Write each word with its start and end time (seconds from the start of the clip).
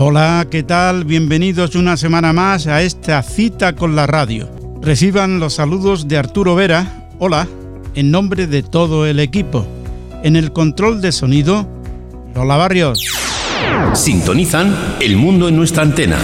Hola, 0.00 0.46
¿qué 0.48 0.62
tal? 0.62 1.04
Bienvenidos 1.04 1.74
una 1.74 1.96
semana 1.96 2.32
más 2.32 2.68
a 2.68 2.82
esta 2.82 3.20
cita 3.24 3.74
con 3.74 3.96
la 3.96 4.06
radio. 4.06 4.48
Reciban 4.80 5.40
los 5.40 5.54
saludos 5.54 6.06
de 6.06 6.16
Arturo 6.16 6.54
Vera, 6.54 7.08
hola, 7.18 7.48
en 7.96 8.12
nombre 8.12 8.46
de 8.46 8.62
todo 8.62 9.06
el 9.06 9.18
equipo. 9.18 9.66
En 10.22 10.36
el 10.36 10.52
control 10.52 11.00
de 11.00 11.10
sonido, 11.10 11.68
Lola 12.32 12.56
Barrios. 12.56 13.04
Sintonizan 13.92 14.72
El 15.00 15.16
mundo 15.16 15.48
en 15.48 15.56
nuestra 15.56 15.82
antena. 15.82 16.18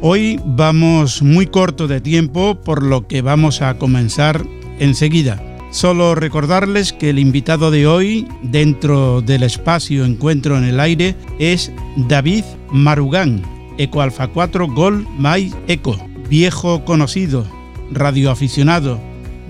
Hoy 0.00 0.40
vamos 0.42 1.20
muy 1.20 1.48
corto 1.48 1.86
de 1.86 2.00
tiempo, 2.00 2.54
por 2.62 2.82
lo 2.82 3.06
que 3.06 3.20
vamos 3.20 3.60
a 3.60 3.76
comenzar 3.76 4.42
enseguida. 4.78 5.49
Solo 5.70 6.16
recordarles 6.16 6.92
que 6.92 7.10
el 7.10 7.20
invitado 7.20 7.70
de 7.70 7.86
hoy, 7.86 8.26
dentro 8.42 9.20
del 9.22 9.44
espacio 9.44 10.04
Encuentro 10.04 10.58
en 10.58 10.64
el 10.64 10.80
Aire, 10.80 11.14
es 11.38 11.70
David 12.08 12.44
Marugán, 12.72 13.42
Eco 13.78 14.02
Alfa 14.02 14.26
4 14.26 14.66
Gol 14.66 15.06
My 15.16 15.52
Eco, 15.68 15.96
viejo 16.28 16.84
conocido, 16.84 17.46
radioaficionado, 17.92 19.00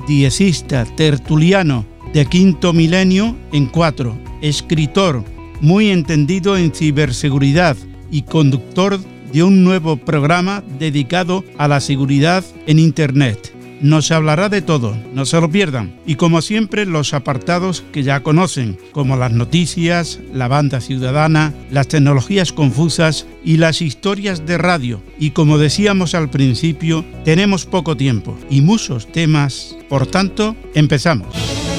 diecista, 0.07 0.85
tertuliano, 0.85 1.87
de 2.13 2.27
quinto 2.27 2.75
milenio 2.75 3.35
en 3.53 3.67
cuatro, 3.67 4.19
escritor, 4.43 5.25
muy 5.63 5.91
entendido 5.91 6.59
en 6.59 6.75
ciberseguridad 6.75 7.77
y 8.11 8.23
conductor 8.23 9.01
de 9.33 9.43
un 9.43 9.65
nuevo 9.65 9.97
programa 9.97 10.63
dedicado 10.79 11.45
a 11.57 11.67
la 11.67 11.81
seguridad 11.81 12.45
en 12.67 12.79
Internet. 12.79 13.55
Nos 13.81 14.11
hablará 14.11 14.51
de 14.51 14.61
todo, 14.61 14.95
no 15.15 15.25
se 15.25 15.41
lo 15.41 15.51
pierdan. 15.51 15.95
Y 16.05 16.17
como 16.17 16.43
siempre, 16.43 16.85
los 16.85 17.15
apartados 17.15 17.83
que 17.93 18.03
ya 18.03 18.23
conocen, 18.23 18.79
como 18.93 19.17
las 19.17 19.33
noticias, 19.33 20.21
la 20.35 20.49
banda 20.49 20.81
ciudadana, 20.81 21.55
las 21.71 21.89
tecnologías 21.89 22.53
confusas 22.53 23.27
y 23.43 23.57
las 23.57 23.81
historias 23.81 24.45
de 24.45 24.59
radio. 24.59 25.03
Y 25.19 25.31
como 25.31 25.57
decíamos 25.57 26.15
al 26.15 26.29
principio, 26.29 27.07
tenemos 27.25 27.65
poco 27.65 27.97
tiempo 27.97 28.37
y 28.51 28.61
muchos 28.61 29.11
temas. 29.11 29.77
Por 29.89 30.07
tanto, 30.07 30.57
empezamos. 30.75 31.70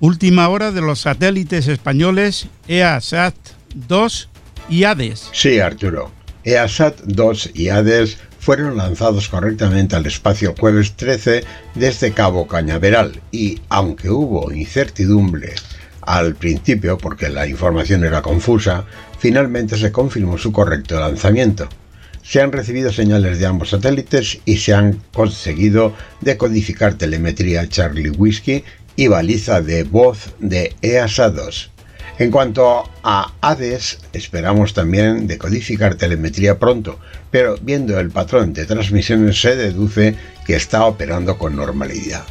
Última 0.00 0.48
hora 0.48 0.70
de 0.70 0.80
los 0.80 1.00
satélites 1.00 1.66
españoles 1.66 2.46
EASAT 2.68 3.34
2 3.74 4.28
y 4.68 4.84
HADES. 4.84 5.30
Sí, 5.32 5.58
Arturo. 5.58 6.12
EASAT 6.44 7.00
2 7.02 7.50
y 7.54 7.70
HADES 7.70 8.18
fueron 8.38 8.76
lanzados 8.76 9.28
correctamente 9.28 9.96
al 9.96 10.06
espacio 10.06 10.54
jueves 10.56 10.92
13 10.94 11.42
desde 11.74 12.12
Cabo 12.12 12.46
Cañaveral 12.46 13.20
y, 13.32 13.60
aunque 13.70 14.08
hubo 14.08 14.52
incertidumbre 14.52 15.54
al 16.02 16.36
principio 16.36 16.96
porque 16.96 17.28
la 17.28 17.48
información 17.48 18.04
era 18.04 18.22
confusa, 18.22 18.84
finalmente 19.18 19.76
se 19.76 19.90
confirmó 19.90 20.38
su 20.38 20.52
correcto 20.52 21.00
lanzamiento. 21.00 21.68
Se 22.22 22.40
han 22.40 22.52
recibido 22.52 22.92
señales 22.92 23.40
de 23.40 23.46
ambos 23.46 23.70
satélites 23.70 24.38
y 24.44 24.58
se 24.58 24.74
han 24.74 25.00
conseguido 25.12 25.92
decodificar 26.20 26.94
telemetría 26.94 27.68
Charlie 27.68 28.10
Whiskey 28.10 28.62
y 28.98 29.06
baliza 29.06 29.60
de 29.60 29.84
voz 29.84 30.34
de 30.40 30.74
EASA 30.82 31.30
2. 31.30 31.70
En 32.18 32.32
cuanto 32.32 32.82
a 33.04 33.32
ADES, 33.40 34.00
esperamos 34.12 34.74
también 34.74 35.28
decodificar 35.28 35.94
telemetría 35.94 36.58
pronto, 36.58 36.98
pero 37.30 37.54
viendo 37.62 38.00
el 38.00 38.10
patrón 38.10 38.52
de 38.52 38.66
transmisiones 38.66 39.40
se 39.40 39.54
deduce 39.54 40.16
que 40.44 40.56
está 40.56 40.84
operando 40.84 41.38
con 41.38 41.54
normalidad. 41.54 42.24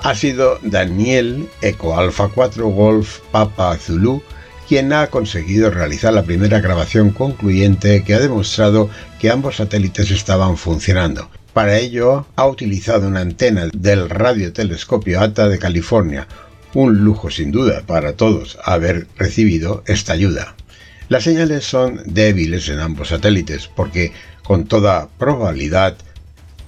Ha 0.00 0.16
sido 0.16 0.58
Daniel 0.62 1.48
Eco 1.62 1.96
Alpha 1.96 2.30
4 2.34 2.66
Golf 2.66 3.20
Papa 3.30 3.76
Zulu 3.76 4.24
quien 4.66 4.92
ha 4.92 5.06
conseguido 5.06 5.70
realizar 5.70 6.12
la 6.12 6.24
primera 6.24 6.58
grabación 6.58 7.10
concluyente 7.10 8.02
que 8.02 8.14
ha 8.14 8.18
demostrado 8.18 8.90
que 9.20 9.30
ambos 9.30 9.58
satélites 9.58 10.10
estaban 10.10 10.56
funcionando 10.56 11.30
para 11.56 11.78
ello 11.78 12.26
ha 12.36 12.46
utilizado 12.46 13.08
una 13.08 13.20
antena 13.20 13.70
del 13.72 14.10
radiotelescopio 14.10 15.22
ATA 15.22 15.48
de 15.48 15.58
California, 15.58 16.28
un 16.74 16.98
lujo 16.98 17.30
sin 17.30 17.50
duda 17.50 17.80
para 17.86 18.12
todos 18.12 18.58
haber 18.62 19.06
recibido 19.16 19.82
esta 19.86 20.12
ayuda. 20.12 20.54
Las 21.08 21.24
señales 21.24 21.64
son 21.64 22.02
débiles 22.04 22.68
en 22.68 22.80
ambos 22.80 23.08
satélites 23.08 23.70
porque 23.74 24.12
con 24.42 24.66
toda 24.66 25.08
probabilidad 25.16 25.96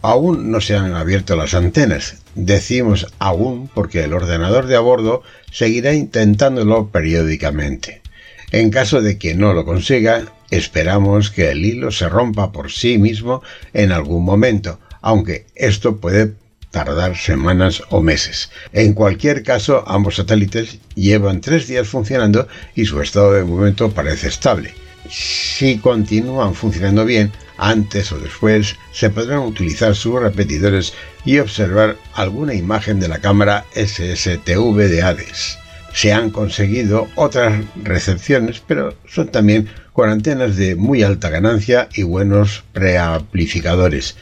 aún 0.00 0.50
no 0.50 0.62
se 0.62 0.74
han 0.74 0.94
abierto 0.94 1.36
las 1.36 1.52
antenas. 1.52 2.22
Decimos 2.34 3.08
aún 3.18 3.68
porque 3.68 4.04
el 4.04 4.14
ordenador 4.14 4.68
de 4.68 4.76
a 4.76 4.80
bordo 4.80 5.22
seguirá 5.52 5.92
intentándolo 5.92 6.88
periódicamente. 6.88 8.00
En 8.52 8.70
caso 8.70 9.02
de 9.02 9.18
que 9.18 9.34
no 9.34 9.52
lo 9.52 9.66
consiga, 9.66 10.22
esperamos 10.50 11.30
que 11.30 11.50
el 11.50 11.64
hilo 11.64 11.90
se 11.90 12.08
rompa 12.08 12.52
por 12.52 12.70
sí 12.70 12.98
mismo 12.98 13.42
en 13.72 13.92
algún 13.92 14.24
momento, 14.24 14.78
aunque 15.00 15.46
esto 15.54 15.96
puede 15.96 16.34
tardar 16.70 17.16
semanas 17.16 17.82
o 17.90 18.02
meses. 18.02 18.50
En 18.72 18.92
cualquier 18.92 19.42
caso, 19.42 19.84
ambos 19.86 20.16
satélites 20.16 20.78
llevan 20.94 21.40
tres 21.40 21.66
días 21.66 21.88
funcionando 21.88 22.46
y 22.74 22.84
su 22.84 23.00
estado 23.00 23.32
de 23.32 23.44
momento 23.44 23.90
parece 23.90 24.28
estable. 24.28 24.74
Si 25.10 25.78
continúan 25.78 26.54
funcionando 26.54 27.04
bien, 27.04 27.32
antes 27.56 28.12
o 28.12 28.18
después 28.18 28.76
se 28.92 29.10
podrán 29.10 29.40
utilizar 29.40 29.94
sus 29.94 30.20
repetidores 30.20 30.92
y 31.24 31.38
observar 31.38 31.96
alguna 32.14 32.54
imagen 32.54 33.00
de 33.00 33.08
la 33.08 33.18
cámara 33.18 33.64
SSTV 33.74 34.76
de 34.76 35.02
Hades 35.02 35.58
se 35.98 36.12
han 36.12 36.30
conseguido 36.30 37.08
otras 37.16 37.64
recepciones, 37.82 38.62
pero 38.64 38.94
son 39.08 39.28
también 39.28 39.68
con 39.98 40.10
antenas 40.10 40.54
de 40.54 40.76
muy 40.76 41.02
alta 41.02 41.28
ganancia 41.28 41.88
y 41.92 42.04
buenos 42.04 42.62
preamplificadores. 42.72 44.14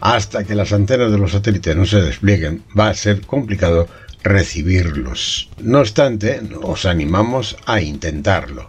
Hasta 0.00 0.42
que 0.42 0.56
las 0.56 0.72
antenas 0.72 1.12
de 1.12 1.18
los 1.18 1.30
satélites 1.30 1.76
no 1.76 1.86
se 1.86 2.02
desplieguen, 2.02 2.64
va 2.76 2.88
a 2.88 2.94
ser 2.94 3.20
complicado 3.20 3.86
recibirlos. 4.24 5.48
No 5.60 5.78
obstante, 5.78 6.40
os 6.62 6.84
animamos 6.84 7.56
a 7.64 7.80
intentarlo. 7.80 8.66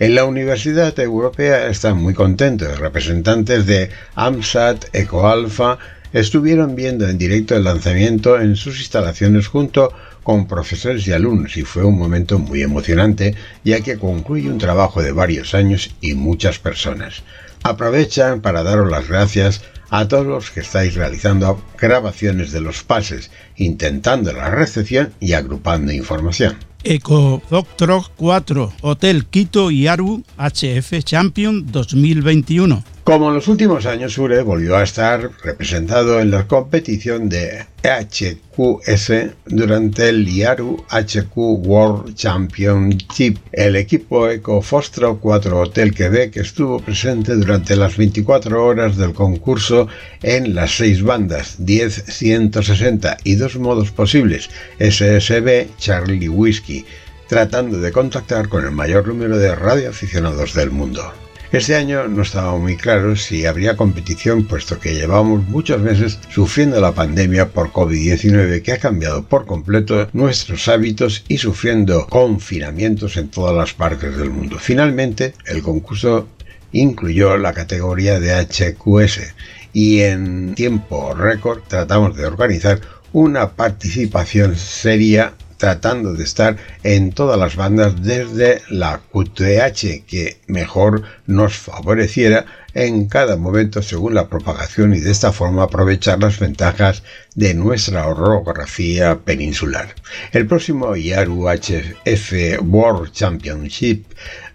En 0.00 0.14
la 0.14 0.26
Universidad 0.26 1.00
Europea 1.00 1.68
están 1.68 1.96
muy 1.96 2.12
contentos. 2.12 2.78
Representantes 2.78 3.64
de 3.64 3.88
AMSAT, 4.14 4.94
EcoAlpha, 4.94 5.78
estuvieron 6.12 6.76
viendo 6.76 7.08
en 7.08 7.16
directo 7.16 7.56
el 7.56 7.64
lanzamiento 7.64 8.38
en 8.38 8.56
sus 8.56 8.80
instalaciones 8.80 9.46
junto 9.46 9.94
con 10.22 10.46
profesores 10.46 11.06
y 11.06 11.12
alumnos 11.12 11.56
y 11.56 11.62
fue 11.62 11.84
un 11.84 11.98
momento 11.98 12.38
muy 12.38 12.62
emocionante 12.62 13.34
ya 13.64 13.80
que 13.80 13.98
concluye 13.98 14.50
un 14.50 14.58
trabajo 14.58 15.02
de 15.02 15.12
varios 15.12 15.54
años 15.54 15.94
y 16.00 16.14
muchas 16.14 16.58
personas. 16.58 17.22
Aprovechan 17.62 18.40
para 18.40 18.62
daros 18.62 18.90
las 18.90 19.08
gracias 19.08 19.62
a 19.90 20.08
todos 20.08 20.26
los 20.26 20.50
que 20.50 20.60
estáis 20.60 20.94
realizando 20.94 21.62
grabaciones 21.78 22.50
de 22.50 22.60
los 22.60 22.82
pases, 22.82 23.30
intentando 23.56 24.32
la 24.32 24.50
recepción 24.50 25.12
y 25.20 25.34
agrupando 25.34 25.92
información. 25.92 26.56
Eco 26.82 27.42
Doctor 27.50 28.02
4, 28.16 28.72
Hotel 28.80 29.26
Quito 29.26 29.70
y 29.70 29.86
Aru 29.86 30.24
HF 30.38 31.04
Champion 31.04 31.70
2021. 31.70 32.82
Como 33.04 33.28
en 33.30 33.34
los 33.34 33.48
últimos 33.48 33.84
años, 33.86 34.16
Ure 34.16 34.42
volvió 34.42 34.76
a 34.76 34.84
estar 34.84 35.28
representado 35.42 36.20
en 36.20 36.30
la 36.30 36.46
competición 36.46 37.28
de 37.28 37.66
HQS 37.82 39.12
durante 39.46 40.08
el 40.08 40.28
IARU 40.28 40.84
HQ 40.88 41.36
World 41.36 42.14
Championship. 42.14 43.38
El 43.50 43.74
equipo 43.74 44.28
Eco 44.28 44.62
Fostro 44.62 45.18
4 45.18 45.62
Hotel 45.62 45.92
Quebec 45.92 46.36
estuvo 46.36 46.78
presente 46.78 47.34
durante 47.34 47.74
las 47.74 47.96
24 47.96 48.64
horas 48.64 48.96
del 48.96 49.12
concurso 49.14 49.88
en 50.22 50.54
las 50.54 50.76
seis 50.76 51.02
bandas 51.02 51.56
10, 51.58 52.04
160 52.06 53.16
y 53.24 53.34
dos 53.34 53.56
modos 53.56 53.90
posibles 53.90 54.48
SSB 54.78 55.76
Charlie 55.76 56.28
Whiskey 56.28 56.84
tratando 57.26 57.80
de 57.80 57.90
contactar 57.90 58.48
con 58.48 58.64
el 58.64 58.70
mayor 58.70 59.08
número 59.08 59.38
de 59.38 59.56
radioaficionados 59.56 60.54
del 60.54 60.70
mundo. 60.70 61.12
Este 61.52 61.76
año 61.76 62.08
no 62.08 62.22
estaba 62.22 62.56
muy 62.56 62.78
claro 62.78 63.14
si 63.14 63.44
habría 63.44 63.76
competición 63.76 64.44
puesto 64.44 64.80
que 64.80 64.94
llevamos 64.94 65.46
muchos 65.48 65.82
meses 65.82 66.18
sufriendo 66.30 66.80
la 66.80 66.92
pandemia 66.92 67.50
por 67.50 67.70
COVID-19 67.70 68.62
que 68.62 68.72
ha 68.72 68.78
cambiado 68.78 69.24
por 69.24 69.44
completo 69.44 70.08
nuestros 70.14 70.66
hábitos 70.68 71.26
y 71.28 71.36
sufriendo 71.36 72.06
confinamientos 72.06 73.18
en 73.18 73.28
todas 73.28 73.54
las 73.54 73.74
partes 73.74 74.16
del 74.16 74.30
mundo. 74.30 74.56
Finalmente, 74.58 75.34
el 75.44 75.62
concurso 75.62 76.26
incluyó 76.72 77.36
la 77.36 77.52
categoría 77.52 78.18
de 78.18 78.32
HQS 78.32 79.34
y 79.74 80.00
en 80.00 80.54
tiempo 80.54 81.12
récord 81.12 81.60
tratamos 81.68 82.16
de 82.16 82.24
organizar 82.24 82.80
una 83.12 83.50
participación 83.50 84.56
seria 84.56 85.34
tratando 85.62 86.12
de 86.14 86.24
estar 86.24 86.56
en 86.82 87.12
todas 87.12 87.38
las 87.38 87.54
bandas 87.54 88.02
desde 88.02 88.62
la 88.68 89.00
QTH 89.12 90.04
que 90.08 90.38
mejor 90.48 91.04
nos 91.28 91.54
favoreciera 91.54 92.46
en 92.74 93.06
cada 93.06 93.36
momento 93.36 93.80
según 93.80 94.14
la 94.14 94.26
propagación 94.26 94.92
y 94.92 94.98
de 94.98 95.12
esta 95.12 95.30
forma 95.30 95.62
aprovechar 95.62 96.18
las 96.18 96.40
ventajas 96.40 97.04
de 97.36 97.54
nuestra 97.54 98.08
orografía 98.08 99.20
peninsular. 99.20 99.94
El 100.32 100.48
próximo 100.48 100.96
IARU 100.96 101.48
HF 101.48 102.60
World 102.62 103.12
Championship 103.12 104.04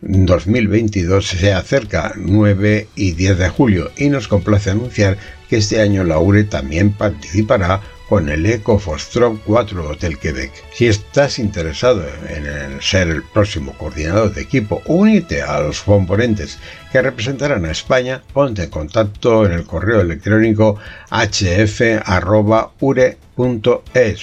2022 0.01 1.25
se 1.25 1.53
acerca 1.53 2.11
9 2.17 2.89
y 2.95 3.13
10 3.13 3.37
de 3.37 3.47
julio 3.47 3.91
y 3.95 4.09
nos 4.09 4.27
complace 4.27 4.71
anunciar 4.71 5.17
que 5.47 5.55
este 5.55 5.79
año 5.79 6.03
la 6.03 6.19
URE 6.19 6.43
también 6.43 6.91
participará 6.91 7.79
con 8.09 8.29
el 8.29 8.45
Eco 8.45 8.79
Fostrop 8.79 9.39
4 9.45 9.89
Hotel 9.89 10.17
Quebec. 10.17 10.51
Si 10.73 10.87
estás 10.87 11.39
interesado 11.39 12.05
en 12.29 12.81
ser 12.81 13.09
el 13.09 13.23
próximo 13.23 13.73
coordinador 13.73 14.33
de 14.33 14.41
equipo, 14.41 14.81
únete 14.85 15.41
a 15.41 15.59
los 15.59 15.81
componentes 15.81 16.57
que 16.91 17.01
representarán 17.01 17.65
a 17.65 17.71
España, 17.71 18.23
ponte 18.33 18.63
en 18.63 18.69
contacto 18.69 19.45
en 19.45 19.51
el 19.51 19.65
correo 19.65 19.99
electrónico 20.01 20.77
hf.ure.es 21.11 21.97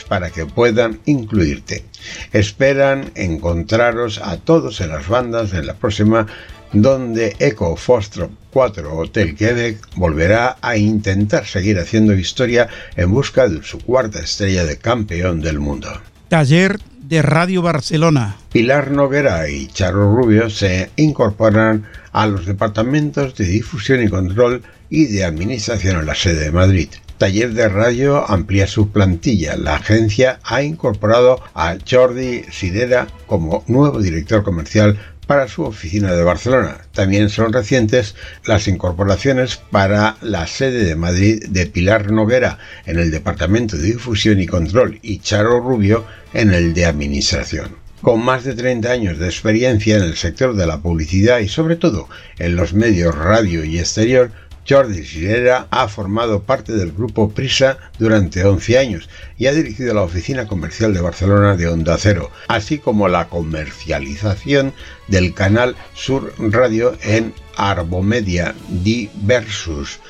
para 0.05 0.31
que 0.31 0.47
puedan 0.47 1.01
incluirte. 1.05 1.85
Esperan 2.33 3.11
encontraros 3.15 4.19
a 4.19 4.39
todos 4.39 4.81
en 4.81 4.89
las 4.91 5.09
bandas 5.09 5.53
en 5.53 5.67
la 5.67 5.75
próxima 5.75 6.27
donde 6.75 7.37
Eco 7.38 7.76
Fostrop 7.76 8.32
4 8.50 8.97
Hotel 8.97 9.35
Quebec 9.35 9.79
volverá 9.97 10.56
a 10.61 10.76
intentar 10.76 11.47
seguir 11.47 11.79
haciendo 11.79 12.15
historia 12.15 12.69
en 12.97 13.11
busca 13.11 13.49
de 13.49 13.62
su 13.62 13.79
cuarta 13.79 14.21
estrella 14.21 14.65
de 14.65 14.76
campeón 14.76 15.41
del 15.41 15.61
mundo. 15.61 15.88
Taller 16.29 16.79
de 17.00 17.23
Radio 17.23 17.62
Barcelona. 17.62 18.37
Pilar 18.53 18.91
Noguera 18.91 19.49
y 19.49 19.67
Charo 19.69 20.15
Rubio 20.17 20.50
se 20.50 20.91
incorporan 20.97 21.85
a 22.12 22.26
los 22.26 22.47
departamentos 22.47 23.35
de 23.37 23.44
difusión 23.44 24.03
y 24.03 24.09
control 24.09 24.62
y 24.91 25.06
de 25.06 25.25
administración 25.25 26.00
en 26.00 26.06
la 26.06 26.15
sede 26.15 26.44
de 26.44 26.53
Madrid. 26.53 26.88
Taller 27.19 27.55
de 27.55 27.69
Radio 27.69 28.29
amplía 28.29 28.67
su 28.67 28.91
plantilla. 28.91 29.56
La 29.56 29.77
agencia 29.77 30.41
ha 30.43 30.62
incorporado 30.62 31.41
a 31.55 31.77
Jordi 31.88 32.43
Sidera 32.50 33.06
como 33.27 33.62
nuevo 33.69 34.00
director 34.00 34.43
comercial 34.43 34.99
para 35.25 35.49
su 35.49 35.62
oficina 35.62 36.12
de 36.12 36.23
Barcelona. 36.23 36.79
También 36.93 37.29
son 37.29 37.53
recientes 37.53 38.15
las 38.44 38.69
incorporaciones 38.69 39.56
para 39.56 40.17
la 40.21 40.47
sede 40.47 40.85
de 40.85 40.97
Madrid 40.97 41.44
de 41.49 41.67
Pilar 41.67 42.11
Noguera 42.11 42.59
en 42.87 42.99
el 42.99 43.11
Departamento 43.11 43.76
de 43.76 43.85
Difusión 43.85 44.41
y 44.41 44.47
Control 44.47 44.99
y 45.03 45.19
Charo 45.19 45.61
Rubio 45.61 46.05
en 46.32 46.53
el 46.53 46.75
de 46.75 46.87
Administración. 46.87 47.76
Con 48.03 48.23
más 48.23 48.44
de 48.44 48.55
30 48.55 48.91
años 48.91 49.19
de 49.19 49.26
experiencia 49.26 49.97
en 49.97 50.03
el 50.03 50.17
sector 50.17 50.55
de 50.55 50.67
la 50.67 50.82
publicidad 50.82 51.38
y 51.38 51.49
sobre 51.49 51.77
todo 51.77 52.09
en 52.38 52.55
los 52.55 52.75
medios 52.75 53.15
radio 53.15 53.65
y 53.65 53.79
exterior, 53.79 54.31
Jordi 54.69 55.05
Sirera 55.05 55.67
ha 55.71 55.89
formado 55.89 56.43
parte 56.43 56.73
del 56.73 56.93
grupo 56.93 57.31
Prisa 57.31 57.79
durante 57.99 58.45
11 58.45 58.79
años 58.79 59.09
y 59.37 59.47
ha 59.47 59.53
dirigido 59.53 59.95
la 59.95 60.03
oficina 60.03 60.47
comercial 60.47 60.95
de 60.95 61.01
Barcelona 61.01 61.57
de 61.57 61.69
Onda 61.69 61.97
Cero, 61.99 62.31
así 62.49 62.79
como 62.79 63.09
la 63.09 63.29
comercialización 63.29 64.73
del 65.09 65.35
canal 65.35 65.77
Sur 65.95 66.33
Radio 66.39 66.97
en 67.03 67.35
Arbomedia 67.57 68.55
Diversus, 68.69 70.01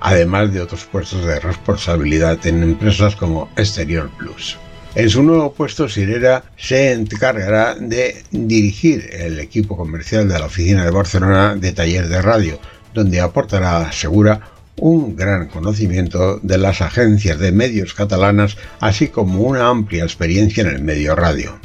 además 0.00 0.52
de 0.52 0.60
otros 0.60 0.84
puestos 0.84 1.24
de 1.24 1.40
responsabilidad 1.40 2.44
en 2.46 2.62
empresas 2.62 3.16
como 3.16 3.50
Exterior 3.56 4.10
Plus. 4.18 4.58
En 4.94 5.08
su 5.08 5.22
nuevo 5.22 5.54
puesto, 5.54 5.88
Sirera 5.88 6.44
se 6.58 6.92
encargará 6.92 7.74
de 7.76 8.22
dirigir 8.30 9.08
el 9.10 9.40
equipo 9.40 9.74
comercial 9.74 10.28
de 10.28 10.38
la 10.38 10.44
oficina 10.44 10.84
de 10.84 10.90
Barcelona 10.90 11.56
de 11.56 11.72
taller 11.72 12.08
de 12.08 12.20
radio, 12.20 12.58
donde 12.94 13.20
aportará, 13.20 13.90
segura, 13.92 14.40
un 14.76 15.16
gran 15.16 15.48
conocimiento 15.48 16.38
de 16.42 16.58
las 16.58 16.80
agencias 16.80 17.38
de 17.38 17.52
medios 17.52 17.94
catalanas, 17.94 18.56
así 18.80 19.08
como 19.08 19.42
una 19.42 19.68
amplia 19.68 20.04
experiencia 20.04 20.62
en 20.62 20.68
el 20.68 20.82
medio 20.82 21.14
radio. 21.14 21.58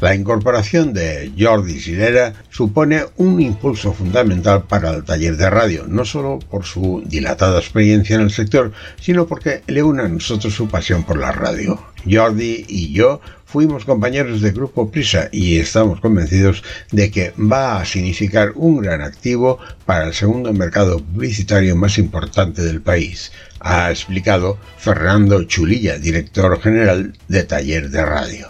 La 0.00 0.14
incorporación 0.14 0.92
de 0.92 1.32
Jordi 1.38 1.78
Sirera 1.78 2.32
supone 2.50 3.04
un 3.16 3.40
impulso 3.40 3.92
fundamental 3.92 4.64
para 4.64 4.90
el 4.90 5.04
taller 5.04 5.36
de 5.36 5.50
radio, 5.50 5.84
no 5.86 6.04
solo 6.04 6.38
por 6.38 6.64
su 6.64 7.02
dilatada 7.06 7.58
experiencia 7.58 8.16
en 8.16 8.22
el 8.22 8.30
sector, 8.30 8.72
sino 9.00 9.26
porque 9.26 9.62
le 9.66 9.82
une 9.82 10.02
a 10.02 10.08
nosotros 10.08 10.54
su 10.54 10.68
pasión 10.68 11.04
por 11.04 11.18
la 11.18 11.32
radio. 11.32 11.80
Jordi 12.10 12.64
y 12.68 12.92
yo 12.92 13.20
fuimos 13.54 13.84
compañeros 13.84 14.40
de 14.40 14.50
Grupo 14.50 14.90
Prisa 14.90 15.28
y 15.30 15.60
estamos 15.60 16.00
convencidos 16.00 16.64
de 16.90 17.12
que 17.12 17.32
va 17.38 17.80
a 17.80 17.84
significar 17.84 18.50
un 18.56 18.78
gran 18.78 19.00
activo 19.00 19.60
para 19.86 20.08
el 20.08 20.12
segundo 20.12 20.52
mercado 20.52 20.98
publicitario 20.98 21.76
más 21.76 21.96
importante 21.98 22.62
del 22.62 22.80
país, 22.80 23.30
ha 23.60 23.92
explicado 23.92 24.58
Fernando 24.76 25.44
Chulilla, 25.44 26.00
director 26.00 26.60
general 26.60 27.12
de 27.28 27.44
Taller 27.44 27.90
de 27.90 28.04
Radio. 28.04 28.48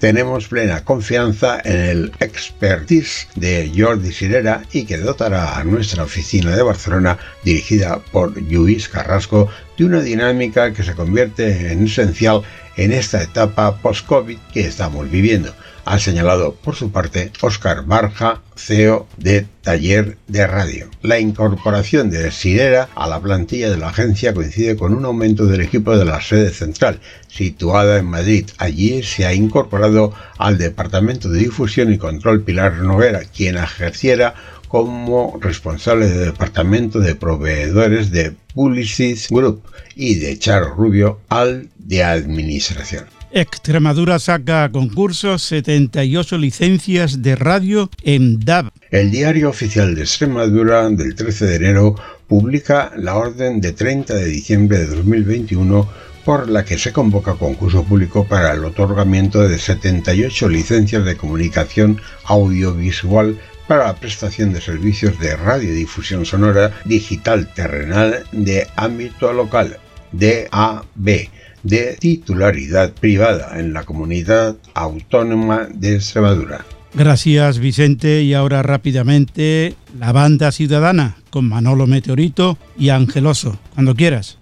Tenemos 0.00 0.48
plena 0.48 0.84
confianza 0.84 1.60
en 1.64 1.76
el 1.76 2.12
expertise 2.18 3.28
de 3.36 3.70
Jordi 3.74 4.12
Sirera 4.12 4.62
y 4.72 4.84
que 4.84 4.98
dotará 4.98 5.56
a 5.56 5.62
nuestra 5.62 6.02
oficina 6.02 6.56
de 6.56 6.62
Barcelona, 6.64 7.18
dirigida 7.44 8.00
por 8.10 8.36
Luis 8.50 8.88
Carrasco, 8.88 9.48
de 9.78 9.84
una 9.84 10.00
dinámica 10.00 10.72
que 10.72 10.82
se 10.82 10.94
convierte 10.94 11.72
en 11.72 11.86
esencial 11.86 12.42
en 12.76 12.92
esta 12.92 13.22
etapa 13.22 13.76
post-COVID 13.78 14.38
que 14.52 14.66
estamos 14.66 15.10
viviendo, 15.10 15.52
ha 15.84 15.98
señalado 15.98 16.54
por 16.54 16.74
su 16.74 16.90
parte 16.90 17.30
Oscar 17.42 17.84
Barja, 17.84 18.40
CEO 18.56 19.06
de 19.18 19.46
Taller 19.62 20.16
de 20.28 20.46
Radio. 20.46 20.88
La 21.02 21.18
incorporación 21.18 22.10
de 22.10 22.30
Sirera 22.30 22.88
a 22.94 23.06
la 23.06 23.20
plantilla 23.20 23.70
de 23.70 23.76
la 23.76 23.88
agencia 23.88 24.32
coincide 24.32 24.76
con 24.76 24.94
un 24.94 25.04
aumento 25.04 25.46
del 25.46 25.60
equipo 25.60 25.96
de 25.96 26.04
la 26.04 26.22
sede 26.22 26.50
central, 26.50 27.00
situada 27.28 27.98
en 27.98 28.06
Madrid. 28.06 28.48
Allí 28.58 29.02
se 29.02 29.26
ha 29.26 29.34
incorporado 29.34 30.14
al 30.38 30.56
Departamento 30.56 31.28
de 31.28 31.40
Difusión 31.40 31.92
y 31.92 31.98
Control 31.98 32.42
Pilar 32.42 32.78
Noguera, 32.78 33.22
quien 33.24 33.56
ejerciera 33.56 34.34
como 34.74 35.38
responsable 35.40 36.08
del 36.08 36.32
departamento 36.32 36.98
de 36.98 37.14
proveedores 37.14 38.10
de 38.10 38.32
Publicis 38.54 39.28
Group 39.30 39.62
y 39.94 40.16
de 40.16 40.36
Charo 40.36 40.74
Rubio 40.74 41.20
al 41.28 41.68
de 41.76 42.02
administración. 42.02 43.04
Extremadura 43.30 44.18
saca 44.18 44.64
a 44.64 44.72
concurso 44.72 45.38
78 45.38 46.38
licencias 46.38 47.22
de 47.22 47.36
radio 47.36 47.88
en 48.02 48.40
DAB. 48.40 48.72
El 48.90 49.12
diario 49.12 49.48
oficial 49.48 49.94
de 49.94 50.00
Extremadura 50.00 50.90
del 50.90 51.14
13 51.14 51.46
de 51.46 51.54
enero 51.54 51.94
publica 52.26 52.90
la 52.96 53.14
orden 53.14 53.60
de 53.60 53.70
30 53.70 54.12
de 54.12 54.26
diciembre 54.26 54.78
de 54.78 54.86
2021 54.86 55.88
por 56.24 56.48
la 56.48 56.64
que 56.64 56.78
se 56.78 56.92
convoca 56.92 57.34
concurso 57.34 57.84
público 57.84 58.26
para 58.26 58.54
el 58.54 58.64
otorgamiento 58.64 59.46
de 59.46 59.56
78 59.56 60.48
licencias 60.48 61.04
de 61.04 61.16
comunicación 61.16 62.00
audiovisual 62.24 63.38
para 63.66 63.86
la 63.86 63.94
prestación 63.94 64.52
de 64.52 64.60
servicios 64.60 65.18
de 65.18 65.36
radiodifusión 65.36 66.24
sonora 66.24 66.72
digital 66.84 67.52
terrenal 67.54 68.24
de 68.32 68.66
ámbito 68.76 69.32
local, 69.32 69.78
DAB, 70.12 71.28
de 71.62 71.96
titularidad 71.98 72.92
privada 72.92 73.58
en 73.58 73.72
la 73.72 73.84
comunidad 73.84 74.56
autónoma 74.74 75.66
de 75.72 75.96
Extremadura. 75.96 76.64
Gracias 76.92 77.58
Vicente 77.58 78.22
y 78.22 78.34
ahora 78.34 78.62
rápidamente 78.62 79.74
la 79.98 80.12
banda 80.12 80.52
ciudadana 80.52 81.16
con 81.30 81.48
Manolo 81.48 81.88
Meteorito 81.88 82.56
y 82.78 82.90
Angeloso, 82.90 83.58
cuando 83.74 83.96
quieras. 83.96 84.38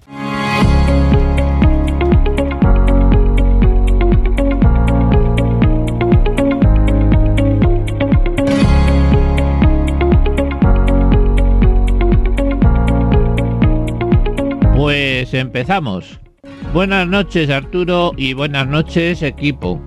Pues 14.82 15.32
empezamos. 15.32 16.18
Buenas 16.74 17.06
noches 17.06 17.48
Arturo 17.50 18.10
y 18.16 18.34
buenas 18.34 18.66
noches 18.66 19.22
equipo. 19.22 19.80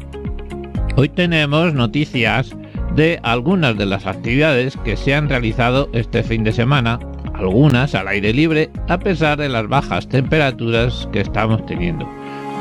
Hoy 0.95 1.09
tenemos 1.09 1.73
noticias 1.73 2.55
de 2.95 3.19
algunas 3.21 3.77
de 3.77 3.87
las 3.87 4.05
actividades 4.07 4.77
que 4.85 4.95
se 4.95 5.13
han 5.13 5.27
realizado 5.27 5.89
este 5.91 6.23
fin 6.23 6.45
de 6.45 6.53
semana, 6.53 6.97
algunas 7.33 7.93
al 7.93 8.07
aire 8.07 8.31
libre 8.31 8.69
a 8.87 8.97
pesar 8.97 9.37
de 9.37 9.49
las 9.49 9.67
bajas 9.67 10.07
temperaturas 10.07 11.09
que 11.11 11.19
estamos 11.19 11.65
teniendo. 11.65 12.09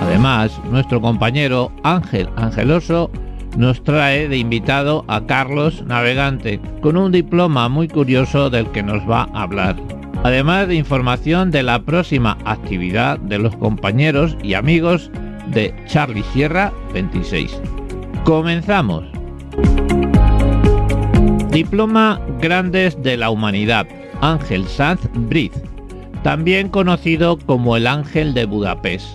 Además, 0.01 0.61
nuestro 0.73 1.01
compañero 1.01 1.71
Ángel 1.85 2.29
Angeloso 2.35 3.13
nos 3.57 3.81
trae 3.85 4.27
de 4.27 4.39
invitado 4.39 5.05
a 5.07 5.25
Carlos 5.25 5.85
Navegante 5.87 6.61
con 6.81 6.97
un 6.97 7.13
diploma 7.13 7.69
muy 7.69 7.87
curioso 7.87 8.51
del 8.51 8.69
que 8.73 8.83
nos 8.83 9.09
va 9.09 9.29
a 9.33 9.43
hablar. 9.43 9.77
Además 10.25 10.69
de 10.69 10.77
información 10.77 11.51
de 11.51 11.63
la 11.63 11.83
próxima 11.83 12.39
actividad 12.47 13.19
de 13.19 13.39
los 13.39 13.55
compañeros 13.57 14.39
y 14.43 14.55
amigos 14.55 15.11
de 15.49 15.75
Charlie 15.87 16.25
Sierra 16.33 16.73
26. 16.95 17.61
Comenzamos. 18.25 19.05
Diploma 21.51 22.19
Grandes 22.41 23.01
de 23.03 23.19
la 23.19 23.29
Humanidad, 23.29 23.87
Ángel 24.23 24.67
Sanz 24.67 25.03
Briz, 25.13 25.53
también 26.23 26.71
conocido 26.71 27.37
como 27.37 27.77
el 27.77 27.87
Ángel 27.87 28.33
de 28.33 28.47
Budapest. 28.47 29.15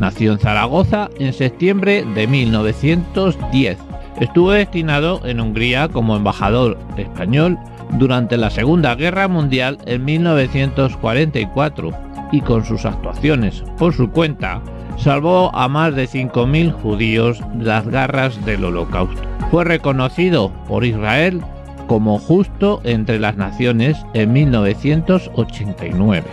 Nació 0.00 0.32
en 0.32 0.40
Zaragoza 0.40 1.10
en 1.20 1.32
septiembre 1.32 2.04
de 2.16 2.26
1910. 2.26 3.78
Estuvo 4.18 4.50
destinado 4.50 5.24
en 5.24 5.38
Hungría 5.38 5.86
como 5.86 6.16
embajador 6.16 6.76
español 6.96 7.56
durante 7.98 8.36
la 8.36 8.50
Segunda 8.50 8.94
Guerra 8.94 9.28
Mundial 9.28 9.78
en 9.86 10.04
1944 10.04 11.90
y 12.32 12.40
con 12.40 12.64
sus 12.64 12.84
actuaciones 12.84 13.62
por 13.78 13.92
su 13.94 14.10
cuenta 14.10 14.62
salvó 14.96 15.54
a 15.54 15.68
más 15.68 15.94
de 15.94 16.08
5.000 16.08 16.72
judíos 16.72 17.40
de 17.54 17.64
las 17.64 17.86
garras 17.86 18.44
del 18.44 18.64
holocausto. 18.64 19.20
Fue 19.50 19.64
reconocido 19.64 20.52
por 20.68 20.84
Israel 20.84 21.40
como 21.86 22.18
justo 22.18 22.80
entre 22.84 23.18
las 23.18 23.36
naciones 23.36 23.96
en 24.14 24.32
1989. 24.32 26.24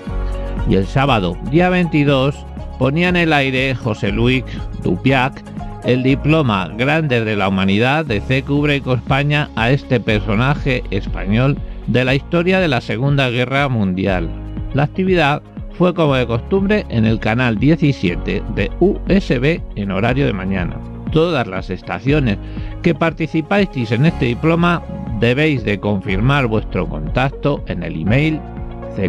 Y 0.69 0.75
el 0.75 0.85
sábado, 0.85 1.35
día 1.49 1.69
22, 1.69 2.35
ponía 2.77 3.09
en 3.09 3.15
el 3.15 3.33
aire 3.33 3.73
José 3.73 4.11
Luis 4.11 4.43
Dupiac 4.83 5.43
el 5.88 6.03
diploma 6.03 6.70
Grande 6.77 7.24
de 7.24 7.36
la 7.38 7.48
Humanidad 7.48 8.06
de 8.06 8.20
C. 8.20 8.44
Cubreco 8.44 8.94
España 8.94 9.50
a 9.56 9.72
este 9.72 10.01
personaje 10.01 10.84
español 10.91 11.58
de 11.88 12.03
la 12.03 12.13
historia 12.13 12.60
de 12.60 12.67
la 12.67 12.82
Segunda 12.82 13.29
Guerra 13.29 13.70
Mundial. 13.70 14.29
La 14.74 14.84
actividad 14.84 15.41
fue 15.77 15.94
como 15.94 16.15
de 16.15 16.27
costumbre 16.27 16.86
en 16.89 17.06
el 17.06 17.20
canal 17.20 17.58
17 17.58 18.44
de 18.53 18.70
USB 18.82 19.62
en 19.75 19.91
horario 19.91 20.25
de 20.25 20.34
mañana. 20.34 20.75
Todas 21.13 21.48
las 21.48 21.70
estaciones 21.70 22.38
que 22.82 22.94
participáis 22.94 23.70
en 23.91 24.08
este 24.08 24.25
diploma 24.25 24.84
debéis 25.22 25.63
de 25.63 25.79
confirmar 25.79 26.48
vuestro 26.48 26.86
contacto 26.86 27.63
en 27.67 27.84
el 27.84 28.01
email 28.01 28.41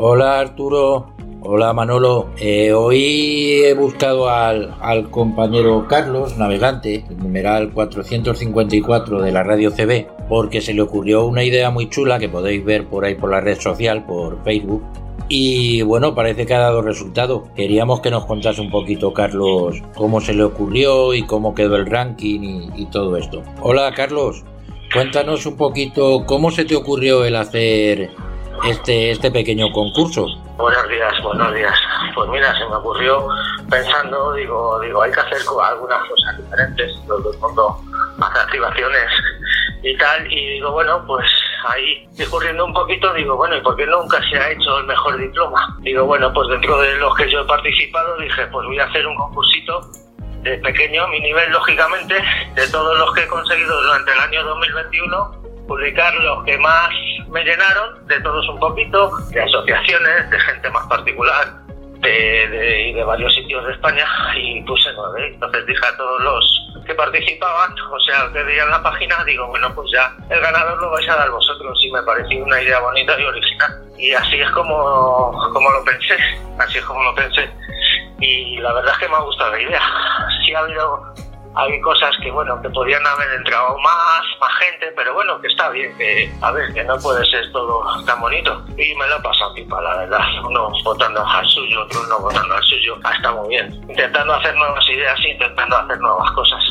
Hola 0.00 0.38
Arturo, 0.38 1.08
hola 1.40 1.72
Manolo. 1.72 2.28
Eh, 2.38 2.72
hoy 2.72 3.62
he 3.64 3.74
buscado 3.74 4.30
al, 4.30 4.72
al, 4.80 5.10
compañero 5.10 5.88
Carlos, 5.88 6.38
navegante, 6.38 7.04
el 7.10 7.18
numeral 7.18 7.72
454 7.72 9.20
de 9.20 9.32
la 9.32 9.42
radio 9.42 9.72
CB, 9.72 10.06
porque 10.28 10.60
se 10.60 10.72
le 10.72 10.82
ocurrió 10.82 11.26
una 11.26 11.42
idea 11.42 11.70
muy 11.70 11.88
chula 11.90 12.20
que 12.20 12.28
podéis 12.28 12.64
ver 12.64 12.86
por 12.86 13.04
ahí 13.04 13.16
por 13.16 13.32
la 13.32 13.40
red 13.40 13.58
social, 13.58 14.06
por 14.06 14.40
Facebook, 14.44 14.84
y 15.28 15.82
bueno, 15.82 16.14
parece 16.14 16.46
que 16.46 16.54
ha 16.54 16.60
dado 16.60 16.80
resultado. 16.80 17.48
Queríamos 17.56 18.00
que 18.00 18.12
nos 18.12 18.24
contase 18.24 18.60
un 18.60 18.70
poquito, 18.70 19.12
Carlos, 19.12 19.82
cómo 19.96 20.20
se 20.20 20.32
le 20.32 20.44
ocurrió 20.44 21.12
y 21.12 21.24
cómo 21.24 21.56
quedó 21.56 21.74
el 21.74 21.86
ranking 21.86 22.70
y, 22.76 22.86
todo 22.86 23.16
esto. 23.16 23.42
Hola, 23.62 23.92
Carlos. 23.96 24.44
Cuéntanos 24.94 25.44
un 25.44 25.56
poquito 25.56 26.24
cómo 26.24 26.52
se 26.52 26.64
te 26.64 26.76
ocurrió 26.76 27.24
el 27.24 27.34
hacer 27.34 28.10
este, 28.64 29.10
este 29.12 29.30
pequeño 29.30 29.70
concurso. 29.72 30.26
Buenos 30.56 30.88
días, 30.88 31.12
buenos 31.22 31.54
días. 31.54 31.74
Pues 32.14 32.28
mira, 32.30 32.52
se 32.58 32.66
me 32.66 32.76
ocurrió 32.76 33.28
pensando, 33.70 34.32
digo, 34.34 34.80
digo, 34.80 35.02
hay 35.02 35.12
que 35.12 35.20
hacer 35.20 35.38
algunas 35.62 36.08
cosas 36.08 36.36
diferentes. 36.38 36.92
Todo 37.06 37.32
el 37.32 37.38
mundo 37.38 37.80
hace 38.20 38.38
activaciones 38.38 39.10
y 39.82 39.96
tal, 39.96 40.32
y 40.32 40.54
digo, 40.54 40.72
bueno, 40.72 41.04
pues 41.06 41.26
ahí 41.68 42.06
discurriendo 42.12 42.64
un 42.64 42.72
poquito, 42.72 43.12
digo, 43.14 43.36
bueno, 43.36 43.56
¿y 43.56 43.60
por 43.60 43.76
qué 43.76 43.86
nunca 43.86 44.20
se 44.28 44.36
ha 44.36 44.50
hecho 44.50 44.78
el 44.78 44.86
mejor 44.86 45.16
diploma? 45.18 45.76
Digo, 45.80 46.04
bueno, 46.04 46.32
pues 46.32 46.48
dentro 46.48 46.80
de 46.80 46.96
los 46.96 47.14
que 47.16 47.30
yo 47.30 47.40
he 47.40 47.44
participado, 47.44 48.16
dije, 48.18 48.46
pues 48.48 48.66
voy 48.66 48.78
a 48.78 48.84
hacer 48.84 49.06
un 49.06 49.16
concursito 49.16 49.80
de 50.42 50.58
pequeño, 50.58 51.06
mi 51.08 51.20
nivel, 51.20 51.50
lógicamente, 51.50 52.14
de 52.54 52.68
todos 52.68 52.98
los 52.98 53.12
que 53.12 53.22
he 53.22 53.26
conseguido 53.26 53.80
durante 53.82 54.12
el 54.12 54.18
año 54.20 54.44
2021, 54.44 55.37
publicar 55.68 56.12
los 56.14 56.44
que 56.44 56.58
más 56.58 56.88
me 57.28 57.44
llenaron, 57.44 58.06
de 58.06 58.20
todos 58.20 58.48
un 58.48 58.58
poquito, 58.58 59.10
de 59.30 59.40
asociaciones, 59.40 60.30
de 60.30 60.40
gente 60.40 60.70
más 60.70 60.86
particular, 60.88 61.46
de, 62.00 62.48
de, 62.48 62.92
de 62.94 63.04
varios 63.04 63.32
sitios 63.34 63.64
de 63.66 63.72
España, 63.72 64.06
y 64.34 64.62
puse 64.62 64.88
nueve. 64.96 65.28
Entonces 65.34 65.66
dije 65.66 65.86
a 65.86 65.96
todos 65.96 66.20
los 66.22 66.84
que 66.86 66.94
participaban, 66.94 67.72
o 67.72 68.00
sea, 68.00 68.32
que 68.32 68.42
veían 68.42 68.70
la 68.70 68.82
página, 68.82 69.22
digo, 69.24 69.46
bueno, 69.48 69.72
pues 69.74 69.90
ya 69.92 70.10
el 70.30 70.40
ganador 70.40 70.80
lo 70.80 70.90
vais 70.90 71.08
a 71.10 71.16
dar 71.16 71.30
vosotros 71.30 71.78
y 71.84 71.92
me 71.92 72.02
pareció 72.02 72.42
una 72.42 72.62
idea 72.62 72.80
bonita 72.80 73.20
y 73.20 73.24
original. 73.24 73.70
Y 73.98 74.12
así 74.12 74.40
es 74.40 74.50
como, 74.52 75.32
como 75.52 75.70
lo 75.70 75.84
pensé, 75.84 76.16
así 76.58 76.78
es 76.78 76.84
como 76.84 77.02
lo 77.02 77.14
pensé. 77.14 77.50
Y 78.20 78.56
la 78.58 78.72
verdad 78.72 78.92
es 78.94 78.98
que 78.98 79.08
me 79.08 79.16
ha 79.16 79.20
gustado 79.20 79.52
la 79.52 79.60
idea. 79.60 79.82
Sí 80.44 80.54
ha 80.54 80.60
habido 80.60 81.14
hay 81.58 81.80
cosas 81.80 82.10
que, 82.22 82.30
bueno, 82.30 82.62
que 82.62 82.70
podrían 82.70 83.04
haber 83.04 83.32
entrado 83.36 83.76
más, 83.78 84.22
más 84.40 84.50
gente, 84.60 84.92
pero 84.94 85.12
bueno, 85.12 85.40
que 85.40 85.48
está 85.48 85.68
bien, 85.70 85.92
que, 85.98 86.32
a 86.40 86.52
ver, 86.52 86.72
que 86.72 86.84
no 86.84 86.96
puede 86.98 87.24
ser 87.26 87.50
todo 87.50 87.82
tan 88.06 88.20
bonito. 88.20 88.62
Y 88.76 88.94
me 88.94 89.08
lo 89.08 89.16
he 89.16 89.22
pasado 89.22 89.54
pipa, 89.54 89.80
la 89.80 89.96
verdad. 89.96 90.20
Uno 90.46 90.70
votando 90.84 91.20
al 91.26 91.46
suyo, 91.46 91.82
otro 91.82 92.00
no 92.06 92.20
votando 92.20 92.54
al 92.54 92.62
suyo. 92.62 92.96
Ah, 93.02 93.12
está 93.16 93.32
muy 93.32 93.48
bien. 93.48 93.74
Intentando 93.88 94.34
hacer 94.34 94.54
nuevas 94.54 94.88
ideas, 94.88 95.18
intentando 95.28 95.76
hacer 95.78 95.98
nuevas 95.98 96.30
cosas. 96.30 96.62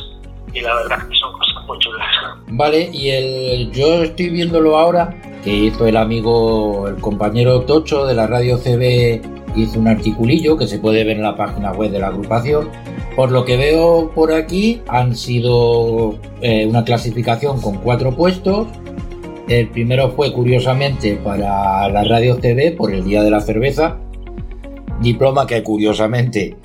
Y 0.53 0.62
la 0.62 0.74
verdad 0.75 1.06
que 1.10 1.17
son 1.17 1.34
cosas 1.34 1.63
muy 1.65 1.79
chulas. 1.79 2.08
Vale, 2.48 2.89
y 2.94 3.10
el 3.10 3.72
yo 3.74 4.03
estoy 4.03 4.29
viéndolo 4.29 4.77
ahora, 4.77 5.13
que 5.44 5.50
hizo 5.50 5.86
el 5.86 5.98
amigo, 5.98 6.88
el 6.88 6.96
compañero 7.01 7.60
Tocho 7.63 8.06
de 8.06 8.15
la 8.15 8.25
radio 8.25 8.58
CB, 8.58 9.47
hizo 9.62 9.80
un 9.80 9.88
articulillo 9.88 10.58
que 10.58 10.68
se 10.68 10.80
puede 10.80 11.04
ver 11.04 11.18
en 11.18 11.24
la 11.24 11.36
página 11.36 11.72
web 11.72 11.92
de 11.92 12.00
la 12.00 12.08
agrupación 12.08 12.70
por 13.18 13.32
lo 13.32 13.46
que 13.46 13.58
veo 13.58 14.12
por 14.14 14.32
aquí, 14.32 14.84
han 14.88 15.16
sido 15.16 16.20
eh, 16.40 16.68
una 16.68 16.86
clasificación 16.86 17.60
con 17.60 17.78
cuatro 17.78 18.16
puestos. 18.16 18.68
El 19.50 19.70
primero 19.70 20.12
fue, 20.12 20.32
curiosamente, 20.32 21.16
para 21.16 21.90
la 21.90 22.04
radio 22.04 22.38
TV 22.38 22.74
por 22.74 22.94
el 22.94 23.04
Día 23.04 23.24
de 23.24 23.32
la 23.32 23.42
Cerveza. 23.42 23.98
Diploma 25.02 25.48
que, 25.48 25.64
curiosamente, 25.64 26.58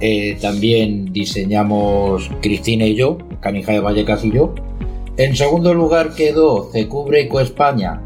eh, 0.00 0.36
también 0.42 1.12
diseñamos 1.12 2.28
Cristina 2.42 2.86
y 2.86 2.96
yo, 2.96 3.18
Canija 3.38 3.70
de 3.70 3.78
Vallecas 3.78 4.24
y 4.24 4.32
yo. 4.32 4.52
En 5.16 5.36
segundo 5.36 5.74
lugar 5.74 6.16
quedó 6.16 6.72
Cecubreco 6.72 7.38
España 7.38 8.02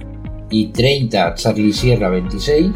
y 0.51 0.67
30 0.67 1.37
Charlie 1.37 1.73
Sierra 1.73 2.11
26. 2.11 2.71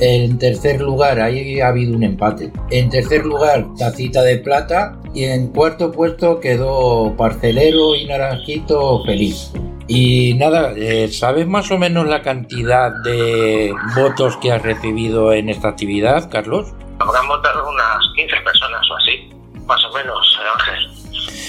En 0.00 0.38
tercer 0.38 0.80
lugar, 0.80 1.20
ahí 1.20 1.60
ha 1.60 1.68
habido 1.68 1.94
un 1.94 2.02
empate. 2.02 2.52
En 2.70 2.90
tercer 2.90 3.24
lugar, 3.24 3.66
Tacita 3.78 4.22
de 4.22 4.38
Plata. 4.38 4.98
Y 5.14 5.24
en 5.24 5.48
cuarto 5.48 5.92
puesto 5.92 6.40
quedó 6.40 7.14
Parcelero 7.16 7.94
y 7.94 8.06
Naranjito 8.06 9.04
Feliz. 9.04 9.52
Y 9.86 10.34
nada, 10.34 10.72
eh, 10.76 11.08
¿sabes 11.08 11.46
más 11.46 11.70
o 11.70 11.78
menos 11.78 12.06
la 12.08 12.22
cantidad 12.22 12.90
de 13.04 13.72
votos 13.94 14.36
que 14.38 14.50
has 14.50 14.62
recibido 14.62 15.32
en 15.32 15.50
esta 15.50 15.68
actividad, 15.68 16.30
Carlos? 16.30 16.72
Habrán 16.98 17.28
votado 17.28 17.68
unas 17.68 17.98
15 18.16 18.36
personas 18.42 18.90
o 18.90 18.96
así, 18.96 19.30
más 19.66 19.84
o 19.84 19.92
menos, 19.92 20.40
Ángel 20.54 20.93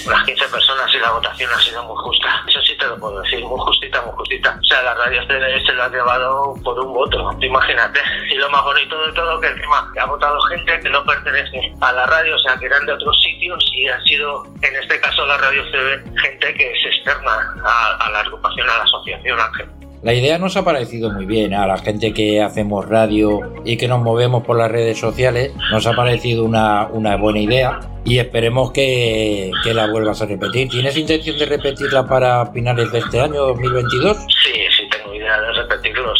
unas 0.05 0.23
15 0.23 0.47
personas 0.47 0.93
y 0.93 0.99
la 0.99 1.11
votación 1.11 1.51
ha 1.51 1.59
sido 1.59 1.83
muy 1.83 1.95
justa. 1.97 2.43
Eso 2.47 2.61
sí 2.61 2.77
te 2.77 2.85
lo 2.87 2.97
puedo 2.97 3.21
decir, 3.21 3.43
muy 3.43 3.59
justita, 3.59 4.01
muy 4.01 4.13
justita. 4.13 4.57
O 4.59 4.63
sea, 4.63 4.83
la 4.83 4.93
radio 4.93 5.21
se 5.25 5.73
lo 5.73 5.83
ha 5.83 5.89
llevado 5.89 6.53
por 6.63 6.79
un 6.79 6.93
voto, 6.93 7.31
imagínate. 7.41 7.99
Y 8.29 8.35
lo 8.35 8.49
más 8.49 8.63
bonito 8.63 8.99
de 9.05 9.13
todo 9.13 9.39
que 9.39 9.47
encima 9.47 9.91
ha 9.99 10.05
votado 10.05 10.39
gente 10.41 10.79
que 10.79 10.89
no 10.89 11.03
pertenece 11.03 11.73
a 11.81 11.91
la 11.91 12.05
radio, 12.05 12.35
o 12.35 12.39
sea, 12.39 12.57
que 12.57 12.65
eran 12.65 12.85
de 12.85 12.93
otros 12.93 13.19
sitios 13.21 13.63
y 13.73 13.87
ha 13.87 14.01
sido, 14.03 14.45
en 14.61 14.75
este 14.75 14.99
caso 14.99 15.25
la 15.25 15.37
radio 15.37 15.63
CB, 15.71 16.19
gente 16.19 16.53
que 16.53 16.71
es 16.71 16.85
externa 16.85 17.53
a, 17.63 18.05
a 18.05 18.11
la 18.11 18.19
agrupación, 18.19 18.69
a 18.69 18.77
la 18.77 18.83
asociación 18.83 19.39
Ángel. 19.39 19.74
La 20.05 20.13
idea 20.13 20.37
nos 20.37 20.55
ha 20.55 20.63
parecido 20.63 21.09
muy 21.09 21.25
bien 21.25 21.55
a 21.55 21.65
la 21.65 21.79
gente 21.79 22.13
que 22.13 22.39
hacemos 22.39 22.87
radio 22.87 23.39
y 23.65 23.75
que 23.75 23.87
nos 23.87 24.03
movemos 24.03 24.43
por 24.43 24.55
las 24.55 24.69
redes 24.69 24.99
sociales. 24.99 25.51
Nos 25.71 25.87
ha 25.87 25.93
parecido 25.93 26.45
una, 26.45 26.85
una 26.91 27.17
buena 27.17 27.39
idea 27.39 27.79
y 28.03 28.19
esperemos 28.19 28.71
que, 28.71 29.49
que, 29.63 29.73
la 29.73 29.87
vuelvas 29.87 30.21
a 30.21 30.27
repetir. 30.27 30.69
¿Tienes 30.69 30.95
intención 30.95 31.39
de 31.39 31.47
repetirla 31.47 32.05
para 32.05 32.45
finales 32.51 32.91
de 32.91 32.99
este 32.99 33.19
año 33.19 33.47
2022? 33.47 34.17
Sí, 34.43 34.53
sí, 34.77 34.87
tengo 34.91 35.11
idea 35.11 35.41
de 35.41 35.53
repetirlo. 35.53 36.13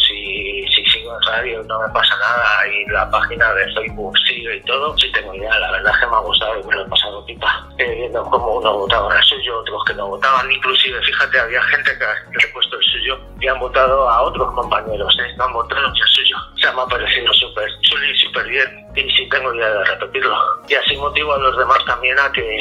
Radio 1.36 1.62
no 1.64 1.80
me 1.80 1.88
pasa 1.88 2.14
nada 2.16 2.66
y 2.68 2.90
la 2.90 3.10
página 3.10 3.52
de 3.52 3.72
Facebook 3.74 4.14
sigue 4.26 4.56
y 4.56 4.60
todo, 4.62 4.96
sí 4.98 5.10
tengo 5.12 5.34
idea. 5.34 5.58
La 5.58 5.70
verdad 5.72 5.92
es 5.94 6.00
que 6.00 6.06
me 6.06 6.16
ha 6.16 6.20
gustado 6.20 6.60
y 6.60 6.64
me 6.64 6.74
lo 6.74 6.82
he 6.82 6.88
pasado 6.88 7.24
pipa. 7.26 7.68
Eh, 7.78 7.94
viendo 7.94 8.22
cómo 8.24 8.58
uno 8.58 8.78
votaba 8.78 9.16
el 9.16 9.22
suyo, 9.24 9.60
otros 9.60 9.84
que 9.84 9.94
no 9.94 10.08
votaban. 10.08 10.50
Inclusive, 10.50 11.00
fíjate, 11.02 11.38
había 11.38 11.62
gente 11.62 11.98
que 11.98 12.04
ha 12.04 12.52
puesto 12.52 12.76
el 12.76 12.84
suyo 12.84 13.18
y 13.40 13.48
han 13.48 13.58
votado 13.58 14.08
a 14.08 14.22
otros 14.22 14.52
compañeros, 14.54 15.16
¿eh? 15.20 15.34
no 15.36 15.44
han 15.44 15.52
votado 15.52 15.86
el 15.86 16.08
suyo. 16.08 16.36
O 16.54 16.58
sea, 16.58 16.72
me 16.72 16.82
ha 16.82 16.86
parecido 16.86 17.32
súper 17.34 17.70
súper 18.16 18.48
bien 18.48 18.85
y 18.96 19.10
sí 19.10 19.28
tengo 19.28 19.54
idea 19.54 19.68
de 19.68 19.84
repetirlo. 19.84 20.34
Y 20.68 20.74
así 20.74 20.96
motivo 20.96 21.34
a 21.34 21.38
los 21.38 21.56
demás 21.56 21.78
también 21.86 22.18
a 22.18 22.32
que 22.32 22.58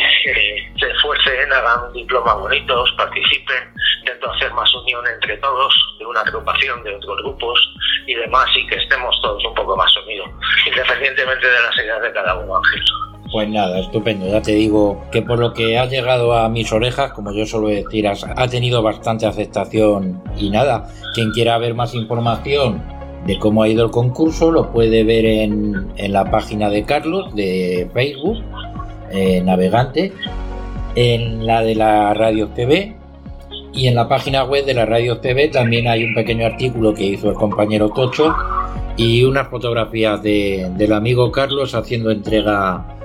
se 0.79 0.91
esfuercen, 0.91 1.51
hagan 1.51 1.91
diplomas 1.93 2.37
bonitos, 2.37 2.93
participen, 2.97 3.73
intento 3.99 4.31
hacer 4.31 4.53
más 4.53 4.73
unión 4.75 5.03
entre 5.07 5.37
todos, 5.37 5.73
de 5.97 6.05
una 6.05 6.21
agrupación, 6.21 6.83
de 6.83 6.95
otros 6.95 7.17
grupos 7.23 7.59
y 8.05 8.13
demás, 8.13 8.47
y 8.55 8.67
que 8.67 8.75
estemos 8.75 9.15
todos 9.21 9.43
un 9.45 9.55
poco 9.55 9.75
más 9.77 9.91
unidos, 10.05 10.29
independientemente 10.67 11.47
de 11.47 11.61
las 11.61 11.77
ideas 11.77 12.01
de 12.01 12.11
cada 12.13 12.37
uno, 12.37 12.57
Ángel. 12.57 12.81
Pues 13.31 13.49
nada, 13.49 13.79
estupendo. 13.79 14.27
Ya 14.27 14.41
te 14.41 14.51
digo 14.51 15.03
que 15.11 15.21
por 15.21 15.39
lo 15.39 15.53
que 15.53 15.77
ha 15.77 15.85
llegado 15.85 16.33
a 16.33 16.47
mis 16.47 16.71
orejas, 16.71 17.11
como 17.11 17.33
yo 17.33 17.45
suelo 17.45 17.67
decir, 17.67 18.07
ha 18.07 18.47
tenido 18.47 18.83
bastante 18.83 19.25
aceptación 19.25 20.23
y 20.37 20.51
nada. 20.51 20.87
Quien 21.15 21.31
quiera 21.31 21.57
ver 21.57 21.73
más 21.73 21.95
información 21.95 22.94
de 23.25 23.39
cómo 23.39 23.63
ha 23.63 23.67
ido 23.67 23.85
el 23.85 23.91
concurso 23.91 24.51
lo 24.51 24.71
puede 24.71 25.03
ver 25.03 25.25
en, 25.25 25.87
en 25.97 26.13
la 26.13 26.29
página 26.29 26.69
de 26.69 26.83
Carlos 26.83 27.33
de 27.35 27.89
Facebook, 27.93 28.37
eh, 29.11 29.41
Navegante, 29.41 30.13
en 30.95 31.45
la 31.45 31.61
de 31.61 31.75
la 31.75 32.13
Radio 32.13 32.49
TV 32.49 32.95
y 33.73 33.87
en 33.87 33.95
la 33.95 34.07
página 34.07 34.43
web 34.43 34.65
de 34.65 34.73
la 34.73 34.85
Radio 34.85 35.17
TV 35.17 35.49
también 35.49 35.87
hay 35.87 36.03
un 36.03 36.13
pequeño 36.13 36.45
artículo 36.45 36.93
que 36.93 37.03
hizo 37.03 37.29
el 37.29 37.35
compañero 37.35 37.89
Tocho 37.89 38.33
y 38.95 39.23
unas 39.23 39.49
fotografías 39.49 40.21
de, 40.21 40.71
del 40.77 40.93
amigo 40.93 41.31
Carlos 41.31 41.75
haciendo 41.75 42.11
entrega 42.11 42.95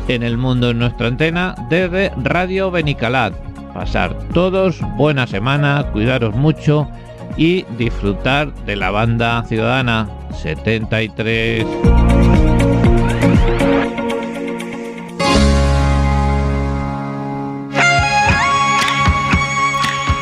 en 0.07 0.23
el 0.23 0.37
mundo 0.37 0.69
en 0.69 0.79
nuestra 0.79 1.07
antena 1.07 1.55
desde 1.69 2.11
Radio 2.23 2.71
Benicalad. 2.71 3.33
Pasar 3.73 4.17
todos 4.33 4.79
buena 4.97 5.27
semana, 5.27 5.85
cuidaros 5.91 6.35
mucho 6.35 6.87
y 7.37 7.63
disfrutar 7.77 8.53
de 8.65 8.75
la 8.75 8.91
banda 8.91 9.43
ciudadana 9.43 10.09
73. 10.41 11.65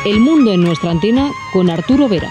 El 0.04 0.20
mundo 0.20 0.52
en 0.52 0.62
nuestra 0.62 0.90
antena 0.90 1.30
con 1.52 1.70
Arturo 1.70 2.08
Vera. 2.08 2.30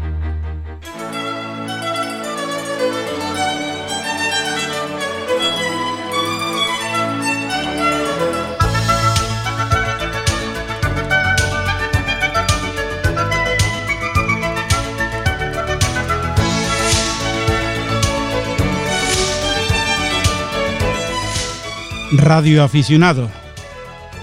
Radioaficionado, 22.11 23.29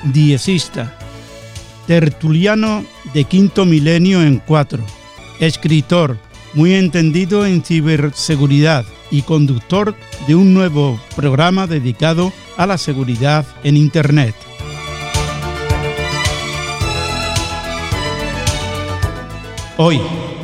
diecista, 0.04 0.94
tertuliano 1.86 2.84
de 3.14 3.24
quinto 3.24 3.64
milenio 3.64 4.22
en 4.22 4.38
cuatro, 4.38 4.84
escritor, 5.40 6.18
muy 6.54 6.74
entendido 6.74 7.46
en 7.46 7.62
ciberseguridad 7.62 8.84
y 9.10 9.22
conductor 9.22 9.94
de 10.26 10.34
un 10.34 10.52
nuevo 10.52 11.00
programa 11.16 11.66
dedicado 11.66 12.32
a 12.56 12.66
la 12.66 12.76
seguridad 12.76 13.46
en 13.64 13.76
Internet. 13.76 14.34
Hoy, 19.78 20.00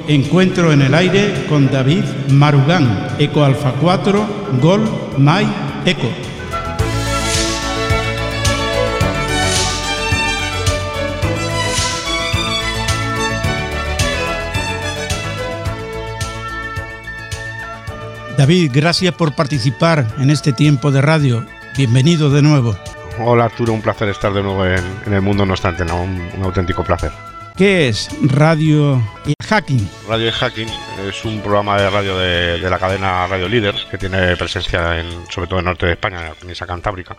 encuentro 0.06 0.72
en 0.72 0.82
el 0.82 0.94
aire 0.94 1.46
con 1.48 1.70
David 1.70 2.04
Marugán, 2.30 3.16
Eco 3.18 3.44
Alfa 3.44 3.72
4, 3.72 4.26
Gol, 4.62 4.88
My, 5.18 5.44
Eco. 5.84 6.23
David, 18.36 18.72
gracias 18.74 19.14
por 19.14 19.34
participar 19.34 20.06
en 20.18 20.30
este 20.30 20.52
tiempo 20.52 20.90
de 20.90 21.00
radio. 21.00 21.46
Bienvenido 21.76 22.30
de 22.30 22.42
nuevo. 22.42 22.76
Hola 23.20 23.44
Arturo, 23.44 23.72
un 23.72 23.80
placer 23.80 24.08
estar 24.08 24.32
de 24.32 24.42
nuevo 24.42 24.66
en, 24.66 24.82
el 25.12 25.22
mundo 25.22 25.46
no 25.46 25.52
obstante, 25.52 25.84
un, 25.84 26.30
un 26.36 26.42
auténtico 26.42 26.82
placer. 26.82 27.12
¿Qué 27.56 27.86
es 27.86 28.10
Radio 28.22 29.00
Hacking? 29.48 29.88
Radio 30.08 30.32
Hacking 30.32 30.66
es 31.08 31.24
un 31.24 31.40
programa 31.40 31.80
de 31.80 31.88
radio 31.88 32.18
de, 32.18 32.58
la 32.68 32.80
cadena 32.80 33.28
Radio 33.28 33.48
Líder 33.48 33.76
que 33.88 33.96
tiene 33.96 34.36
presencia 34.36 34.98
en, 34.98 35.06
sobre 35.30 35.46
todo 35.46 35.60
en 35.60 35.66
el 35.66 35.66
norte 35.66 35.86
de 35.86 35.92
España, 35.92 36.20
en 36.20 36.28
la 36.30 36.34
península 36.34 36.66
cantábrica, 36.66 37.16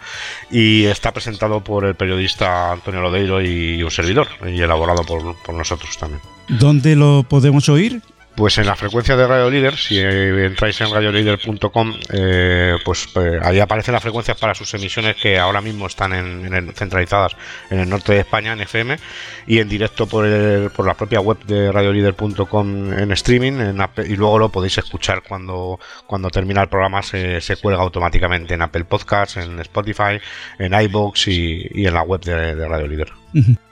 y 0.52 0.84
está 0.84 1.14
presentado 1.14 1.64
por 1.64 1.86
el 1.86 1.96
periodista 1.96 2.74
Antonio 2.74 3.00
Lodeiro 3.00 3.42
y 3.42 3.82
un 3.82 3.92
servidor, 3.92 4.28
y 4.46 4.60
elaborado 4.60 5.04
por, 5.04 5.38
por 5.38 5.56
nosotros 5.56 5.98
también. 5.98 6.20
¿Dónde 6.50 6.98
lo 6.98 7.24
podemos 7.24 7.70
oír? 7.70 8.02
Pues 8.36 8.58
en 8.58 8.66
la 8.66 8.76
frecuencia 8.76 9.16
de 9.16 9.26
Radio 9.26 9.50
Líder, 9.50 9.78
si 9.78 9.98
entráis 9.98 10.82
en 10.82 10.92
radiolider.com, 10.92 11.94
eh, 12.12 12.76
pues 12.84 13.08
eh, 13.16 13.40
ahí 13.42 13.62
aparecen 13.62 13.94
las 13.94 14.04
frecuencias 14.04 14.38
para 14.38 14.54
sus 14.54 14.74
emisiones 14.74 15.16
que 15.16 15.40
ahora 15.40 15.62
mismo 15.62 15.88
están 15.88 16.12
en, 16.12 16.74
centralizadas 16.74 17.32
en 17.70 17.80
el 17.80 17.90
norte 17.90 18.12
de 18.12 18.20
España, 18.20 18.52
en 18.52 18.60
FM, 18.60 18.98
y 19.48 19.60
en 19.60 19.70
directo 19.70 20.06
por, 20.06 20.26
por 20.74 20.86
la 20.86 20.96
propia 20.96 21.22
web 21.22 21.38
de 21.46 21.72
radiolider.com 21.72 22.94
en 23.00 23.12
streaming, 23.14 23.54
y 24.06 24.16
luego 24.18 24.38
lo 24.38 24.50
podéis 24.50 24.80
escuchar 24.80 25.24
cuando, 25.26 25.80
cuando 26.06 26.30
termina 26.30 26.62
el 26.62 26.68
programa, 26.68 27.02
se, 27.04 27.40
cuelga 27.62 27.84
automáticamente 27.84 28.54
en 28.54 28.62
Apple 28.62 28.84
Podcasts, 28.84 29.38
en 29.38 29.62
Spotify, 29.62 30.20
en 30.60 30.74
iBox 30.74 31.30
y, 31.30 31.68
y 31.72 31.88
en 31.88 31.94
la 31.94 32.02
web 32.02 32.20
de, 32.20 32.54
de 32.54 32.68
Radio 32.68 32.88
Líder. 32.88 33.25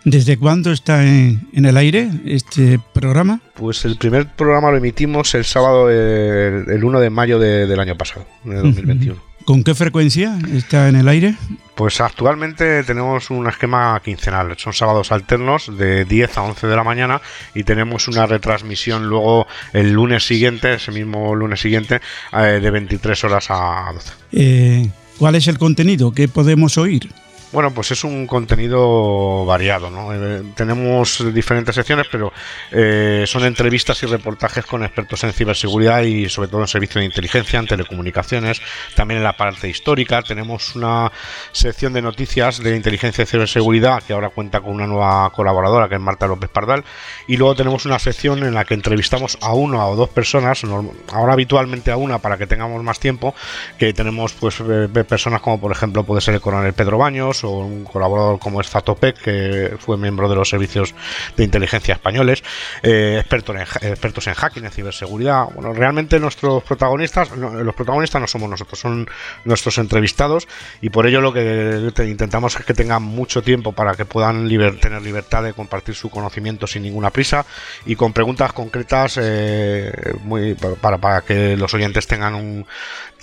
¿Desde 0.03 0.37
cuándo 0.37 0.71
está 0.71 1.05
en, 1.05 1.47
el 1.53 1.77
aire 1.77 2.09
este 2.25 2.79
programa? 2.93 3.39
Pues 3.55 3.85
el 3.85 3.97
primer 3.97 4.27
programa 4.27 4.71
lo 4.71 4.77
emitimos 4.77 5.33
el 5.35 5.45
sábado, 5.45 5.89
el, 5.89 6.83
1 6.83 6.99
de 6.99 7.09
mayo 7.09 7.39
del 7.39 7.79
año 7.79 7.95
pasado, 7.95 8.25
de 8.43 8.55
2021. 8.55 9.33
¿Con 9.45 9.63
qué 9.63 9.75
frecuencia 9.75 10.37
está 10.53 10.87
en 10.87 10.95
el 10.95 11.07
aire? 11.09 11.35
Pues 11.75 11.99
actualmente 11.99 12.83
tenemos 12.83 13.29
un 13.29 13.47
esquema 13.47 14.01
quincenal, 14.03 14.55
son 14.57 14.71
sábados 14.71 15.11
alternos 15.11 15.77
de 15.77 16.05
10 16.05 16.37
a 16.37 16.43
11 16.43 16.67
de 16.67 16.75
la 16.75 16.83
mañana 16.83 17.21
y 17.53 17.63
tenemos 17.63 18.07
una 18.07 18.25
retransmisión 18.25 19.07
luego 19.07 19.45
el 19.73 19.91
lunes 19.91 20.25
siguiente, 20.25 20.75
ese 20.75 20.91
mismo 20.91 21.35
lunes 21.35 21.59
siguiente, 21.59 21.99
eh, 22.31 22.59
de 22.61 22.71
23 22.71 23.23
horas 23.25 23.47
a 23.49 23.91
12. 23.93 24.13
Eh, 24.31 24.89
¿Cuál 25.17 25.35
es 25.35 25.47
el 25.47 25.57
contenido 25.57 26.13
que 26.13 26.29
podemos 26.29 26.77
oír? 26.77 27.09
Bueno, 27.53 27.71
pues 27.71 27.91
es 27.91 28.03
un 28.03 28.25
contenido 28.25 29.45
variado, 29.45 29.91
¿no? 29.91 30.11
Eh, 30.11 30.41
tenemos 30.55 31.23
diferentes 31.31 31.75
secciones, 31.75 32.07
pero 32.11 32.33
eh, 32.71 33.25
son 33.27 33.45
entrevistas 33.45 34.01
y 34.01 34.07
reportajes 34.07 34.65
con 34.65 34.83
expertos 34.83 35.23
en 35.23 35.33
ciberseguridad 35.33 36.01
y 36.01 36.27
sobre 36.29 36.47
todo 36.47 36.61
en 36.61 36.67
servicios 36.67 37.01
de 37.01 37.05
inteligencia, 37.05 37.59
en 37.59 37.67
telecomunicaciones, 37.67 38.59
también 38.95 39.19
en 39.19 39.23
la 39.23 39.37
parte 39.37 39.69
histórica. 39.69 40.23
Tenemos 40.23 40.75
una 40.75 41.11
sección 41.51 41.93
de 41.93 42.01
noticias 42.01 42.57
de 42.57 42.75
inteligencia 42.75 43.21
y 43.23 43.27
ciberseguridad 43.27 44.01
que 44.01 44.13
ahora 44.13 44.29
cuenta 44.29 44.59
con 44.59 44.71
una 44.71 44.87
nueva 44.87 45.29
colaboradora 45.29 45.87
que 45.87 45.93
es 45.93 46.01
Marta 46.01 46.25
López 46.25 46.49
Pardal. 46.49 46.83
Y 47.27 47.37
luego 47.37 47.53
tenemos 47.53 47.85
una 47.85 47.99
sección 47.99 48.39
en 48.39 48.55
la 48.55 48.65
que 48.65 48.73
entrevistamos 48.73 49.37
a 49.41 49.53
una 49.53 49.85
o 49.85 49.95
dos 49.95 50.09
personas, 50.09 50.63
ahora 51.11 51.33
habitualmente 51.33 51.91
a 51.91 51.97
una 51.97 52.17
para 52.17 52.35
que 52.35 52.47
tengamos 52.47 52.81
más 52.81 52.99
tiempo, 52.99 53.35
que 53.77 53.93
tenemos 53.93 54.33
pues 54.33 54.59
eh, 54.59 54.87
personas 55.07 55.39
como 55.41 55.61
por 55.61 55.71
ejemplo 55.71 56.03
puede 56.03 56.21
ser 56.21 56.33
el 56.33 56.41
coronel 56.41 56.73
Pedro 56.73 56.97
Baños, 56.97 57.42
un 57.51 57.83
colaborador 57.83 58.39
como 58.39 58.61
es 58.61 58.69
Zatopek, 58.69 59.17
que 59.17 59.75
fue 59.79 59.97
miembro 59.97 60.29
de 60.29 60.35
los 60.35 60.49
servicios 60.49 60.93
de 61.37 61.43
inteligencia 61.43 61.93
españoles, 61.93 62.43
eh, 62.81 63.17
expertos, 63.19 63.55
en, 63.55 63.61
expertos 63.61 64.27
en 64.27 64.33
hacking, 64.33 64.65
en 64.65 64.71
ciberseguridad. 64.71 65.45
Bueno, 65.53 65.73
realmente 65.73 66.19
nuestros 66.19 66.63
protagonistas, 66.63 67.31
los 67.35 67.75
protagonistas 67.75 68.21
no 68.21 68.27
somos 68.27 68.49
nosotros, 68.49 68.79
son 68.79 69.07
nuestros 69.45 69.77
entrevistados 69.77 70.47
y 70.81 70.89
por 70.89 71.07
ello 71.07 71.21
lo 71.21 71.33
que 71.33 71.91
intentamos 72.05 72.55
es 72.55 72.65
que 72.65 72.73
tengan 72.73 73.03
mucho 73.03 73.41
tiempo 73.41 73.71
para 73.71 73.95
que 73.95 74.05
puedan 74.05 74.47
tener 74.79 75.01
libertad 75.01 75.43
de 75.43 75.53
compartir 75.53 75.95
su 75.95 76.09
conocimiento 76.09 76.67
sin 76.67 76.83
ninguna 76.83 77.09
prisa 77.09 77.45
y 77.85 77.95
con 77.95 78.13
preguntas 78.13 78.53
concretas 78.53 79.19
eh, 79.21 79.91
muy, 80.23 80.53
para, 80.53 80.97
para 80.97 81.21
que 81.21 81.57
los 81.57 81.73
oyentes 81.73 82.07
tengan 82.07 82.35
un 82.35 82.65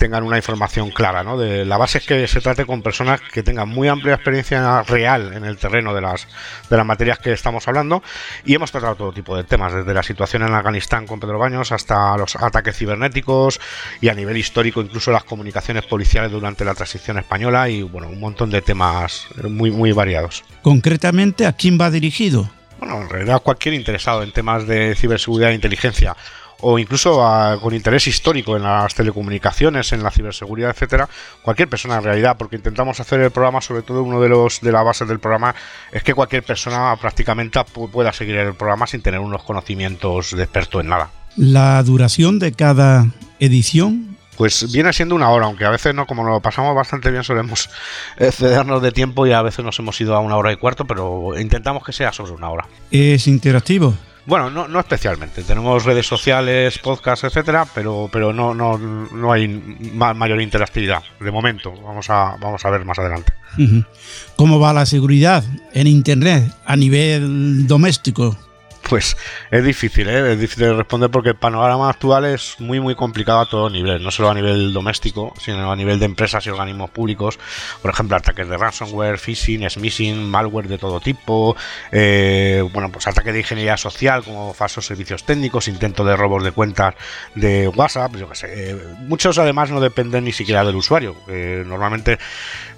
tengan 0.01 0.23
una 0.23 0.37
información 0.37 0.89
clara, 0.89 1.23
¿no? 1.23 1.37
De 1.37 1.63
la 1.63 1.77
base 1.77 1.99
es 1.99 2.07
que 2.07 2.27
se 2.27 2.41
trate 2.41 2.65
con 2.65 2.81
personas 2.81 3.21
que 3.21 3.43
tengan 3.43 3.69
muy 3.69 3.87
amplia 3.87 4.10
experiencia 4.15 4.83
real 4.83 5.33
en 5.33 5.45
el 5.45 5.57
terreno 5.57 5.93
de 5.93 6.01
las 6.01 6.27
de 6.69 6.77
las 6.77 6.85
materias 6.85 7.19
que 7.19 7.31
estamos 7.31 7.67
hablando 7.67 8.03
y 8.45 8.55
hemos 8.55 8.71
tratado 8.71 8.95
todo 8.95 9.11
tipo 9.13 9.35
de 9.35 9.43
temas, 9.43 9.73
desde 9.73 9.93
la 9.93 10.03
situación 10.03 10.43
en 10.43 10.53
Afganistán 10.53 11.07
con 11.07 11.19
Pedro 11.19 11.39
Baños 11.39 11.71
hasta 11.71 12.17
los 12.17 12.35
ataques 12.35 12.77
cibernéticos 12.77 13.59
y 13.99 14.09
a 14.09 14.13
nivel 14.13 14.37
histórico 14.37 14.81
incluso 14.81 15.11
las 15.11 15.23
comunicaciones 15.23 15.85
policiales 15.85 16.31
durante 16.31 16.65
la 16.65 16.73
transición 16.73 17.17
española 17.17 17.69
y 17.69 17.81
bueno, 17.81 18.09
un 18.09 18.19
montón 18.19 18.49
de 18.49 18.61
temas 18.61 19.27
muy 19.43 19.71
muy 19.71 19.91
variados. 19.91 20.43
Concretamente, 20.61 21.45
¿a 21.45 21.53
quién 21.53 21.79
va 21.79 21.89
dirigido? 21.89 22.49
Bueno, 22.79 23.01
en 23.01 23.09
realidad 23.09 23.41
cualquier 23.43 23.75
interesado 23.75 24.23
en 24.23 24.31
temas 24.31 24.65
de 24.65 24.95
ciberseguridad 24.95 25.51
e 25.51 25.55
inteligencia 25.55 26.15
o 26.61 26.79
incluso 26.79 27.21
con 27.61 27.73
interés 27.73 28.07
histórico 28.07 28.55
en 28.55 28.63
las 28.63 28.95
telecomunicaciones, 28.95 29.91
en 29.93 30.03
la 30.03 30.11
ciberseguridad, 30.11 30.71
etcétera, 30.71 31.09
cualquier 31.41 31.67
persona 31.67 31.97
en 31.97 32.03
realidad, 32.03 32.37
porque 32.37 32.55
intentamos 32.55 32.99
hacer 32.99 33.19
el 33.19 33.31
programa, 33.31 33.61
sobre 33.61 33.81
todo 33.81 34.03
uno 34.03 34.21
de 34.21 34.29
los 34.29 34.61
de 34.61 34.71
la 34.71 34.83
base 34.83 35.05
del 35.05 35.19
programa 35.19 35.55
es 35.91 36.03
que 36.03 36.13
cualquier 36.13 36.43
persona 36.43 36.95
prácticamente 36.99 37.59
pueda 37.91 38.13
seguir 38.13 38.35
el 38.37 38.53
programa 38.53 38.87
sin 38.87 39.01
tener 39.01 39.19
unos 39.19 39.43
conocimientos 39.43 40.35
de 40.35 40.43
experto 40.43 40.79
en 40.79 40.89
nada. 40.89 41.09
La 41.35 41.81
duración 41.83 42.39
de 42.39 42.51
cada 42.51 43.07
edición 43.39 44.17
pues 44.37 44.71
viene 44.71 44.91
siendo 44.91 45.13
una 45.13 45.29
hora, 45.29 45.45
aunque 45.45 45.65
a 45.65 45.69
veces 45.69 45.93
no, 45.93 46.07
como 46.07 46.23
lo 46.23 46.39
pasamos 46.39 46.75
bastante 46.75 47.11
bien, 47.11 47.23
solemos 47.23 47.69
cedernos 48.31 48.81
de 48.81 48.91
tiempo 48.91 49.27
y 49.27 49.33
a 49.33 49.41
veces 49.43 49.63
nos 49.63 49.77
hemos 49.77 50.01
ido 50.01 50.15
a 50.15 50.19
una 50.19 50.35
hora 50.35 50.51
y 50.51 50.55
cuarto, 50.55 50.85
pero 50.85 51.39
intentamos 51.39 51.83
que 51.83 51.93
sea 51.93 52.11
sobre 52.11 52.31
una 52.31 52.49
hora. 52.49 52.65
¿Es 52.89 53.27
interactivo? 53.27 53.93
Bueno, 54.25 54.49
no, 54.49 54.67
no 54.67 54.79
especialmente. 54.79 55.43
Tenemos 55.43 55.83
redes 55.83 56.05
sociales, 56.05 56.77
podcasts, 56.77 57.23
etcétera, 57.23 57.65
pero, 57.73 58.09
pero 58.11 58.31
no, 58.31 58.53
no, 58.53 58.77
no 58.77 59.31
hay 59.31 59.47
mayor 59.47 60.41
interactividad 60.41 61.03
de 61.19 61.31
momento. 61.31 61.73
Vamos 61.81 62.09
a, 62.09 62.37
vamos 62.39 62.63
a 62.63 62.69
ver 62.69 62.85
más 62.85 62.99
adelante. 62.99 63.33
¿Cómo 64.35 64.59
va 64.59 64.73
la 64.73 64.85
seguridad 64.85 65.43
en 65.73 65.87
Internet 65.87 66.53
a 66.65 66.75
nivel 66.75 67.67
doméstico? 67.67 68.37
Pues 68.91 69.15
es 69.51 69.63
difícil, 69.63 70.09
¿eh? 70.09 70.33
es 70.33 70.37
difícil 70.37 70.65
de 70.65 70.73
responder 70.73 71.09
porque 71.09 71.29
el 71.29 71.37
panorama 71.37 71.89
actual 71.89 72.25
es 72.25 72.59
muy 72.59 72.81
muy 72.81 72.93
complicado 72.93 73.39
a 73.39 73.45
todos 73.45 73.71
niveles, 73.71 74.01
no 74.01 74.11
solo 74.11 74.29
a 74.29 74.33
nivel 74.33 74.73
doméstico, 74.73 75.33
sino 75.39 75.71
a 75.71 75.75
nivel 75.77 75.97
de 75.97 76.07
empresas 76.07 76.45
y 76.45 76.49
organismos 76.49 76.89
públicos. 76.89 77.39
Por 77.81 77.91
ejemplo, 77.91 78.17
ataques 78.17 78.49
de 78.49 78.57
ransomware, 78.57 79.17
phishing, 79.17 79.69
smishing, 79.69 80.29
malware 80.29 80.67
de 80.67 80.77
todo 80.77 80.99
tipo, 80.99 81.55
eh, 81.93 82.67
bueno, 82.73 82.91
pues 82.91 83.07
ataques 83.07 83.31
de 83.31 83.39
ingeniería 83.39 83.77
social 83.77 84.25
como 84.25 84.53
falsos 84.53 84.87
servicios 84.87 85.23
técnicos, 85.23 85.69
intento 85.69 86.03
de 86.03 86.17
robos 86.17 86.43
de 86.43 86.51
cuentas 86.51 86.93
de 87.33 87.69
WhatsApp, 87.69 88.17
yo 88.17 88.27
qué 88.27 88.35
sé. 88.35 88.47
Eh, 88.71 88.75
muchos 89.07 89.37
además 89.37 89.71
no 89.71 89.79
dependen 89.79 90.25
ni 90.25 90.33
siquiera 90.33 90.65
del 90.65 90.75
usuario. 90.75 91.15
normalmente 91.65 92.19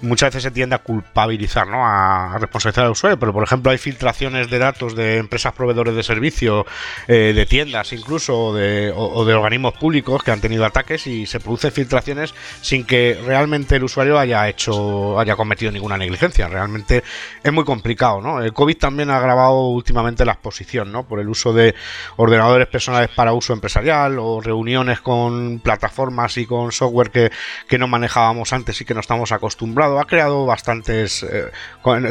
muchas 0.04 0.28
veces 0.28 0.44
se 0.44 0.50
tiende 0.50 0.76
a 0.76 0.78
culpabilizar, 0.78 1.66
¿no? 1.66 1.84
A, 1.84 2.38
responsabilizar 2.38 2.84
al 2.84 2.92
usuario, 2.92 3.18
pero 3.18 3.32
por 3.32 3.42
ejemplo 3.42 3.70
hay 3.70 3.78
filtraciones 3.78 4.50
de 4.50 4.58
datos 4.58 4.94
de 4.94 5.18
empresas 5.18 5.52
proveedores 5.52 5.94
de 5.94 6.02
servicio, 6.02 6.66
eh, 7.08 7.32
de 7.34 7.46
tiendas 7.46 7.92
incluso, 7.92 8.38
o 8.38 8.54
de, 8.54 8.92
organismos 8.92 9.74
públicos 9.74 10.22
que 10.22 10.30
han 10.30 10.40
tenido 10.40 10.64
ataques 10.64 11.06
y 11.06 11.26
se 11.26 11.40
producen 11.40 11.72
filtraciones 11.72 12.34
sin 12.60 12.84
que 12.84 13.20
realmente 13.24 13.76
el 13.76 13.84
usuario 13.84 14.18
haya 14.18 14.48
hecho, 14.48 15.18
haya 15.18 15.36
cometido 15.36 15.72
ninguna 15.72 15.96
negligencia. 15.96 16.48
Realmente 16.48 17.02
es 17.42 17.52
muy 17.52 17.64
complicado, 17.64 18.20
¿no? 18.20 18.40
El 18.40 18.52
COVID 18.52 18.76
también 18.76 19.10
ha 19.10 19.16
agravado 19.16 19.68
últimamente 19.68 20.24
la 20.24 20.32
exposición, 20.32 20.92
¿no? 20.92 21.04
Por 21.04 21.20
el 21.20 21.28
uso 21.28 21.52
de 21.52 21.74
ordenadores 22.16 22.68
personales 22.68 23.10
para 23.10 23.32
uso 23.32 23.52
empresarial 23.52 24.18
o 24.18 24.40
reuniones 24.40 25.00
con 25.00 25.58
plataformas 25.60 26.36
y 26.36 26.46
con 26.46 26.72
software 26.72 27.10
que, 27.10 27.32
que 27.68 27.78
no 27.78 27.88
manejábamos 27.88 28.52
antes 28.52 28.80
y 28.80 28.84
que 28.84 28.94
no 28.94 29.00
estamos 29.00 29.32
acostumbrados. 29.32 29.93
Ha 30.00 30.04
creado 30.04 30.46
bastantes... 30.46 31.22
Eh, 31.22 31.50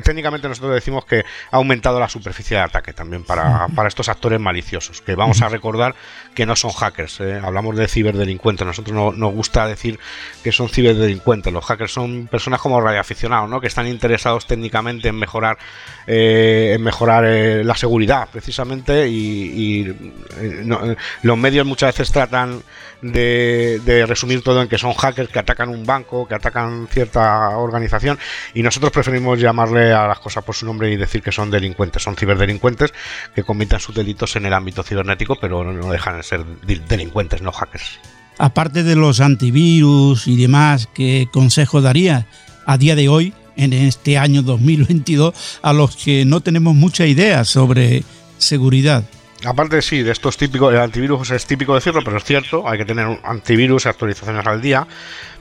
técnicamente 0.03 0.47
nosotros 0.47 0.75
decimos 0.75 1.05
que 1.05 1.25
ha 1.51 1.57
aumentado 1.57 1.99
la 1.99 2.07
superficie 2.07 2.57
de 2.57 2.63
ataque 2.63 2.93
también 2.93 3.23
para 3.23 3.67
para 3.75 3.87
estos 3.87 4.09
actores 4.09 4.39
maliciosos, 4.39 5.01
que 5.01 5.15
vamos 5.15 5.41
a 5.41 5.49
recordar 5.49 5.95
que 6.33 6.45
no 6.45 6.55
son 6.55 6.71
hackers, 6.71 7.19
¿eh? 7.21 7.39
hablamos 7.43 7.75
de 7.75 7.87
ciberdelincuentes, 7.87 8.65
nosotros 8.65 8.95
no, 8.95 9.11
nos 9.11 9.33
gusta 9.33 9.67
decir 9.67 9.99
que 10.43 10.51
son 10.51 10.69
ciberdelincuentes, 10.69 11.51
los 11.51 11.65
hackers 11.65 11.91
son 11.91 12.27
personas 12.27 12.61
como 12.61 12.79
radioaficionados, 12.81 13.49
¿no? 13.49 13.61
que 13.61 13.67
están 13.67 13.87
interesados 13.87 14.47
técnicamente 14.47 15.09
en 15.09 15.15
mejorar, 15.15 15.57
eh, 16.07 16.73
en 16.75 16.83
mejorar 16.83 17.23
la 17.23 17.75
seguridad 17.75 18.27
precisamente 18.31 19.07
y, 19.07 19.93
los 21.21 21.37
medios 21.37 21.65
muchas 21.65 21.93
veces 21.93 22.11
tratan 22.11 22.61
de, 23.03 24.05
resumir 24.07 24.41
todo 24.41 24.61
en 24.61 24.67
que 24.67 24.77
son 24.77 24.93
hackers 24.93 25.29
que 25.29 25.39
atacan 25.39 25.69
un 25.69 25.85
banco, 25.85 26.27
que 26.27 26.35
atacan 26.35 26.87
cierta 26.89 27.49
organización 27.57 28.17
y 28.53 28.63
nosotros 28.63 28.91
preferimos 28.91 29.39
llamarle 29.39 29.93
a 29.93 30.07
las 30.07 30.19
cosas 30.19 30.43
por 30.43 30.55
su 30.55 30.65
nombre 30.65 30.91
y 30.91 30.95
decir 30.95 31.21
que 31.21 31.31
son 31.31 31.51
delincuentes, 31.51 32.01
son 32.01 32.15
ciberdelincuentes 32.15 32.93
que 33.35 33.43
cometen 33.43 33.79
sus 33.79 33.93
delitos 33.93 34.35
en 34.35 34.45
el 34.45 34.53
ámbito 34.53 34.83
cibernético 34.83 35.37
pero 35.39 35.63
no 35.63 35.91
dejan 35.91 36.17
de 36.17 36.23
ser 36.23 36.45
delincuentes, 36.87 37.41
no 37.41 37.51
hackers. 37.51 37.99
Aparte 38.37 38.83
de 38.83 38.95
los 38.95 39.19
antivirus 39.19 40.27
y 40.27 40.35
demás, 40.35 40.89
¿qué 40.93 41.27
consejo 41.31 41.81
daría 41.81 42.25
a 42.65 42.77
día 42.77 42.95
de 42.95 43.07
hoy, 43.07 43.33
en 43.55 43.73
este 43.73 44.17
año 44.17 44.41
2022, 44.41 45.59
a 45.61 45.73
los 45.73 45.95
que 45.95 46.25
no 46.25 46.41
tenemos 46.41 46.73
mucha 46.73 47.05
idea 47.05 47.43
sobre 47.43 48.03
seguridad? 48.39 49.03
Aparte, 49.45 49.81
sí, 49.81 50.03
de 50.03 50.11
estos 50.11 50.37
típicos, 50.37 50.73
el 50.73 50.79
antivirus 50.79 51.31
es 51.31 51.45
típico 51.45 51.75
decirlo, 51.75 52.01
pero 52.03 52.17
es 52.17 52.23
cierto, 52.23 52.67
hay 52.67 52.77
que 52.77 52.85
tener 52.85 53.19
antivirus 53.23 53.85
y 53.85 53.89
actualizaciones 53.89 54.45
al 54.45 54.61
día. 54.61 54.87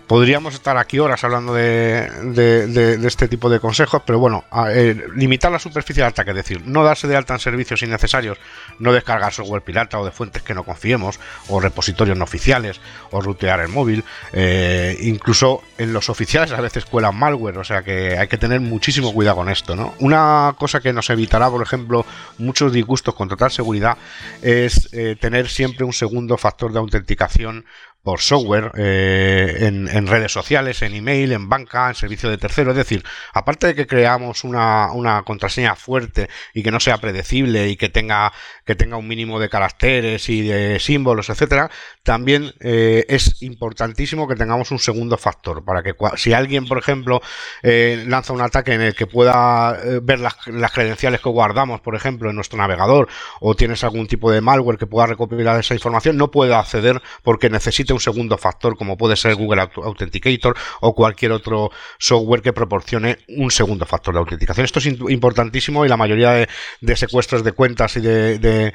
Podríamos 0.06 0.54
estar 0.54 0.76
aquí 0.76 0.98
horas 0.98 1.24
hablando 1.24 1.54
de, 1.54 2.98
este 3.04 3.28
tipo 3.28 3.48
de 3.48 3.60
consejos, 3.60 4.02
pero 4.04 4.18
bueno, 4.18 4.44
eh, 4.70 5.06
limitar 5.14 5.50
la 5.50 5.58
superficie 5.58 6.02
de 6.02 6.08
ataque, 6.08 6.30
es 6.30 6.36
decir, 6.36 6.62
no 6.66 6.84
darse 6.84 7.08
de 7.08 7.16
alta 7.16 7.34
en 7.34 7.40
servicios 7.40 7.82
innecesarios, 7.82 8.38
no 8.78 8.92
descargar 8.92 9.32
software 9.32 9.62
pirata 9.62 9.98
o 9.98 10.04
de 10.04 10.10
fuentes 10.10 10.42
que 10.42 10.54
no 10.54 10.64
confiemos, 10.64 11.18
o 11.48 11.60
repositorios 11.60 12.18
no 12.18 12.24
oficiales, 12.24 12.80
o 13.10 13.20
rutear 13.20 13.60
el 13.60 13.68
móvil, 13.68 14.04
eh, 14.32 14.98
incluso 15.00 15.62
en 15.78 15.92
los 15.92 16.10
oficiales 16.10 16.52
a 16.52 16.60
veces 16.60 16.84
cuelan 16.84 17.16
malware, 17.16 17.58
o 17.58 17.64
sea 17.64 17.82
que 17.82 18.18
hay 18.18 18.28
que 18.28 18.38
tener 18.38 18.60
muchísimo 18.60 19.12
cuidado 19.12 19.36
con 19.36 19.48
esto, 19.48 19.76
¿no? 19.76 19.94
Una 20.00 20.54
cosa 20.58 20.80
que 20.80 20.92
nos 20.92 21.08
evitará, 21.10 21.48
por 21.48 21.62
ejemplo, 21.62 22.04
muchos 22.38 22.72
disgustos 22.72 23.14
con 23.14 23.28
total 23.28 23.50
seguridad 23.50 23.96
es 24.42 24.88
eh, 24.92 25.16
tener 25.18 25.48
siempre 25.48 25.84
un 25.84 25.92
segundo 25.92 26.36
factor 26.36 26.72
de 26.72 26.78
autenticación 26.78 27.64
por 28.02 28.20
software, 28.20 28.72
eh, 28.76 29.58
en, 29.60 30.06
redes 30.08 30.32
sociales, 30.32 30.82
en 30.82 30.94
email, 30.94 31.32
en 31.32 31.48
banca, 31.48 31.88
en 31.88 31.94
servicio 31.94 32.28
de 32.28 32.36
tercero. 32.36 32.72
Es 32.72 32.76
decir, 32.76 33.04
aparte 33.32 33.68
de 33.68 33.74
que 33.76 33.86
creamos 33.86 34.42
una, 34.42 34.90
una, 34.92 35.22
contraseña 35.22 35.76
fuerte 35.76 36.28
y 36.52 36.64
que 36.64 36.72
no 36.72 36.80
sea 36.80 36.98
predecible 36.98 37.68
y 37.68 37.76
que 37.76 37.88
tenga, 37.88 38.32
que 38.64 38.74
tenga 38.74 38.96
un 38.96 39.06
mínimo 39.06 39.38
de 39.38 39.48
caracteres 39.48 40.28
y 40.28 40.42
de 40.42 40.80
símbolos, 40.80 41.30
etcétera, 41.30 41.70
también 42.02 42.52
eh, 42.60 43.04
es 43.08 43.40
importantísimo 43.42 44.26
que 44.26 44.34
tengamos 44.34 44.72
un 44.72 44.80
segundo 44.80 45.16
factor 45.16 45.64
para 45.64 45.84
que 45.84 45.94
si 46.16 46.32
alguien, 46.32 46.66
por 46.66 46.78
ejemplo, 46.78 47.22
eh, 47.62 48.02
lanza 48.08 48.32
un 48.32 48.40
ataque 48.40 48.74
en 48.74 48.80
el 48.82 48.94
que 48.96 49.06
pueda 49.06 49.78
ver 50.02 50.18
las, 50.18 50.34
las 50.48 50.72
credenciales 50.72 51.20
que 51.20 51.28
guardamos, 51.28 51.80
por 51.80 51.94
ejemplo, 51.94 52.30
en 52.30 52.36
nuestro 52.36 52.58
navegador, 52.58 53.08
o 53.40 53.54
tienes 53.54 53.84
algún 53.84 54.08
tipo 54.08 54.32
de 54.32 54.40
malware 54.40 54.78
que 54.78 54.86
pueda 54.86 55.06
recopilar 55.06 55.60
esa 55.60 55.74
información, 55.74 56.16
no 56.16 56.32
pueda 56.32 56.58
acceder 56.58 57.00
porque 57.22 57.48
necesita 57.48 57.91
un 57.92 58.00
segundo 58.00 58.38
factor 58.38 58.76
como 58.76 58.96
puede 58.96 59.16
ser 59.16 59.34
Google 59.34 59.68
Authenticator 59.76 60.56
o 60.80 60.94
cualquier 60.94 61.32
otro 61.32 61.70
software 61.98 62.42
que 62.42 62.52
proporcione 62.52 63.18
un 63.28 63.50
segundo 63.50 63.86
factor 63.86 64.14
de 64.14 64.20
autenticación. 64.20 64.64
Esto 64.64 64.78
es 64.78 64.86
importantísimo 64.86 65.84
y 65.84 65.88
la 65.88 65.96
mayoría 65.96 66.46
de, 66.80 66.96
secuestros 66.96 67.44
de 67.44 67.52
cuentas 67.52 67.96
y 67.96 68.00
de, 68.00 68.72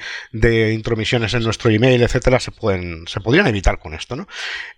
intromisiones 0.73 1.33
en 1.33 1.43
nuestro 1.43 1.69
email, 1.69 2.01
etcétera, 2.01 2.39
se 2.39 2.51
pueden, 2.51 3.07
se 3.07 3.19
podrían 3.19 3.47
evitar 3.47 3.79
con 3.79 3.93
esto, 3.93 4.15
¿no? 4.15 4.27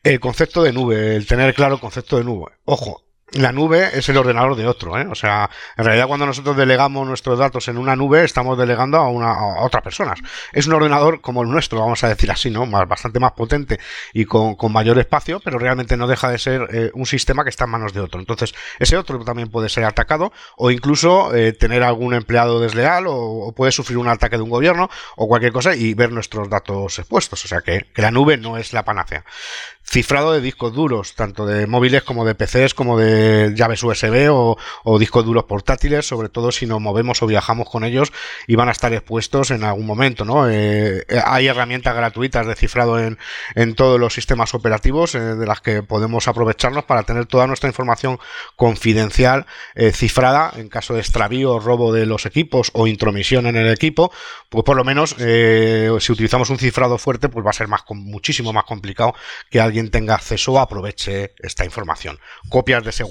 El 0.04 0.20
concepto 0.20 0.64
de 0.64 0.74
nube, 0.74 1.16
el 1.16 1.26
tener 1.26 1.54
claro 1.54 1.76
el 1.76 1.82
concepto 1.82 2.18
de 2.18 2.24
nube. 2.24 2.52
Ojo, 2.66 3.09
la 3.34 3.52
nube 3.52 3.90
es 3.94 4.10
el 4.10 4.18
ordenador 4.18 4.56
de 4.56 4.68
otro, 4.68 4.98
¿eh? 4.98 5.08
O 5.10 5.16
sea, 5.16 5.50
en 5.78 5.86
realidad 5.86 6.08
cuando 6.08 6.26
nosotros 6.26 6.58
delegamos 6.58 7.08
nuestros 7.08 7.38
datos 7.40 7.68
en 7.68 7.78
una 7.78 7.96
nube, 7.96 8.24
estamos 8.24 8.58
delegando 8.58 8.98
a, 8.98 9.10
una, 9.10 9.32
a 9.32 9.64
otras 9.64 9.84
personas. 9.84 10.20
Es 10.52 10.68
un 10.68 10.74
ordenador 10.74 11.22
como 11.22 11.44
el 11.44 11.50
nuestro, 11.50 11.80
vamos 11.80 12.04
a 12.04 12.10
decir 12.10 12.32
así, 12.32 12.50
¿no? 12.50 12.66
Más, 12.66 12.88
bastante 12.88 13.20
más 13.20 13.34
potente 13.34 13.80
y 14.14 14.26
con, 14.26 14.56
mayor 14.72 15.00
espacio, 15.00 15.40
pero 15.40 15.58
realmente 15.58 15.98
no 15.98 16.08
deja 16.08 16.30
de 16.30 16.38
ser 16.38 16.68
eh, 16.72 16.92
un 16.94 17.06
sistema 17.06 17.44
que 17.44 17.50
está 17.50 17.66
en 17.66 17.72
manos 17.72 17.94
de 17.94 18.02
otro. 18.02 18.20
Entonces, 18.20 18.54
ese 18.80 18.98
otro 18.98 19.24
también 19.24 19.50
puede 19.50 19.70
ser 19.70 19.86
atacado 19.86 20.32
o 20.58 20.72
incluso 20.72 21.36
eh, 21.36 21.54
tener 21.54 21.84
algún 21.84 22.14
empleado 22.14 22.60
desleal 22.60 23.06
o, 23.08 23.54
puede 23.56 23.72
sufrir 23.72 23.98
un 23.98 24.08
ataque 24.08 24.38
de 24.38 24.44
un 24.44 24.50
gobierno 24.50 24.90
o 25.16 25.28
cualquier 25.28 25.52
cosa 25.52 25.76
y 25.76 25.94
ver 25.94 26.12
nuestros 26.12 26.50
datos 26.50 27.00
expuestos. 27.00 27.44
O 27.46 27.48
sea, 27.48 27.62
que, 27.62 27.88
que 27.94 28.02
la 28.02 28.12
nube 28.12 28.38
no 28.38 28.58
es 28.58 28.74
la 28.74 28.86
panacea 28.86 29.26
cifrado 29.90 30.34
de 30.34 30.42
discos 30.42 30.74
duros, 30.74 31.16
tanto 31.16 31.48
de 31.48 31.66
móviles 31.66 32.04
como 32.04 32.24
de 32.24 32.36
PCs, 32.36 32.76
como 32.76 33.00
de 33.00 33.19
llaves 33.56 33.84
USB 33.84 34.30
o, 34.32 34.58
discos 35.00 35.26
duros 35.26 35.46
portátiles, 35.46 36.06
sobre 36.06 36.30
todo 36.30 36.52
si 36.52 36.66
nos 36.66 36.82
movemos 36.82 37.22
o 37.22 37.28
viajamos 37.28 37.70
con 37.70 37.84
ellos 37.84 38.12
y 38.48 38.56
van 38.56 38.70
a 38.70 38.72
estar 38.72 38.94
expuestos 38.94 39.52
en 39.52 39.64
algún 39.64 39.86
momento. 39.86 40.26
¿no? 40.26 40.50
Eh, 40.50 41.06
hay 41.26 41.48
herramientas 41.48 41.96
gratuitas 41.96 42.46
de 42.48 42.56
cifrado 42.56 43.00
en, 43.00 43.18
todos 43.76 44.00
los 44.00 44.14
sistemas 44.14 44.54
operativos 44.54 45.16
eh, 45.16 45.20
de 45.20 45.46
las 45.46 45.62
que 45.62 45.84
podemos 45.84 46.28
aprovecharnos 46.28 46.84
para 46.86 47.04
tener 47.04 47.26
toda 47.28 47.48
nuestra 47.48 47.70
información 47.70 48.20
confidencial 48.56 49.46
eh, 49.76 49.92
cifrada 49.92 50.52
en 50.56 50.70
caso 50.70 50.94
de 50.94 51.02
extravío 51.02 51.60
robo 51.60 51.94
de 51.94 52.06
los 52.06 52.26
equipos 52.26 52.72
o 52.74 52.88
intromisión 52.88 53.46
en 53.46 53.56
el 53.56 53.72
equipo, 53.72 54.12
pues 54.50 54.64
por 54.64 54.76
lo 54.76 54.84
menos 54.84 55.16
si 55.20 56.12
utilizamos 56.12 56.50
un 56.50 56.58
cifrado 56.58 56.98
fuerte, 56.98 57.30
pues 57.30 57.46
va 57.46 57.52
a 57.52 57.54
ser 57.54 57.68
más, 57.68 57.84
muchísimo 57.90 58.54
más 58.54 58.64
complicado 58.64 59.14
que 59.50 59.62
alguien 59.62 59.92
tenga 59.92 60.16
acceso 60.16 60.54
o 60.54 60.60
aproveche 60.60 61.34
esta 61.40 61.66
información. 61.66 62.20
Copias 62.50 62.84
de 62.84 62.92
seguridad, 62.92 63.09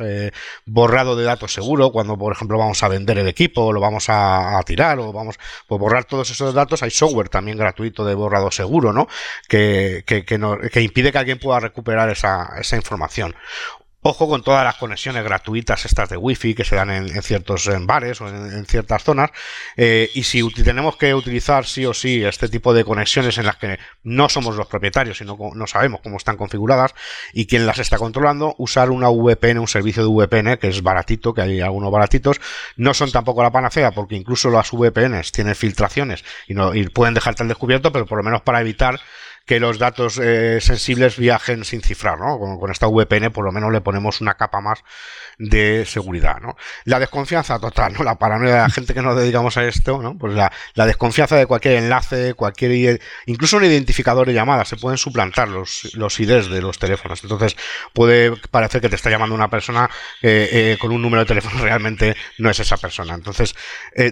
eh, 0.00 0.30
borrado 0.66 1.16
de 1.16 1.24
datos 1.24 1.52
seguro, 1.52 1.90
cuando 1.90 2.16
por 2.16 2.32
ejemplo 2.32 2.58
vamos 2.58 2.82
a 2.82 2.88
vender 2.88 3.18
el 3.18 3.28
equipo, 3.28 3.72
lo 3.72 3.80
vamos 3.80 4.06
a, 4.08 4.60
tirar, 4.66 4.98
o 4.98 5.12
vamos 5.12 5.36
a 5.36 5.40
pues, 5.68 5.80
borrar 5.80 6.04
todos 6.04 6.30
esos 6.30 6.54
datos. 6.54 6.82
Hay 6.82 6.90
software 6.90 7.28
también 7.28 7.58
gratuito 7.58 8.04
de 8.04 8.14
borrado 8.14 8.50
seguro, 8.50 8.92
¿no? 8.92 9.08
Que, 9.48 10.04
que, 10.06 10.80
impide 10.82 11.12
que 11.12 11.18
alguien 11.18 11.38
pueda 11.38 11.60
recuperar 11.60 12.10
esa, 12.10 12.50
esa 12.58 12.76
información 12.76 13.34
Ojo 14.06 14.28
con 14.28 14.42
todas 14.42 14.64
las 14.64 14.76
conexiones 14.76 15.24
gratuitas 15.24 15.86
estas 15.86 16.10
de 16.10 16.18
wifi 16.18 16.54
que 16.54 16.62
se 16.62 16.76
dan 16.76 16.90
en, 16.90 17.22
ciertos 17.22 17.70
bares 17.86 18.20
o 18.20 18.28
en, 18.28 18.66
ciertas 18.66 19.02
zonas. 19.02 19.30
Eh, 19.78 20.10
y 20.12 20.24
si 20.24 20.46
tenemos 20.62 20.98
que 20.98 21.14
utilizar 21.14 21.64
sí 21.64 21.86
o 21.86 21.94
sí 21.94 22.22
este 22.22 22.50
tipo 22.50 22.74
de 22.74 22.84
conexiones 22.84 23.38
en 23.38 23.46
las 23.46 23.56
que 23.56 23.78
no 24.02 24.28
somos 24.28 24.56
los 24.56 24.66
propietarios, 24.66 25.16
sino 25.16 25.38
no 25.54 25.66
sabemos 25.66 26.02
cómo 26.02 26.18
están 26.18 26.36
configuradas 26.36 26.94
y 27.32 27.46
quién 27.46 27.66
las 27.66 27.78
está 27.78 27.96
controlando, 27.96 28.54
usar 28.58 28.90
una 28.90 29.08
VPN, 29.08 29.58
un 29.58 29.68
servicio 29.68 30.02
de 30.02 30.10
VPN 30.10 30.58
que 30.58 30.68
es 30.68 30.82
baratito, 30.82 31.32
que 31.32 31.40
hay 31.40 31.62
algunos 31.62 31.90
baratitos, 31.90 32.42
no 32.76 32.92
son 32.92 33.10
tampoco 33.10 33.42
la 33.42 33.52
panacea 33.52 33.92
porque 33.92 34.16
incluso 34.16 34.50
las 34.50 34.70
VPNs 34.70 35.32
tienen 35.32 35.54
filtraciones 35.54 36.26
y, 36.46 36.52
no, 36.52 36.74
y 36.74 36.86
pueden 36.90 37.14
dejarte 37.14 37.42
al 37.42 37.48
descubierto, 37.48 37.90
pero 37.90 38.04
por 38.04 38.18
lo 38.18 38.24
menos 38.24 38.42
para 38.42 38.60
evitar 38.60 39.00
que 39.46 39.60
los 39.60 39.78
datos 39.78 40.18
eh, 40.18 40.58
sensibles 40.60 41.18
viajen 41.18 41.64
sin 41.64 41.82
cifrar, 41.82 42.18
¿no? 42.18 42.38
Con, 42.38 42.70
esta 42.70 42.86
VPN 42.86 43.30
por 43.30 43.44
lo 43.44 43.52
menos 43.52 43.72
le 43.72 43.82
ponemos 43.82 44.20
una 44.20 44.34
capa 44.34 44.60
más 44.60 44.82
de 45.38 45.84
seguridad, 45.84 46.40
¿no? 46.40 46.56
La 46.84 46.98
desconfianza 46.98 47.58
total, 47.58 47.92
¿no? 47.92 48.04
La 48.04 48.18
paranoia 48.18 48.54
de 48.54 48.60
la 48.60 48.70
gente 48.70 48.94
que 48.94 49.02
nos 49.02 49.16
dedicamos 49.16 49.56
a 49.58 49.64
esto, 49.64 50.00
¿no? 50.00 50.16
Pues 50.16 50.34
la, 50.34 50.50
desconfianza 50.86 51.36
de 51.36 51.46
cualquier 51.46 51.74
enlace, 51.74 52.34
cualquier, 52.34 53.00
incluso 53.26 53.58
un 53.58 53.64
identificador 53.64 54.26
de 54.26 54.32
llamadas, 54.32 54.68
se 54.68 54.76
pueden 54.76 54.96
suplantar 54.96 55.48
los, 55.48 55.94
los 55.94 56.18
IDs 56.18 56.48
de 56.48 56.62
los 56.62 56.78
teléfonos. 56.78 57.22
Entonces 57.22 57.56
puede 57.92 58.34
parecer 58.50 58.80
que 58.80 58.88
te 58.88 58.96
está 58.96 59.10
llamando 59.10 59.34
una 59.34 59.50
persona 59.50 59.90
eh, 60.22 60.48
eh, 60.52 60.76
con 60.80 60.90
un 60.90 61.02
número 61.02 61.20
de 61.20 61.26
teléfono, 61.26 61.58
realmente 61.62 62.16
no 62.38 62.48
es 62.48 62.58
esa 62.60 62.78
persona. 62.78 63.14
Entonces, 63.14 63.54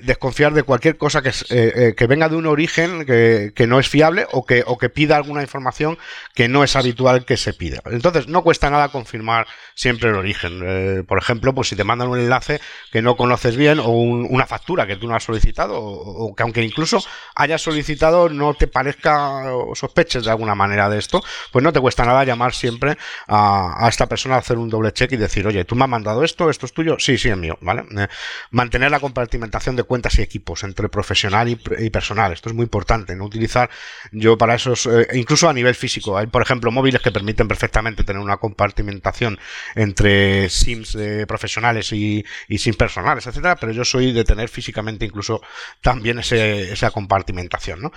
desconfiar 0.03 0.53
de 0.53 0.63
cualquier 0.63 0.97
cosa 0.97 1.23
que, 1.23 1.95
que 1.97 2.07
venga 2.07 2.29
de 2.29 2.37
un 2.37 2.47
origen 2.47 3.07
que, 3.07 3.53
que 3.55 3.67
no 3.67 3.79
es 3.79 3.89
fiable 3.89 4.27
o 4.33 4.45
que, 4.45 4.63
o 4.67 4.77
que 4.77 4.91
pida 4.91 5.22
alguna 5.23 5.43
información 5.43 5.99
que 6.35 6.49
no 6.49 6.65
es 6.65 6.77
habitual 6.77 7.25
que 7.25 7.37
se 7.37 7.53
pida. 7.53 7.81
Entonces, 7.87 8.29
no 8.29 8.43
cuesta 8.43 8.71
nada 8.71 8.89
confirmar 8.89 9.47
siempre 9.75 10.11
el 10.11 10.17
origen. 10.17 10.61
Eh, 10.65 11.03
por 11.07 11.19
ejemplo, 11.19 11.55
pues 11.55 11.69
si 11.69 11.77
te 11.77 11.85
mandan 11.85 12.09
un 12.09 12.19
enlace 12.19 12.61
que 12.91 13.03
no 13.03 13.17
conoces 13.17 13.57
bien 13.57 13.79
o 13.79 13.89
una 13.89 14.47
factura 14.47 14.87
que 14.87 14.97
tú 14.97 15.09
no 15.09 15.15
has 15.15 15.25
solicitado 15.25 15.79
o, 15.81 16.35
que 16.35 16.43
aunque 16.43 16.63
incluso 16.63 17.03
hayas 17.35 17.63
solicitado 17.63 18.29
no 18.29 18.55
te 18.55 18.67
parezca 18.67 19.55
o 19.55 19.75
sospeches 19.75 20.25
de 20.25 20.31
alguna 20.31 20.55
manera 20.55 20.89
de 20.89 20.99
esto, 20.99 21.23
pues 21.51 21.63
no 21.63 21.73
te 21.73 21.81
cuesta 21.81 22.05
nada 22.05 22.25
llamar 22.25 22.55
siempre 22.55 22.97
a, 23.29 23.87
esta 23.89 24.07
persona 24.07 24.37
a 24.37 24.39
hacer 24.39 24.59
un 24.59 24.69
doble 24.69 24.93
check 24.93 25.13
y 25.13 25.17
decir, 25.17 25.47
oye, 25.47 25.65
tú 25.65 25.75
me 25.75 25.85
has 25.85 25.91
mandado 25.91 26.25
esto, 26.25 26.51
esto 26.51 26.67
es 26.67 26.73
tuyo, 26.73 26.97
sí, 26.99 27.19
sí, 27.19 27.29
es 27.29 27.37
mío, 27.37 27.59
¿vale? 27.61 27.85
Eh, 27.97 28.09
mantener 28.51 28.91
la 28.91 29.01
compartimentación 29.01 29.77
de 29.77 29.83
cuentas 29.85 30.19
y 30.19 30.23
equipos 30.23 30.65
entre 30.65 30.89
profesional 30.89 31.49
y, 31.49 31.91
personal, 31.91 32.33
esto 32.33 32.49
es 32.49 32.55
muy 32.55 32.65
importante, 32.65 33.15
no 33.17 33.25
utilizar 33.25 33.71
yo 34.11 34.39
para 34.39 34.55
esos 34.55 34.87
eh, 34.87 35.07
incluso 35.15 35.49
a 35.49 35.53
nivel 35.53 35.75
físico. 35.75 36.17
Hay, 36.17 36.27
por 36.27 36.43
ejemplo, 36.43 36.71
móviles 36.71 37.03
que 37.03 37.11
permiten 37.11 37.49
perfectamente 37.49 38.05
tener 38.05 38.23
una 38.23 38.37
compartimentación 38.37 39.39
entre 39.75 40.49
SIMs 40.49 40.97
profesionales 41.27 41.93
y, 41.93 42.25
SIMs 42.49 42.77
personales, 42.77 43.27
etcétera, 43.27 43.57
pero 43.57 43.73
yo 43.73 43.85
soy 43.85 44.13
de 44.13 44.25
tener 44.25 44.49
físicamente 44.49 45.05
incluso 45.05 45.43
también 45.81 46.19
esa 46.19 46.91
compartimentación. 46.91 47.83
¿no? 47.83 47.93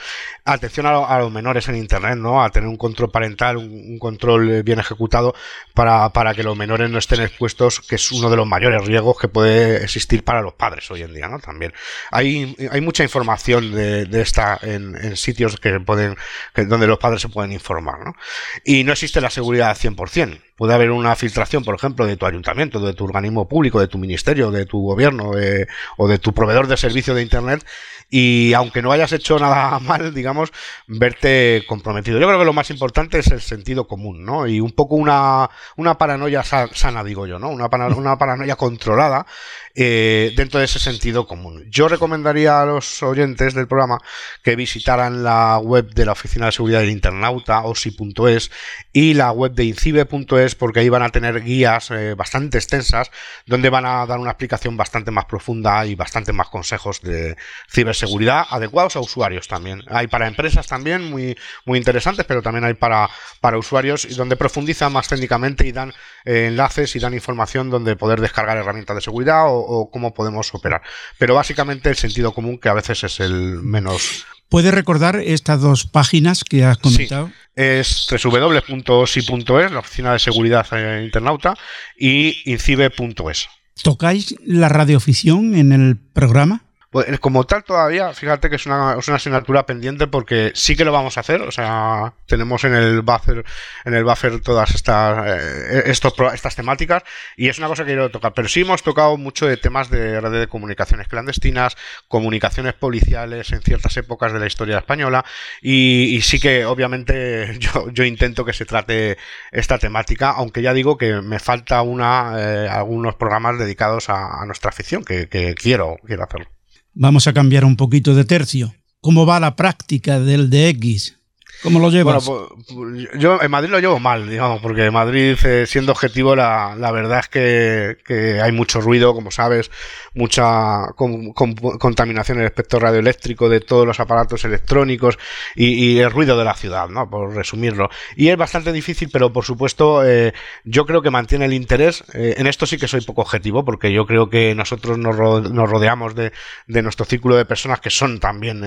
Atención 0.45 0.85
a, 0.85 1.19
los 1.19 1.31
menores 1.31 1.67
en 1.67 1.75
Internet, 1.75 2.17
¿no? 2.17 2.43
a 2.43 2.49
tener 2.49 2.69
un 2.69 2.77
control 2.77 3.11
parental, 3.11 3.57
un, 3.57 3.97
control 3.99 4.63
bien 4.63 4.79
ejecutado 4.79 5.33
para, 5.73 6.33
que 6.35 6.43
los 6.43 6.57
menores 6.57 6.89
no 6.89 6.97
estén 6.97 7.21
expuestos, 7.21 7.81
que 7.81 7.95
es 7.95 8.11
uno 8.11 8.29
de 8.29 8.37
los 8.37 8.47
mayores 8.47 8.85
riesgos 8.85 9.17
que 9.19 9.27
puede 9.27 9.83
existir 9.83 10.23
para 10.23 10.41
los 10.41 10.53
padres 10.53 10.89
hoy 10.91 11.03
en 11.03 11.13
día. 11.13 11.27
¿no? 11.27 11.39
También 11.39 11.73
hay, 12.11 12.55
hay 12.71 12.81
mucha 12.81 13.03
información 13.03 13.71
de, 13.73 14.21
esta 14.21 14.59
en, 14.61 15.15
sitios 15.15 15.59
que 15.59 15.79
pueden, 15.79 16.15
donde 16.55 16.87
los 16.87 16.99
padres 17.05 17.21
se 17.21 17.29
pueden 17.29 17.51
informar. 17.51 17.99
¿no? 18.03 18.15
Y 18.63 18.83
no 18.83 18.91
existe 18.91 19.21
la 19.21 19.29
seguridad 19.29 19.69
al 19.69 19.75
100%. 19.75 20.41
Puede 20.55 20.73
haber 20.73 20.91
una 20.91 21.15
filtración, 21.15 21.63
por 21.63 21.75
ejemplo, 21.75 22.05
de 22.05 22.17
tu 22.17 22.25
ayuntamiento, 22.25 22.79
de 22.79 22.93
tu 22.93 23.03
organismo 23.03 23.47
público, 23.47 23.79
de 23.79 23.87
tu 23.87 23.97
ministerio, 23.97 24.51
de 24.51 24.65
tu 24.65 24.81
gobierno 24.81 25.37
eh, 25.37 25.67
o 25.97 26.07
de 26.07 26.17
tu 26.17 26.33
proveedor 26.33 26.67
de 26.67 26.77
servicio 26.77 27.13
de 27.13 27.21
Internet 27.21 27.65
y 28.09 28.53
aunque 28.53 28.81
no 28.81 28.91
hayas 28.91 29.11
hecho 29.11 29.39
nada 29.39 29.79
mal, 29.81 30.13
digamos, 30.13 30.51
verte 30.87 31.63
comprometido. 31.67 32.19
Yo 32.19 32.27
creo 32.27 32.39
que 32.39 32.45
lo 32.45 32.53
más 32.53 32.69
importante 32.69 33.19
es 33.19 33.27
el 33.27 33.41
sentido 33.41 33.87
común, 33.87 34.23
¿no? 34.23 34.47
Y 34.47 34.59
un 34.59 34.71
poco 34.71 34.95
una, 34.95 35.49
una 35.75 35.97
paranoia 35.97 36.43
sana, 36.43 37.03
digo 37.03 37.27
yo, 37.27 37.39
¿no? 37.39 37.49
Una, 37.49 37.67
una 37.67 38.17
paranoia 38.17 38.55
controlada 38.55 39.25
eh, 39.73 40.33
dentro 40.35 40.59
de 40.59 40.65
ese 40.65 40.79
sentido 40.79 41.27
común. 41.27 41.65
Yo 41.69 41.87
recomendaría 41.87 42.61
a 42.61 42.65
los 42.65 43.03
oyentes 43.03 43.53
del 43.53 43.67
programa 43.67 43.97
que 44.43 44.55
visitaran 44.55 45.23
la 45.23 45.57
web 45.57 45.93
de 45.93 46.05
la 46.05 46.13
Oficina 46.13 46.45
de 46.45 46.51
Seguridad 46.51 46.79
del 46.79 46.91
Internauta, 46.91 47.63
osi.es, 47.63 48.51
y 48.95 49.13
la 49.13 49.33
web 49.33 49.51
de 49.51 49.65
incibe.es, 49.65 50.55
porque 50.55 50.79
ahí 50.79 50.87
van 50.87 51.03
a 51.03 51.09
tener 51.09 51.43
guías 51.43 51.91
eh, 51.91 52.13
bastante 52.13 52.57
extensas, 52.57 53.11
donde 53.45 53.69
van 53.69 53.85
a 53.85 54.05
dar 54.05 54.19
una 54.19 54.31
explicación 54.31 54.77
bastante 54.77 55.11
más 55.11 55.25
profunda 55.25 55.85
y 55.85 55.95
bastante 55.95 56.31
más 56.31 56.47
consejos 56.47 57.01
de 57.01 57.35
ciberseguridad 57.69 58.45
adecuados 58.49 58.95
a 58.95 59.01
usuarios 59.01 59.49
también. 59.49 59.83
Hay 59.89 60.07
para 60.07 60.29
empresas 60.29 60.65
también 60.67 61.09
muy, 61.11 61.37
muy 61.65 61.77
interesantes, 61.77 62.25
pero 62.25 62.41
también 62.41 62.63
hay 62.63 62.75
para, 62.75 63.09
para 63.41 63.57
usuarios 63.57 64.05
y 64.05 64.13
donde 64.13 64.37
profundizan 64.37 64.93
más 64.93 65.09
técnicamente 65.09 65.67
y 65.67 65.73
dan 65.73 65.89
eh, 66.23 66.45
enlaces 66.47 66.95
y 66.95 66.99
dan 66.99 67.13
información 67.13 67.69
donde 67.69 67.97
poder 67.97 68.21
descargar 68.21 68.55
herramientas 68.55 68.95
de 68.95 69.01
seguridad 69.01 69.43
o, 69.47 69.89
cómo 69.91 70.13
podemos 70.13 70.53
operar. 70.53 70.81
Pero 71.17 71.35
básicamente 71.35 71.89
el 71.89 71.97
sentido 71.97 72.33
común 72.33 72.59
que 72.59 72.69
a 72.69 72.73
veces 72.73 73.03
es 73.03 73.19
el 73.19 73.61
menos 73.61 74.25
¿Puedes 74.55 74.73
recordar 74.73 75.17
estas 75.17 75.59
dos 75.59 75.85
páginas 75.85 76.45
que 76.45 76.63
has 76.63 76.77
comentado? 76.77 77.27
Sí, 77.27 77.33
es 77.55 78.07
www.si.es, 78.09 79.71
la 79.73 79.79
oficina 79.79 80.13
de 80.13 80.19
seguridad 80.19 80.65
eh, 80.71 81.03
internauta, 81.03 81.55
y 81.99 82.41
incibe.es. 82.49 83.49
¿Tocáis 83.83 84.33
la 84.45 84.69
radioficción 84.69 85.55
en 85.55 85.73
el 85.73 85.97
programa? 85.97 86.63
Pues, 86.95 87.19
como 87.19 87.43
tal 87.43 87.65
todavía, 87.65 88.13
fíjate 88.13 88.49
que 88.49 88.55
es 88.55 88.65
una, 88.67 88.91
asignatura 88.93 89.65
pendiente 89.65 90.07
porque 90.07 90.53
sí 90.55 90.77
que 90.77 90.85
lo 90.85 90.93
vamos 90.93 91.17
a 91.17 91.19
hacer, 91.19 91.41
o 91.41 91.51
sea, 91.51 92.13
tenemos 92.25 92.63
en 92.63 92.73
el 92.73 93.01
buffer, 93.01 93.43
en 93.83 93.93
el 93.95 94.05
buffer 94.05 94.39
todas 94.39 94.73
estas, 94.73 95.27
eh, 95.27 95.83
estos, 95.87 96.13
estas 96.33 96.55
temáticas 96.55 97.03
y 97.35 97.49
es 97.49 97.57
una 97.57 97.67
cosa 97.67 97.83
que 97.83 97.87
quiero 97.87 98.11
tocar, 98.11 98.33
pero 98.33 98.47
sí 98.47 98.61
hemos 98.61 98.81
tocado 98.81 99.17
mucho 99.17 99.45
de 99.45 99.57
temas 99.57 99.89
de 99.89 100.21
redes 100.21 100.39
de 100.39 100.47
comunicaciones 100.47 101.09
clandestinas, 101.09 101.75
comunicaciones 102.07 102.75
policiales 102.75 103.51
en 103.51 103.61
ciertas 103.61 103.97
épocas 103.97 104.31
de 104.31 104.39
la 104.39 104.47
historia 104.47 104.77
española 104.77 105.25
y, 105.61 106.21
sí 106.21 106.39
que 106.39 106.65
obviamente 106.65 107.59
yo, 107.91 108.03
intento 108.05 108.45
que 108.45 108.53
se 108.53 108.63
trate 108.63 109.17
esta 109.51 109.79
temática, 109.79 110.29
aunque 110.29 110.61
ya 110.61 110.71
digo 110.71 110.97
que 110.97 111.21
me 111.21 111.39
falta 111.39 111.81
una, 111.81 112.35
eh, 112.37 112.69
algunos 112.69 113.15
programas 113.15 113.59
dedicados 113.59 114.09
a, 114.09 114.45
nuestra 114.45 114.69
afición, 114.69 115.03
que, 115.03 115.27
que 115.27 115.55
quiero, 115.55 115.97
quiero 116.05 116.23
hacerlo. 116.23 116.54
Vamos 116.97 117.27
a 117.27 117.33
cambiar 117.33 117.65
un 117.65 117.75
poquito 117.75 118.15
de 118.15 118.23
tercio. 118.23 118.73
¿Cómo 119.01 119.25
va 119.25 119.41
la 119.41 119.57
práctica 119.57 120.21
del 120.21 120.49
DX? 120.49 121.17
¿Cómo 121.65 121.79
lo 121.79 121.89
llevas? 121.89 122.23
Bueno, 122.27 122.47
pues, 122.67 123.09
yo 123.17 123.41
en 123.41 123.49
Madrid 123.49 123.71
lo 123.71 123.79
llevo 123.79 123.99
mal, 123.99 124.29
digamos, 124.29 124.61
porque 124.61 124.85
en 124.85 124.93
Madrid, 124.93 125.35
eh, 125.43 125.65
siendo 125.65 125.93
objetivo, 125.93 126.35
la, 126.35 126.75
verdad 126.91 127.21
es 127.21 127.27
que, 127.27 128.39
hay 128.39 128.51
mucho 128.51 128.81
ruido, 128.81 129.15
como 129.15 129.31
sabes, 129.31 129.71
mucha 130.13 130.89
contaminación 130.95 132.37
en 132.37 132.43
el 132.43 132.47
espectro 132.49 132.79
radioeléctrico 132.79 133.49
de 133.49 133.61
todos 133.61 133.87
los 133.87 133.99
aparatos 133.99 134.45
electrónicos 134.45 135.17
y, 135.55 135.97
el 135.97 136.11
ruido 136.11 136.37
de 136.37 136.45
la 136.45 136.53
ciudad, 136.53 136.87
¿no? 136.87 137.09
Por 137.09 137.33
resumirlo. 137.33 137.89
Y 138.15 138.29
es 138.29 138.37
bastante 138.37 138.71
difícil, 138.71 139.09
pero 139.11 139.33
por 139.33 139.43
supuesto, 139.43 140.05
eh, 140.05 140.33
yo 140.65 140.85
creo 140.85 141.01
que 141.01 141.09
mantiene 141.09 141.45
el 141.45 141.53
interés. 141.53 142.03
Eh, 142.13 142.35
en 142.37 142.45
esto 142.45 142.67
sí 142.67 142.77
que 142.77 142.87
soy 142.87 143.01
poco 143.01 143.21
objetivo, 143.21 143.65
porque 143.65 143.91
yo 143.91 144.05
creo 144.05 144.29
que 144.29 144.53
nosotros 144.53 144.99
nos, 144.99 145.15
rodeamos 145.15 146.13
de, 146.13 146.31
de, 146.67 146.81
nuestro 146.83 147.05
círculo 147.05 147.35
de 147.37 147.45
personas 147.45 147.79
que 147.79 147.89
son 147.89 148.19
también 148.19 148.61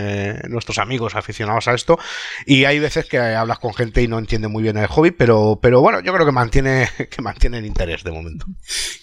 nuestros 0.48 0.78
amigos 0.78 1.14
aficionados 1.14 1.68
a 1.68 1.74
esto, 1.74 1.96
y 2.44 2.64
hay 2.64 2.80
veces 2.88 3.06
que 3.06 3.18
hablas 3.18 3.58
con 3.58 3.74
gente 3.74 4.02
y 4.02 4.08
no 4.08 4.18
entiende 4.18 4.48
muy 4.48 4.62
bien 4.62 4.78
el 4.78 4.86
hobby, 4.86 5.10
pero, 5.10 5.58
pero 5.60 5.80
bueno, 5.80 6.00
yo 6.00 6.12
creo 6.12 6.24
que 6.24 6.32
mantiene, 6.32 6.88
que 7.10 7.22
mantiene 7.22 7.58
el 7.58 7.66
interés 7.66 8.02
de 8.02 8.10
momento. 8.10 8.46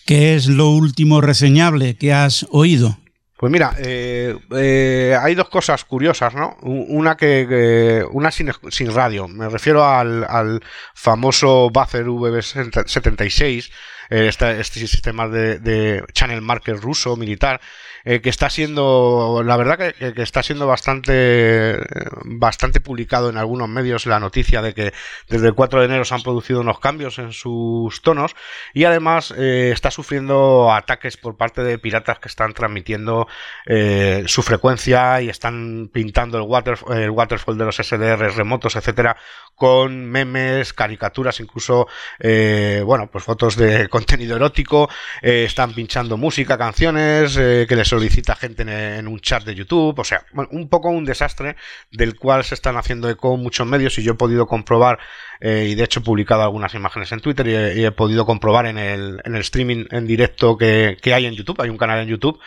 ¿Qué 0.06 0.36
es 0.36 0.48
lo 0.48 0.70
último 0.70 1.22
reseñable 1.22 1.96
que 1.96 2.14
has 2.14 2.48
oído? 2.50 2.98
Pues 3.38 3.52
mira, 3.52 3.76
eh, 3.80 4.36
eh, 4.56 5.18
hay 5.22 5.36
dos 5.36 5.50
cosas 5.50 5.84
curiosas, 5.84 6.34
¿no? 6.34 6.56
Una 6.62 7.18
que, 7.18 8.04
una 8.12 8.32
sin, 8.32 8.50
radio. 8.94 9.28
Me 9.28 9.50
refiero 9.50 9.86
al, 9.86 10.64
famoso 10.94 11.70
Buzzer 11.70 12.06
VB76, 12.06 13.70
eh, 13.70 13.72
este, 14.10 14.60
este, 14.60 14.80
sistema 14.80 15.28
de, 15.28 16.04
channel 16.14 16.42
marker 16.42 16.78
ruso 16.78 17.16
militar 17.16 17.62
eh, 18.04 18.22
que 18.22 18.30
está 18.30 18.50
siendo, 18.50 19.42
la 19.44 19.58
verdad 19.58 19.78
que, 19.78 20.22
está 20.22 20.44
siendo 20.44 20.68
bastante, 20.68 21.80
bastante 22.24 22.80
publicado 22.80 23.30
en 23.30 23.38
algunos 23.38 23.68
medios 23.68 24.06
la 24.06 24.20
noticia 24.20 24.62
de 24.62 24.74
que 24.74 24.94
desde 25.28 25.48
el 25.48 25.56
4 25.56 25.80
de 25.80 25.86
enero 25.86 26.06
se 26.06 26.14
han 26.14 26.22
producido 26.22 26.62
unos 26.62 26.80
cambios 26.80 27.18
en 27.18 27.34
sus 27.34 28.02
tonos 28.02 28.36
y 28.74 28.84
además 28.84 29.34
eh, 29.38 29.72
está 29.74 29.90
sufriendo 29.90 30.72
ataques 30.72 31.18
por 31.18 31.36
parte 31.36 31.64
de 31.64 31.80
piratas 31.80 32.20
que 32.20 32.28
están 32.28 32.54
transmitiendo 32.54 33.28
eh, 33.66 34.24
su 34.28 34.44
frecuencia 34.44 35.22
y 35.22 35.30
están 35.30 35.90
pintando 35.92 36.38
el, 36.38 36.44
water, 36.44 36.78
el 36.90 37.10
waterfall 37.10 37.58
de 37.58 37.66
los 37.66 37.78
SDR 37.78 38.36
remotos, 38.36 38.76
etcétera, 38.76 39.18
con 39.56 40.06
memes, 40.06 40.74
caricaturas, 40.74 41.40
incluso, 41.40 41.88
eh, 42.20 42.82
bueno, 42.86 43.10
pues 43.12 43.24
fotos 43.24 43.56
de 43.56 43.88
contenido 43.90 44.36
erótico, 44.36 44.90
eh, 45.22 45.46
están 45.46 45.74
pinchando 45.74 46.18
música, 46.18 46.58
canciones, 46.58 47.38
eh, 47.38 47.66
que 47.68 47.76
les 47.76 47.88
solicita 47.88 48.36
gente 48.36 48.64
en, 48.64 49.08
un 49.08 49.20
chat 49.20 49.44
de 49.44 49.56
YouTube, 49.56 49.98
o 49.98 50.04
sea, 50.04 50.26
un 50.52 50.70
poco 50.70 50.90
un 50.90 51.06
desastre 51.06 51.56
del 51.92 52.18
cual 52.18 52.44
se 52.44 52.56
están 52.56 52.78
haciendo 52.78 53.10
eco 53.10 53.38
muchos 53.38 53.66
medios 53.66 53.98
y 53.98 54.04
yo 54.04 54.14
he 54.14 54.16
podido 54.16 54.46
comprobar 54.46 55.00
y 55.42 55.76
de 55.76 55.84
hecho 55.84 56.00
he 56.00 56.04
publicado 56.04 56.44
algunas 56.44 56.74
imágenes 56.74 57.12
en 57.12 57.20
Twitter 57.20 57.48
y 57.48 57.86
he, 57.86 57.92
podido 57.92 58.26
comprobar 58.26 58.66
en 58.66 58.78
el, 58.78 59.22
en 59.24 59.36
el 59.36 59.42
streaming 59.42 59.86
en 59.92 60.08
directo 60.08 60.58
que, 60.58 60.98
que, 61.02 61.14
hay 61.14 61.26
en 61.26 61.34
YouTube, 61.34 61.62
hay 61.62 61.70
un 61.70 61.78
canal 61.78 62.02
en 62.02 62.08
YouTube 62.08 62.40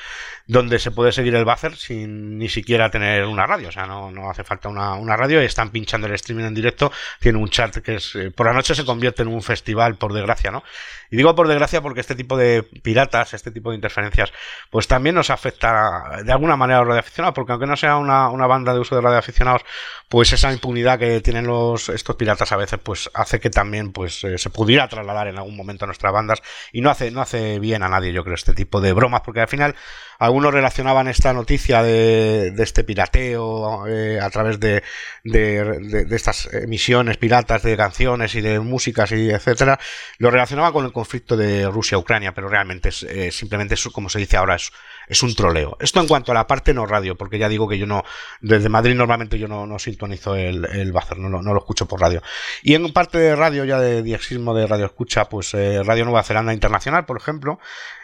donde 0.49 0.79
se 0.79 0.91
puede 0.91 1.13
seguir 1.13 1.35
el 1.35 1.45
buzzer 1.45 1.77
sin 1.77 2.39
ni 2.39 2.49
siquiera 2.49 2.91
tener 2.91 3.27
una 3.27 3.47
radio, 3.47 3.69
o 3.69 3.73
sea, 3.73 3.87
no, 3.87 4.11
no 4.11 4.31
hace 4.31 4.45
falta 4.45 4.71
una, 4.71 4.95
una 4.95 5.15
radio. 5.15 5.43
Y 5.43 5.45
están 5.45 5.71
pinchando 5.71 6.07
el 6.07 6.15
streaming 6.15 6.45
en 6.45 6.55
directo. 6.55 6.91
Tiene 7.21 7.39
un 7.39 7.51
chat 7.51 7.77
que 7.77 7.97
es, 7.97 8.15
eh, 8.15 8.31
por 8.31 8.47
la 8.47 8.55
noche 8.55 8.75
se 8.75 8.87
convierte 8.87 9.23
en 9.23 9.29
un 9.29 9.43
festival, 9.43 9.97
por 9.97 10.15
desgracia, 10.15 10.51
¿no? 10.51 10.65
Y 11.11 11.17
digo 11.17 11.35
por 11.35 11.49
desgracia 11.49 11.81
porque 11.81 12.01
este 12.01 12.15
tipo 12.15 12.37
de 12.37 12.63
piratas, 12.63 13.35
este 13.35 13.51
tipo 13.51 13.71
de 13.71 13.77
interferencias, 13.77 14.33
pues 14.71 14.89
también 14.89 15.15
nos 15.15 15.31
afecta 15.31 16.23
de 16.25 16.33
alguna 16.33 16.57
manera 16.57 16.79
a 16.79 16.83
los 16.83 16.89
radioaficionados, 16.89 17.35
porque 17.35 17.53
aunque 17.53 17.67
no 17.67 17.77
sea 17.77 17.97
una, 17.97 18.47
banda 18.47 18.75
de 18.75 18.81
uso 18.81 18.95
de 18.95 19.01
radioaficionados, 19.01 19.63
pues 20.09 20.33
esa 20.33 20.53
impunidad 20.53 20.99
que 20.99 21.21
tienen 21.21 21.47
los, 21.47 21.89
estos 21.89 22.17
piratas 22.17 22.53
a 22.53 22.57
veces, 22.57 22.79
pues 22.83 23.11
hace 23.15 23.41
que 23.41 23.51
también 23.51 23.93
pues 23.93 24.25
eh, 24.25 24.39
se 24.39 24.51
pudiera 24.51 24.89
trasladar 24.89 25.29
en 25.29 25.37
algún 25.37 25.57
momento 25.57 25.85
a 25.85 25.87
nuestras 25.87 26.13
bandas 26.13 26.43
y 26.73 26.81
no 26.81 26.91
hace, 26.91 27.11
no 27.11 27.21
hace 27.21 27.59
bien 27.59 27.83
a 27.83 27.89
nadie, 27.89 28.13
yo 28.13 28.25
creo, 28.25 28.35
este 28.35 28.55
tipo 28.55 28.81
de 28.81 28.93
bromas, 28.93 29.23
porque 29.23 29.41
al 29.41 29.49
final 29.49 29.75
algunos 30.19 30.53
relacionaban 30.53 31.09
esta 31.09 31.33
noticia 31.33 31.83
de, 31.83 32.53
este 32.59 32.85
pirateo 32.85 33.87
eh, 33.87 34.19
a 34.21 34.29
través 34.31 34.59
de, 34.59 34.83
de, 35.25 36.07
estas 36.11 36.53
emisiones 36.53 37.17
piratas 37.19 37.63
de 37.63 37.77
canciones 37.77 38.35
y 38.35 38.41
de 38.41 38.59
músicas 38.61 39.13
y 39.13 39.31
etcétera, 39.31 39.79
lo 40.19 40.31
relacionaban 40.31 40.73
con 40.73 40.85
el 40.85 40.93
conflicto 40.99 41.37
de 41.37 41.69
Rusia-Ucrania, 41.69 42.35
pero 42.35 42.49
realmente 42.49 42.89
es 42.89 43.05
eh, 43.05 43.31
simplemente, 43.31 43.75
es, 43.75 43.89
como 43.93 44.09
se 44.09 44.19
dice 44.19 44.37
ahora, 44.37 44.57
es, 44.57 45.23
un 45.23 45.35
troleo. 45.35 45.77
Esto 45.81 46.01
en 46.01 46.09
cuanto 46.09 46.33
a 46.33 46.35
la 46.35 46.47
parte 46.47 46.75
no 46.75 46.87
radio, 46.87 47.17
porque 47.17 47.39
ya 47.39 47.49
digo 47.49 47.69
que 47.69 47.79
yo 47.79 47.87
no, 47.87 48.05
desde 48.41 48.69
Madrid 48.69 48.95
normalmente 48.97 49.39
yo 49.39 49.47
no, 49.47 49.67
no 49.67 49.79
sintonizo 49.79 50.35
el, 50.35 50.65
el 50.67 50.93
no, 51.17 51.41
lo 51.41 51.59
escucho 51.59 51.87
por 51.87 52.01
radio. 52.01 52.21
Y 52.63 52.75
en 52.75 52.93
parte 52.93 53.19
de 53.19 53.37
radio, 53.37 53.65
ya 53.65 53.79
de 53.79 54.03
diexismo 54.03 54.55
de 54.55 54.67
radio 54.67 54.87
escucha, 54.87 55.29
pues 55.29 55.55
eh, 55.55 55.83
Radio 55.85 56.05
Nueva 56.05 56.25
Zelanda 56.25 56.53
Internacional, 56.53 57.07
por 57.07 57.17
ejemplo, 57.17 57.61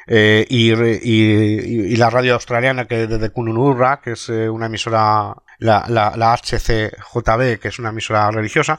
eh, 0.06 0.46
y, 0.48 0.72
y, 0.72 1.96
la 1.96 2.10
radio 2.10 2.34
australiana 2.34 2.86
que 2.86 3.06
desde 3.06 3.30
Kununurra, 3.30 4.00
que 4.02 4.12
es 4.12 4.28
eh, 4.28 4.48
una 4.48 4.66
emisora, 4.66 5.34
la, 5.58 5.84
la, 5.88 6.12
la, 6.16 6.36
HCJB, 6.36 7.58
que 7.58 7.68
es 7.68 7.78
una 7.78 7.88
emisora 7.88 8.30
religiosa, 8.30 8.78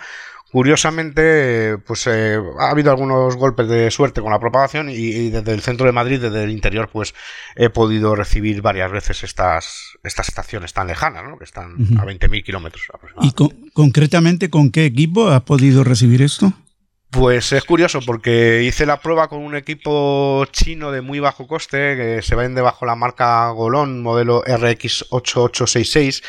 Curiosamente, 0.51 1.77
pues 1.85 2.07
eh, 2.07 2.39
ha 2.59 2.69
habido 2.69 2.91
algunos 2.91 3.35
golpes 3.35 3.67
de 3.67 3.91
suerte 3.91 4.21
con 4.21 4.31
la 4.31 4.39
propagación 4.39 4.89
y, 4.89 5.29
desde 5.29 5.53
el 5.53 5.61
centro 5.61 5.85
de 5.85 5.91
Madrid, 5.91 6.21
desde 6.21 6.43
el 6.43 6.51
interior, 6.51 6.89
pues 6.91 7.13
he 7.55 7.69
podido 7.69 8.15
recibir 8.15 8.61
varias 8.61 8.91
veces 8.91 9.23
estas, 9.23 9.97
estas 10.03 10.29
estaciones 10.29 10.73
tan 10.73 10.87
lejanas, 10.87 11.25
¿no? 11.27 11.37
que 11.37 11.43
están 11.43 11.73
a 11.97 12.05
20.000 12.05 12.43
kilómetros 12.43 12.83
aproximadamente. 12.93 13.43
¿Y 13.65 13.71
concretamente 13.71 14.49
con 14.49 14.71
qué 14.71 14.85
equipo 14.85 15.29
has 15.29 15.41
podido 15.41 15.83
recibir 15.83 16.21
esto? 16.21 16.53
Pues 17.15 17.53
es 17.53 17.63
curioso 17.63 18.01
porque 18.05 18.63
hice 18.63 18.85
la 18.85 18.99
prueba 18.99 19.29
con 19.29 19.39
un 19.39 19.55
equipo 19.55 20.43
chino 20.51 20.91
de 20.91 20.99
muy 20.99 21.21
bajo 21.21 21.47
coste 21.47 21.95
que 21.95 22.21
se 22.21 22.35
vende 22.35 22.61
bajo 22.61 22.85
la 22.85 22.95
marca 22.95 23.49
Golon 23.51 24.03
modelo 24.03 24.43
RX8866 24.43 26.21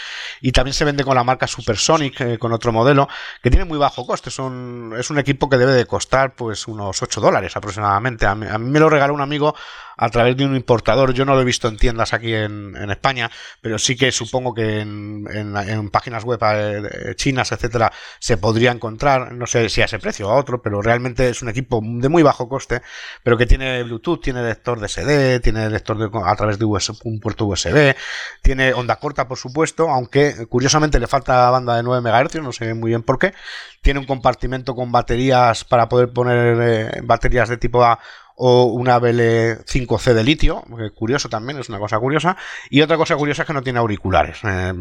y 0.43 0.53
también 0.53 0.74
se 0.74 0.84
vende 0.84 1.03
con 1.03 1.16
la 1.16 1.24
marca 1.24 1.49
Supersonic 1.49 2.20
eh, 2.20 2.39
con 2.39 2.53
otro 2.53 2.72
modelo 2.72 3.09
que 3.43 3.51
tiene 3.51 3.64
muy 3.64 3.78
bajo 3.78 4.07
coste. 4.07 4.28
Es 4.28 4.39
un 4.39 5.18
equipo 5.18 5.49
que 5.49 5.59
debe 5.59 5.72
de 5.72 5.87
costar 5.87 6.37
pues 6.37 6.68
unos 6.68 7.03
8 7.03 7.20
dólares 7.20 7.57
aproximadamente. 7.57 8.24
A 8.24 8.37
mí 8.37 8.47
me 8.70 8.78
lo 8.78 8.89
regaló 8.89 9.12
un 9.12 9.22
amigo 9.22 9.57
a 9.97 10.09
través 10.11 10.36
de 10.36 10.44
un 10.44 10.57
importador. 10.57 11.12
Yo 11.14 11.24
no 11.24 11.34
lo 11.34 11.42
he 11.42 11.44
visto 11.44 11.68
en 11.68 11.76
tiendas 11.76 12.12
aquí 12.12 12.34
en, 12.34 12.76
en 12.76 12.90
España, 12.90 13.30
pero 13.61 13.78
sí 13.78 13.97
que 13.97 14.12
supongo 14.12 14.55
que 14.55 14.80
en, 14.80 15.26
en, 15.30 15.90
páginas 15.90 16.24
web 16.24 16.40
eh, 16.42 17.14
chinas, 17.16 17.53
etcétera, 17.53 17.92
se 18.18 18.36
podría 18.36 18.72
encontrar, 18.72 19.32
no 19.32 19.47
sé 19.47 19.68
si 19.68 19.82
a 19.82 19.86
ese 19.86 19.99
precio 19.99 20.28
o 20.28 20.32
a 20.32 20.36
otro, 20.36 20.61
pero 20.62 20.82
realmente 20.82 21.28
es 21.28 21.42
un 21.42 21.49
equipo 21.49 21.80
de 21.82 22.09
muy 22.09 22.22
bajo 22.22 22.49
coste, 22.49 22.82
pero 23.22 23.36
que 23.36 23.47
tiene 23.47 23.82
Bluetooth, 23.82 24.20
tiene 24.22 24.42
lector 24.42 24.80
de 24.80 24.88
SD, 24.88 25.40
tiene 25.40 25.70
lector 25.70 25.99
de, 25.99 26.11
a 26.24 26.36
través 26.36 26.59
de 26.59 26.64
un 26.64 27.20
puerto 27.20 27.47
USB, 27.47 27.94
tiene 28.42 28.72
onda 28.72 28.97
corta, 28.97 29.28
por 29.28 29.38
supuesto, 29.38 29.88
aunque 29.88 30.47
curiosamente 30.49 30.99
le 30.99 31.07
falta 31.07 31.51
banda 31.51 31.76
de 31.76 31.82
9 31.82 32.11
MHz, 32.11 32.42
no 32.42 32.53
sé 32.53 32.74
muy 32.74 32.90
bien 32.90 33.03
por 33.03 33.18
qué. 33.18 33.34
Tiene 33.82 34.01
un 34.01 34.07
compartimento 34.07 34.74
con 34.74 34.92
baterías 34.92 35.64
para 35.64 35.88
poder 35.88 36.12
poner 36.12 36.59
eh, 36.61 37.01
baterías 37.05 37.49
de 37.49 37.57
tipo 37.57 37.84
A 37.84 37.99
o 38.37 38.64
una 38.64 39.01
BL5C 39.01 40.12
de 40.12 40.22
litio, 40.22 40.62
curioso 40.95 41.28
también, 41.30 41.59
es 41.59 41.70
una 41.70 41.78
cosa 41.78 41.99
curiosa. 41.99 42.37
Y 42.68 42.82
otra 42.82 42.99
cosa 42.99 43.16
curiosa 43.16 43.43
es 43.43 43.47
que 43.47 43.55
no 43.55 43.62
tiene 43.62 43.78
auriculares. 43.78 44.39
Eh, 44.45 44.72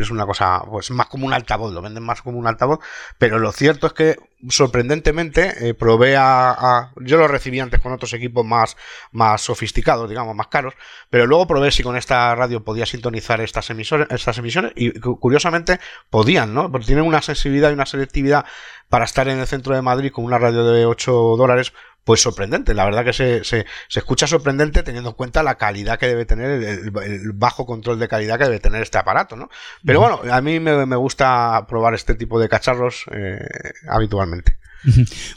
es 0.00 0.10
una 0.10 0.26
cosa, 0.26 0.62
pues 0.70 0.90
más 0.90 1.06
como 1.06 1.26
un 1.26 1.32
altavoz, 1.32 1.72
lo 1.72 1.80
venden 1.80 2.02
más 2.02 2.20
como 2.20 2.38
un 2.38 2.46
altavoz. 2.46 2.80
Pero 3.16 3.38
lo 3.38 3.50
cierto 3.52 3.86
es 3.86 3.92
que 3.94 4.16
sorprendentemente 4.48 5.68
eh, 5.68 5.74
probé 5.74 6.16
a, 6.16 6.92
Yo 7.00 7.16
lo 7.16 7.26
recibí 7.26 7.58
antes 7.60 7.80
con 7.80 7.92
otros 7.92 8.12
equipos 8.12 8.44
más, 8.44 8.76
más 9.10 9.40
sofisticados, 9.40 10.08
digamos, 10.08 10.36
más 10.36 10.48
caros. 10.48 10.74
Pero 11.08 11.26
luego 11.26 11.46
probé 11.46 11.70
si 11.70 11.82
con 11.82 11.96
esta 11.96 12.34
radio 12.34 12.62
podía 12.62 12.84
sintonizar 12.84 13.40
estas, 13.40 13.70
estas 13.70 14.38
emisiones. 14.38 14.72
Y 14.76 15.00
curiosamente 15.00 15.80
podían, 16.10 16.52
¿no? 16.52 16.70
Porque 16.70 16.86
tienen 16.86 17.06
una 17.06 17.22
sensibilidad 17.22 17.70
y 17.70 17.74
una 17.74 17.86
selectividad 17.86 18.44
para 18.90 19.04
estar 19.04 19.28
en 19.28 19.38
el 19.38 19.46
centro 19.46 19.74
de 19.74 19.82
Madrid 19.82 20.12
con 20.12 20.24
una 20.24 20.38
radio 20.38 20.64
de 20.64 20.86
8 20.86 21.12
dólares 21.36 21.72
pues 22.08 22.22
sorprendente. 22.22 22.72
La 22.72 22.86
verdad 22.86 23.04
que 23.04 23.12
se, 23.12 23.44
se, 23.44 23.66
escucha 23.94 24.26
sorprendente 24.26 24.82
teniendo 24.82 25.10
en 25.10 25.14
cuenta 25.14 25.42
la 25.42 25.56
calidad 25.56 25.98
que 25.98 26.06
debe 26.06 26.24
tener, 26.24 26.62
el, 26.62 27.32
bajo 27.34 27.66
control 27.66 27.98
de 27.98 28.08
calidad 28.08 28.38
que 28.38 28.44
debe 28.44 28.60
tener 28.60 28.80
este 28.80 28.96
aparato, 28.96 29.36
¿no? 29.36 29.50
Pero 29.84 30.00
bueno, 30.00 30.22
a 30.32 30.40
mí 30.40 30.58
me, 30.58 30.96
gusta 30.96 31.66
probar 31.68 31.92
este 31.92 32.14
tipo 32.14 32.40
de 32.40 32.48
cacharros 32.48 33.04
eh, 33.12 33.46
habitualmente. 33.90 34.56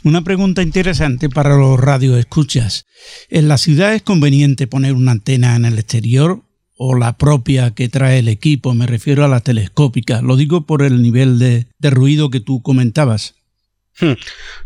Una 0.02 0.22
pregunta 0.22 0.62
interesante 0.62 1.28
para 1.28 1.58
los 1.58 1.78
radioescuchas. 1.78 2.86
¿En 3.28 3.48
la 3.48 3.58
ciudad 3.58 3.92
es 3.92 4.00
conveniente 4.00 4.66
poner 4.66 4.94
una 4.94 5.12
antena 5.12 5.56
en 5.56 5.66
el 5.66 5.78
exterior 5.78 6.40
o 6.78 6.94
la 6.94 7.18
propia 7.18 7.72
que 7.72 7.90
trae 7.90 8.20
el 8.20 8.28
equipo? 8.28 8.72
Me 8.72 8.86
refiero 8.86 9.26
a 9.26 9.28
la 9.28 9.40
telescópica. 9.40 10.22
Lo 10.22 10.36
digo 10.36 10.64
por 10.64 10.80
el 10.80 11.02
nivel 11.02 11.38
de 11.38 11.90
ruido 11.90 12.30
que 12.30 12.40
tú 12.40 12.62
comentabas. 12.62 13.34
Hmm. 14.00 14.12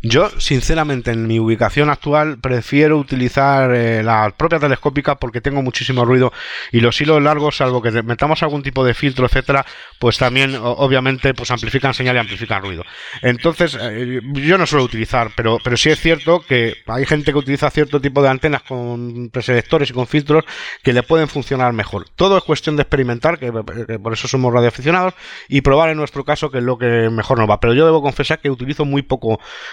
Yo, 0.02 0.30
sinceramente, 0.38 1.10
en 1.10 1.26
mi 1.26 1.40
ubicación 1.40 1.90
actual 1.90 2.38
prefiero 2.38 2.96
utilizar 2.96 3.74
eh, 3.74 4.02
la 4.04 4.32
propia 4.36 4.60
telescópica 4.60 5.16
porque 5.16 5.40
tengo 5.40 5.62
muchísimo 5.62 6.04
ruido 6.04 6.32
y 6.70 6.80
los 6.80 7.00
hilos 7.00 7.20
largos, 7.20 7.56
salvo 7.56 7.82
que 7.82 7.90
metamos 8.04 8.44
algún 8.44 8.62
tipo 8.62 8.84
de 8.84 8.94
filtro, 8.94 9.26
etcétera, 9.26 9.66
pues 9.98 10.18
también, 10.18 10.56
obviamente, 10.62 11.34
pues 11.34 11.50
amplifican 11.50 11.92
señal 11.92 12.14
y 12.14 12.18
amplifican 12.20 12.62
ruido. 12.62 12.84
Entonces, 13.20 13.76
eh, 13.80 14.20
yo 14.34 14.58
no 14.58 14.66
suelo 14.66 14.84
utilizar, 14.84 15.32
pero, 15.34 15.58
pero 15.62 15.76
sí 15.76 15.90
es 15.90 16.00
cierto 16.00 16.44
que 16.46 16.74
hay 16.86 17.04
gente 17.04 17.32
que 17.32 17.38
utiliza 17.38 17.68
cierto 17.70 18.00
tipo 18.00 18.22
de 18.22 18.28
antenas 18.28 18.62
con 18.62 19.30
preselectores 19.30 19.90
y 19.90 19.92
con 19.92 20.06
filtros 20.06 20.44
que 20.84 20.92
le 20.92 21.02
pueden 21.02 21.26
funcionar 21.26 21.72
mejor. 21.72 22.08
Todo 22.14 22.38
es 22.38 22.44
cuestión 22.44 22.76
de 22.76 22.82
experimentar, 22.82 23.40
que, 23.40 23.52
que 23.88 23.98
por 23.98 24.12
eso 24.12 24.28
somos 24.28 24.54
radioaficionados, 24.54 25.14
y 25.48 25.62
probar 25.62 25.90
en 25.90 25.96
nuestro 25.96 26.24
caso 26.24 26.48
que 26.50 26.58
es 26.58 26.64
lo 26.64 26.78
que 26.78 27.10
mejor 27.10 27.40
nos 27.40 27.50
va. 27.50 27.58
Pero 27.58 27.74
yo 27.74 27.84
debo 27.84 28.02
confesar 28.02 28.38
que 28.38 28.50
utilizo 28.50 28.84
muy 28.84 29.02
poco 29.02 29.15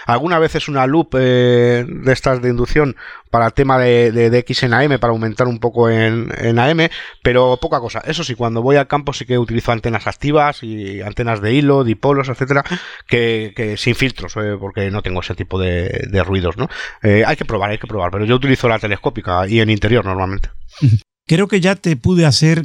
alguna 0.06 0.38
vez 0.38 0.54
es 0.54 0.68
una 0.68 0.86
loop 0.86 1.14
eh, 1.18 1.84
de 1.86 2.12
estas 2.12 2.42
de 2.42 2.50
inducción 2.50 2.96
para 3.30 3.46
el 3.46 3.52
tema 3.52 3.78
de, 3.78 4.12
de, 4.12 4.38
X 4.38 4.62
en 4.62 4.74
AM, 4.74 4.98
para 5.00 5.12
aumentar 5.12 5.48
un 5.48 5.58
poco 5.58 5.90
en, 5.90 6.30
AM, 6.58 6.88
pero 7.22 7.58
poca 7.60 7.80
cosa. 7.80 8.00
Eso 8.06 8.22
sí, 8.22 8.36
cuando 8.36 8.62
voy 8.62 8.76
al 8.76 8.86
campo 8.86 9.12
sí 9.12 9.24
que 9.24 9.38
utilizo 9.38 9.72
antenas 9.72 10.06
activas 10.06 10.62
y 10.62 11.00
antenas 11.00 11.40
de 11.40 11.52
hilo, 11.52 11.82
dipolos, 11.82 12.28
etcétera, 12.28 12.62
que, 13.08 13.74
sin 13.76 13.96
filtros, 13.96 14.36
eh, 14.36 14.56
porque 14.58 14.88
no 14.92 15.02
tengo 15.02 15.20
ese 15.20 15.34
tipo 15.34 15.58
de, 15.58 16.22
ruidos, 16.24 16.56
¿no? 16.56 16.68
Eh, 17.02 17.24
hay 17.26 17.34
que 17.34 17.44
probar, 17.44 17.70
hay 17.72 17.78
que 17.78 17.88
probar, 17.88 18.12
pero 18.12 18.24
yo 18.24 18.36
utilizo 18.36 18.68
la 18.68 18.78
telescópica 18.78 19.48
y 19.48 19.58
en 19.58 19.70
interior 19.70 20.04
normalmente. 20.04 20.50
Creo 21.26 21.48
que 21.48 21.60
ya 21.60 21.74
te 21.74 21.96
pude 21.96 22.26
hacer 22.26 22.62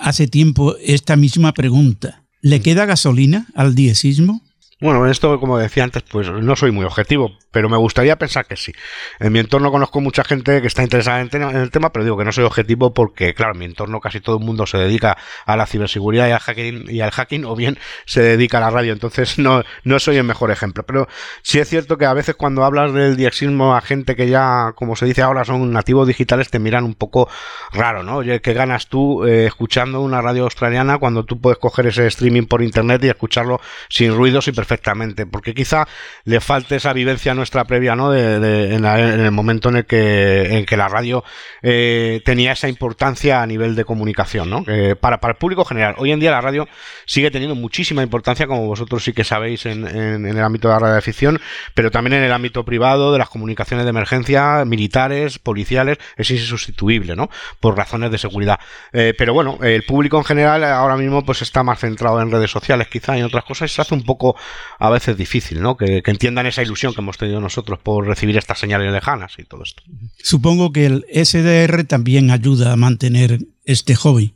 hace 0.00 0.28
tiempo 0.28 0.76
esta 0.80 1.16
misma 1.16 1.52
pregunta. 1.52 2.24
¿Le 2.40 2.60
queda 2.60 2.86
gasolina 2.86 3.46
al 3.54 3.74
diesismo? 3.74 4.42
Bueno, 4.82 5.06
esto, 5.06 5.38
como 5.38 5.58
decía 5.58 5.84
antes, 5.84 6.02
pues 6.02 6.28
no 6.28 6.56
soy 6.56 6.72
muy 6.72 6.84
objetivo, 6.84 7.30
pero 7.52 7.68
me 7.68 7.76
gustaría 7.76 8.16
pensar 8.18 8.46
que 8.46 8.56
sí. 8.56 8.72
En 9.20 9.32
mi 9.32 9.38
entorno 9.38 9.70
conozco 9.70 10.00
mucha 10.00 10.24
gente 10.24 10.60
que 10.60 10.66
está 10.66 10.82
interesada 10.82 11.20
en, 11.20 11.56
el 11.56 11.70
tema, 11.70 11.92
pero 11.92 12.04
digo 12.04 12.18
que 12.18 12.24
no 12.24 12.32
soy 12.32 12.42
objetivo 12.42 12.92
porque, 12.92 13.32
claro, 13.32 13.52
en 13.52 13.60
mi 13.60 13.64
entorno 13.66 14.00
casi 14.00 14.18
todo 14.18 14.38
el 14.38 14.44
mundo 14.44 14.66
se 14.66 14.78
dedica 14.78 15.16
a 15.46 15.56
la 15.56 15.66
ciberseguridad 15.66 16.26
y 16.26 16.32
al 16.32 16.40
hacking, 16.40 16.90
y 16.90 17.00
al 17.00 17.12
hacking 17.12 17.44
o 17.44 17.54
bien 17.54 17.78
se 18.06 18.22
dedica 18.22 18.58
a 18.58 18.62
la 18.62 18.70
radio, 18.70 18.92
entonces 18.92 19.38
no, 19.38 19.62
no 19.84 20.00
soy 20.00 20.16
el 20.16 20.24
mejor 20.24 20.50
ejemplo. 20.50 20.82
Pero 20.84 21.06
sí 21.42 21.60
es 21.60 21.68
cierto 21.68 21.96
que 21.96 22.06
a 22.06 22.12
veces 22.12 22.34
cuando 22.34 22.64
hablas 22.64 22.92
del 22.92 23.16
diexismo 23.16 23.76
a 23.76 23.82
gente 23.82 24.16
que 24.16 24.28
ya, 24.28 24.72
como 24.74 24.96
se 24.96 25.06
dice 25.06 25.22
ahora, 25.22 25.44
son 25.44 25.72
nativos 25.72 26.08
digitales, 26.08 26.50
te 26.50 26.58
miran 26.58 26.82
un 26.82 26.94
poco 26.94 27.28
raro, 27.72 28.02
¿no? 28.02 28.16
Oye, 28.16 28.40
¿qué 28.40 28.52
ganas 28.52 28.88
tú 28.88 29.24
eh, 29.24 29.46
escuchando 29.46 30.00
una 30.00 30.20
radio 30.20 30.42
australiana 30.42 30.98
cuando 30.98 31.24
tú 31.24 31.40
puedes 31.40 31.60
coger 31.60 31.86
ese 31.86 32.08
streaming 32.08 32.46
por 32.46 32.62
internet 32.64 33.04
y 33.04 33.08
escucharlo 33.10 33.60
sin 33.88 34.16
ruidos 34.16 34.48
y 34.48 34.50
perfectamente 34.52 34.71
perfectamente, 34.72 35.26
porque 35.26 35.52
quizá 35.52 35.86
le 36.24 36.40
falte 36.40 36.76
esa 36.76 36.94
vivencia 36.94 37.34
nuestra 37.34 37.64
previa, 37.64 37.94
¿no? 37.94 38.10
De, 38.10 38.74
en, 38.74 38.84
el 38.84 39.30
momento 39.30 39.68
en 39.68 39.76
el 39.76 39.84
que, 39.84 40.56
en 40.56 40.64
que 40.64 40.78
la 40.78 40.88
radio 40.88 41.22
eh, 41.62 42.22
tenía 42.24 42.52
esa 42.52 42.68
importancia 42.68 43.42
a 43.42 43.46
nivel 43.46 43.74
de 43.74 43.84
comunicación, 43.84 44.48
¿no? 44.48 44.64
para, 44.98 45.20
para 45.20 45.32
el 45.32 45.38
público 45.38 45.64
general. 45.66 45.94
Hoy 45.98 46.10
en 46.10 46.20
día 46.20 46.30
la 46.30 46.40
radio 46.40 46.66
sigue 47.04 47.30
teniendo 47.30 47.54
muchísima 47.54 48.02
importancia, 48.02 48.46
como 48.46 48.66
vosotros 48.66 49.04
sí 49.04 49.12
que 49.12 49.24
sabéis, 49.24 49.66
en, 49.66 49.86
en, 49.86 50.26
el 50.26 50.40
ámbito 50.40 50.68
de 50.68 50.74
la 50.74 50.80
radioafición, 50.80 51.38
pero 51.74 51.90
también 51.90 52.14
en 52.14 52.22
el 52.22 52.32
ámbito 52.32 52.64
privado, 52.64 53.12
de 53.12 53.18
las 53.18 53.28
comunicaciones 53.28 53.84
de 53.84 53.90
emergencia, 53.90 54.64
militares, 54.64 55.38
policiales, 55.38 55.98
es 56.16 56.30
insustituible, 56.30 57.14
¿no? 57.14 57.28
Por 57.60 57.76
razones 57.76 58.10
de 58.10 58.18
seguridad. 58.18 58.58
Eh, 58.92 59.12
pero 59.18 59.34
bueno, 59.34 59.58
el 59.62 59.82
público 59.82 60.16
en 60.16 60.24
general 60.24 60.64
ahora 60.64 60.96
mismo 60.96 61.24
pues 61.24 61.42
está 61.42 61.62
más 61.62 61.78
centrado 61.80 62.22
en 62.22 62.30
redes 62.30 62.50
sociales 62.50 62.88
quizá 62.88 63.18
en 63.18 63.24
otras 63.24 63.44
cosas 63.44 63.70
y 63.70 63.74
se 63.74 63.82
hace 63.82 63.94
un 63.94 64.04
poco 64.04 64.36
a 64.78 64.90
veces 64.90 65.16
difícil, 65.16 65.60
¿no? 65.60 65.76
Que, 65.76 66.02
entiendan 66.04 66.46
esa 66.46 66.62
ilusión 66.62 66.94
que 66.94 67.00
hemos 67.00 67.18
tenido 67.18 67.40
nosotros 67.40 67.78
por 67.78 68.06
recibir 68.06 68.36
estas 68.36 68.58
señales 68.58 68.92
lejanas 68.92 69.34
y 69.38 69.44
todo 69.44 69.62
esto. 69.62 69.82
Supongo 70.22 70.72
que 70.72 70.86
el 70.86 71.06
SDR 71.12 71.84
también 71.84 72.30
ayuda 72.30 72.72
a 72.72 72.76
mantener 72.76 73.38
este 73.64 73.94
hobby. 73.94 74.34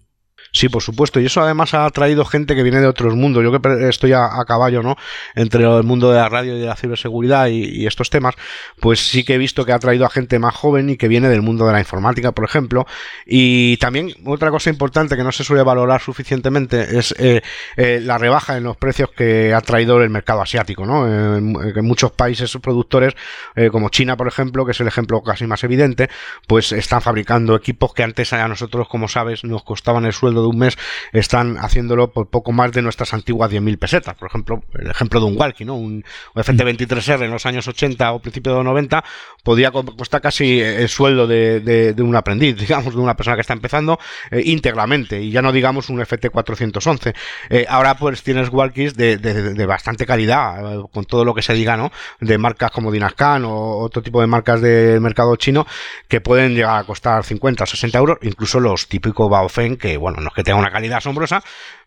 Sí, 0.57 0.71
por 0.71 0.83
supuesto. 0.83 1.21
Y 1.21 1.27
eso 1.27 1.43
además 1.43 1.75
ha 1.75 1.91
traído 1.91 2.25
gente 2.25 2.57
que 2.57 2.63
viene 2.63 2.81
de 2.81 2.87
otros 2.87 3.15
mundos. 3.15 3.45
Yo 3.45 3.53
que 3.53 3.89
estoy 3.91 4.15
a, 4.15 4.31
caballo, 4.47 4.83
¿no? 4.83 4.97
Entre 5.35 5.63
el 5.65 5.83
mundo 5.83 6.11
de 6.11 6.17
la 6.17 6.31
radio 6.31 6.57
y 6.57 6.61
de 6.61 6.67
la 6.67 6.77
ciberseguridad 6.77 7.49
y, 7.49 7.87
estos 7.87 8.09
temas, 8.09 8.37
pues 8.81 9.07
sí 9.07 9.23
que 9.23 9.35
he 9.35 9.39
visto 9.39 9.67
que 9.67 9.73
ha 9.73 9.79
traído 9.79 10.07
a 10.07 10.09
gente 10.09 10.39
más 10.39 10.55
joven 10.55 10.89
y 10.89 10.97
que 10.97 11.09
viene 11.09 11.29
del 11.29 11.43
mundo 11.43 11.67
de 11.67 11.75
la 11.75 11.79
informática, 11.79 12.33
por 12.33 12.47
ejemplo. 12.47 12.87
Y 13.27 13.77
también 13.77 14.15
otra 14.25 14.51
cosa 14.51 14.71
importante 14.71 15.15
que 15.15 15.23
no 15.25 15.31
se 15.31 15.45
suele 15.45 15.63
valorar 15.63 16.01
suficientemente 16.01 16.97
es 16.99 17.15
eh, 17.19 17.43
eh, 17.77 18.01
la 18.03 18.17
rebaja 18.17 18.57
en 18.57 18.65
los 18.65 18.79
precios 18.79 19.11
que 19.15 19.53
ha 19.53 19.61
traído 19.61 20.01
el 20.01 20.09
mercado 20.09 20.41
asiático, 20.41 20.87
¿no? 20.87 21.07
En, 21.37 21.53
muchos 21.87 22.13
países 22.13 22.57
productores, 22.63 23.15
eh, 23.57 23.69
como 23.71 23.91
China, 23.91 24.17
por 24.17 24.27
ejemplo, 24.27 24.65
que 24.65 24.73
es 24.73 24.81
el 24.81 24.89
ejemplo 24.89 25.21
casi 25.23 25.47
más 25.47 25.63
evidente, 25.65 26.09
pues 26.47 26.73
están 26.73 27.03
fabricando 27.03 27.55
equipos 27.55 27.93
que 27.93 28.03
antes 28.03 28.33
a 28.33 28.49
nosotros, 28.49 28.89
como 28.89 29.07
sabes, 29.07 29.45
nos 29.45 29.63
costaban 29.63 30.07
el 30.07 30.15
sueldo 30.15 30.46
de 30.47 30.51
un 30.51 30.59
mes, 30.59 30.77
están 31.13 31.59
haciéndolo 31.59 32.13
por 32.13 32.29
poco 32.29 32.53
más 32.53 32.73
de 32.73 32.83
nuestras 32.83 33.15
antiguas 33.15 33.51
10.000 33.51 33.79
pesetas. 33.79 34.15
Por 34.17 34.29
ejemplo, 34.29 34.63
el 34.79 34.91
ejemplo 34.91 35.21
de 35.21 35.27
un 35.27 35.37
Walkie, 35.39 35.65
¿no? 35.65 35.77
Un 35.77 36.05
FT23R 36.35 37.25
en 37.25 37.31
los 37.31 37.47
años 37.47 37.67
80 37.69 38.13
o 38.13 38.21
principios 38.21 38.55
de 38.55 38.59
los 38.59 38.65
90 38.65 39.05
podía 39.43 39.71
costar 39.71 40.21
casi 40.21 40.61
el 40.61 40.89
sueldo 40.89 41.27
de, 41.27 41.95
un 41.99 42.17
aprendiz, 42.17 42.57
digamos, 42.61 42.95
de 42.95 43.01
una 43.01 43.17
persona 43.17 43.37
que 43.37 43.43
está 43.43 43.53
empezando 43.53 43.99
eh, 44.31 44.43
íntegramente. 44.45 45.23
Y 45.23 45.31
ya 45.31 45.43
no 45.43 45.53
digamos 45.53 45.89
un 45.89 45.99
FT411. 45.99 47.15
Eh, 47.51 47.67
ahora 47.69 47.97
pues 47.97 48.23
tienes 48.23 48.49
Walkies 48.49 48.97
de, 48.97 49.67
bastante 49.67 50.07
calidad, 50.07 50.75
eh, 50.75 50.83
con 50.93 51.05
todo 51.05 51.25
lo 51.25 51.35
que 51.35 51.43
se 51.43 51.55
diga, 51.55 51.77
¿no? 51.77 51.91
De 52.21 52.39
marcas 52.39 52.71
como 52.71 52.93
Dinascan 52.93 53.45
o 53.45 53.79
otro 53.79 54.03
tipo 54.03 54.21
de 54.21 54.27
marcas 54.27 54.61
del 54.61 55.01
mercado 55.01 55.37
chino 55.37 55.67
que 56.09 56.21
pueden 56.21 56.55
llegar 56.55 56.79
a 56.79 56.85
costar 56.85 57.25
50 57.25 57.65
o 57.65 57.67
60 57.67 57.99
euros, 57.99 58.19
incluso 58.23 58.61
los 58.61 58.89
típicos 58.89 59.31
Baofeng, 59.31 59.77
que 59.77 59.97
bueno, 59.97 60.21
no 60.21 60.31
que 60.37 60.45
tenga 60.45 60.59
una 60.59 60.71
calidad 60.71 60.99
asombrosa, 60.99 61.43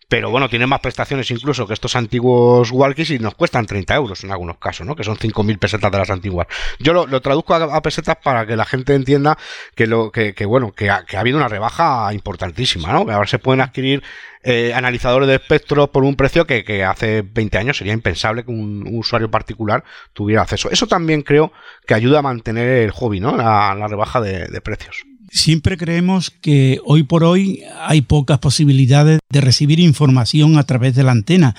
pero 0.10 0.32
bueno, 0.32 0.50
tienen 0.50 0.68
más 0.68 0.80
prestaciones 0.80 1.30
incluso 1.30 1.68
que 1.68 1.74
estos 1.74 1.96
antiguos 1.96 2.72
walkies 2.72 3.12
y 3.12 3.20
nos 3.20 3.36
cuestan 3.36 3.68
30 3.68 3.94
euros 3.94 4.24
en 4.24 4.32
algunos 4.32 4.58
casos, 4.58 4.86
¿no? 4.86 4.96
Que 4.96 5.04
son 5.04 5.16
5.000 5.16 5.60
pesetas 5.60 5.92
de 5.92 5.98
las 6.00 6.10
antiguas. 6.10 6.48
Yo 6.80 6.94
lo, 6.94 7.22
traduzco 7.22 7.54
a, 7.54 7.82
pesetas 7.84 8.18
para 8.24 8.48
que 8.48 8.56
la 8.56 8.66
gente 8.66 8.96
entienda 8.96 9.38
que 9.76 9.86
lo 9.86 10.12
que, 10.12 10.34
bueno, 10.48 10.72
que 10.72 10.90
ha, 10.90 11.06
habido 11.16 11.38
una 11.38 11.48
rebaja 11.48 12.12
importantísima, 12.12 12.92
¿no? 12.92 13.06
Que 13.06 13.12
ahora 13.12 13.28
se 13.28 13.38
pueden 13.38 13.62
adquirir 13.62 14.02
eh, 14.42 14.74
analizadores 14.74 15.28
de 15.28 15.36
espectro 15.36 15.92
por 15.92 16.04
un 16.04 16.16
precio 16.16 16.48
que, 16.48 16.84
hace 16.84 17.22
20 17.22 17.58
años 17.60 17.78
sería 17.78 17.94
impensable 17.94 18.44
que 18.44 18.52
un, 18.52 18.90
usuario 18.92 19.30
particular 19.30 19.84
tuviera 20.14 20.42
acceso. 20.42 20.72
Eso 20.72 20.88
también 20.88 21.22
creo 21.22 21.54
que 21.86 21.94
ayuda 21.94 22.20
a 22.20 22.24
mantener 22.24 22.68
el 22.68 22.92
hobby, 22.92 23.20
¿no? 23.20 23.38
La, 23.38 23.88
rebaja 23.88 24.22
de 24.22 24.62
precios. 24.62 25.06
Siempre 25.32 25.78
creemos 25.78 26.32
que 26.32 26.80
hoy 26.86 27.04
por 27.04 27.24
hoy 27.24 27.62
hay 27.82 28.02
pocas 28.02 28.40
posibilidades 28.40 29.20
de 29.30 29.42
recibir 29.42 29.80
información 29.80 30.58
a 30.58 30.64
través 30.64 30.96
de 30.96 31.04
la 31.04 31.12
antena, 31.12 31.56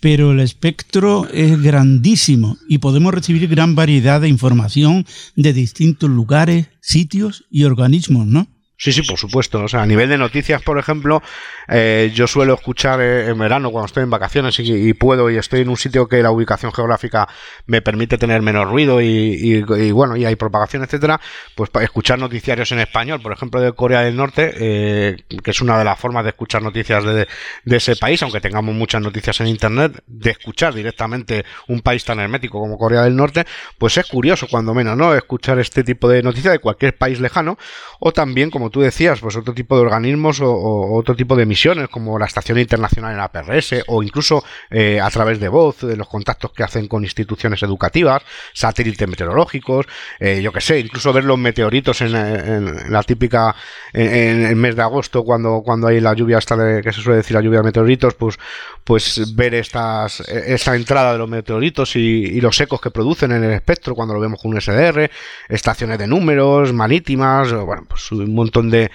pero 0.00 0.32
el 0.32 0.40
espectro 0.40 1.28
es 1.32 1.60
grandísimo 1.60 2.56
y 2.68 2.78
podemos 2.78 3.12
recibir 3.12 3.48
gran 3.48 3.74
variedad 3.74 4.20
de 4.20 4.28
información 4.28 5.06
de 5.34 5.52
distintos 5.52 6.08
lugares, 6.08 6.68
sitios 6.80 7.44
y 7.50 7.64
organismos, 7.64 8.26
¿no? 8.26 8.46
Sí, 8.80 8.92
sí, 8.92 9.02
por 9.02 9.18
supuesto. 9.18 9.64
O 9.64 9.66
sea, 9.66 9.82
a 9.82 9.86
nivel 9.86 10.08
de 10.08 10.16
noticias, 10.16 10.62
por 10.62 10.78
ejemplo, 10.78 11.20
eh, 11.66 12.12
yo 12.14 12.28
suelo 12.28 12.54
escuchar 12.54 13.00
eh, 13.00 13.26
en 13.26 13.36
verano 13.36 13.72
cuando 13.72 13.86
estoy 13.86 14.04
en 14.04 14.10
vacaciones 14.10 14.56
y, 14.60 14.94
puedo 14.94 15.28
y 15.30 15.36
estoy 15.36 15.62
en 15.62 15.68
un 15.68 15.76
sitio 15.76 16.06
que 16.06 16.22
la 16.22 16.30
ubicación 16.30 16.72
geográfica 16.72 17.26
me 17.66 17.82
permite 17.82 18.18
tener 18.18 18.40
menos 18.40 18.70
ruido 18.70 19.00
y, 19.00 19.62
bueno, 19.90 20.16
y 20.16 20.24
hay 20.24 20.36
propagación, 20.36 20.84
etcétera, 20.84 21.20
pues 21.56 21.70
para 21.70 21.84
escuchar 21.84 22.20
noticiarios 22.20 22.70
en 22.70 22.78
español, 22.78 23.20
por 23.20 23.32
ejemplo, 23.32 23.60
de 23.60 23.72
Corea 23.72 24.02
del 24.02 24.14
Norte, 24.14 24.54
eh, 24.56 25.16
que 25.42 25.50
es 25.50 25.60
una 25.60 25.76
de 25.76 25.84
las 25.84 25.98
formas 25.98 26.22
de 26.22 26.30
escuchar 26.30 26.62
noticias 26.62 27.02
de, 27.02 27.26
de, 27.64 27.76
ese 27.76 27.96
país, 27.96 28.22
aunque 28.22 28.40
tengamos 28.40 28.76
muchas 28.76 29.02
noticias 29.02 29.40
en 29.40 29.48
internet, 29.48 30.04
de 30.06 30.30
escuchar 30.30 30.72
directamente 30.72 31.44
un 31.66 31.80
país 31.80 32.04
tan 32.04 32.20
hermético 32.20 32.60
como 32.60 32.78
Corea 32.78 33.02
del 33.02 33.16
Norte, 33.16 33.44
pues 33.76 33.96
es 33.96 34.06
curioso, 34.06 34.46
cuando 34.48 34.72
menos, 34.72 34.96
¿no? 34.96 35.16
Escuchar 35.16 35.58
este 35.58 35.82
tipo 35.82 36.08
de 36.08 36.22
noticias 36.22 36.52
de 36.52 36.60
cualquier 36.60 36.96
país 36.96 37.18
lejano, 37.18 37.58
o 37.98 38.12
también, 38.12 38.50
como 38.50 38.67
tú 38.70 38.80
decías, 38.80 39.20
pues 39.20 39.36
otro 39.36 39.54
tipo 39.54 39.76
de 39.76 39.82
organismos 39.82 40.40
o, 40.40 40.94
otro 40.94 41.14
tipo 41.14 41.36
de 41.36 41.46
misiones, 41.46 41.88
como 41.88 42.18
la 42.18 42.26
Estación 42.26 42.58
Internacional 42.58 43.12
en 43.12 43.18
la 43.18 43.28
PRS, 43.28 43.84
o 43.86 44.02
incluso 44.02 44.44
eh, 44.70 45.00
a 45.00 45.10
través 45.10 45.40
de 45.40 45.48
voz, 45.48 45.80
de 45.80 45.96
los 45.96 46.08
contactos 46.08 46.52
que 46.52 46.62
hacen 46.62 46.88
con 46.88 47.04
instituciones 47.04 47.62
educativas, 47.62 48.22
satélites 48.52 49.08
meteorológicos, 49.08 49.86
eh, 50.20 50.40
yo 50.42 50.52
que 50.52 50.60
sé, 50.60 50.80
incluso 50.80 51.12
ver 51.12 51.24
los 51.24 51.38
meteoritos 51.38 52.00
en, 52.00 52.92
la 52.92 53.02
típica, 53.02 53.54
en, 53.92 54.46
el 54.46 54.56
mes 54.56 54.76
de 54.76 54.82
agosto, 54.82 55.24
cuando, 55.24 55.62
cuando 55.64 55.88
hay 55.88 56.00
la 56.00 56.14
lluvia 56.14 56.38
esta 56.38 56.56
que 56.82 56.92
se 56.92 57.00
suele 57.00 57.18
decir 57.18 57.34
la 57.34 57.42
lluvia 57.42 57.58
de 57.58 57.64
meteoritos, 57.64 58.14
pues, 58.14 58.38
pues 58.84 59.34
ver 59.34 59.54
estas, 59.54 60.20
esta 60.20 60.74
entrada 60.74 61.12
de 61.12 61.18
los 61.18 61.28
meteoritos 61.28 61.96
y, 61.96 62.40
los 62.40 62.60
ecos 62.60 62.80
que 62.80 62.90
producen 62.90 63.32
en 63.32 63.44
el 63.44 63.52
espectro 63.52 63.94
cuando 63.94 64.14
lo 64.14 64.20
vemos 64.20 64.40
con 64.40 64.52
un 64.52 64.60
SDR, 64.60 65.10
estaciones 65.48 65.98
de 65.98 66.06
números, 66.06 66.72
marítimas, 66.72 67.52
bueno, 67.52 67.84
pues 67.88 68.10
un 68.12 68.34
montón 68.34 68.57
de, 68.62 68.90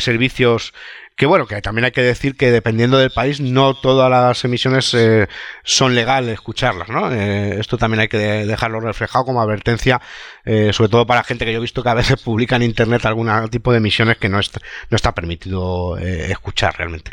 servicios 0.00 0.72
que 1.16 1.26
bueno, 1.26 1.48
que 1.48 1.60
también 1.60 1.84
hay 1.84 1.90
que 1.90 2.02
decir 2.02 2.36
que 2.36 2.52
dependiendo 2.52 2.96
del 2.96 3.10
país, 3.10 3.40
no 3.40 3.74
todas 3.74 4.08
las 4.08 4.44
emisiones 4.44 4.94
eh, 4.94 5.26
son 5.64 5.96
legales 5.96 6.34
escucharlas, 6.34 6.88
¿no? 6.90 7.12
Eh, 7.12 7.58
esto 7.58 7.76
también 7.76 8.02
hay 8.02 8.08
que 8.08 8.18
dejarlo 8.18 8.78
reflejado 8.78 9.24
como 9.24 9.42
advertencia, 9.42 10.00
eh, 10.44 10.70
sobre 10.72 10.90
todo 10.90 11.06
para 11.08 11.24
gente 11.24 11.44
que 11.44 11.50
yo 11.52 11.58
he 11.58 11.62
visto 11.62 11.82
que 11.82 11.88
a 11.88 11.94
veces 11.94 12.22
publica 12.24 12.54
en 12.54 12.62
internet 12.62 13.04
algún 13.04 13.28
tipo 13.50 13.72
de 13.72 13.78
emisiones 13.78 14.16
que 14.18 14.28
no 14.28 14.38
está, 14.38 14.60
no 14.90 14.94
está 14.94 15.12
permitido 15.12 15.98
escuchar 15.98 16.76
realmente. 16.78 17.10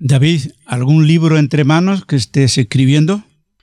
David, 0.00 0.50
¿algún 0.66 1.06
libro 1.06 1.38
entre 1.38 1.62
manos 1.62 2.04
que 2.04 2.16
estés 2.16 2.58
escribiendo? 2.58 3.22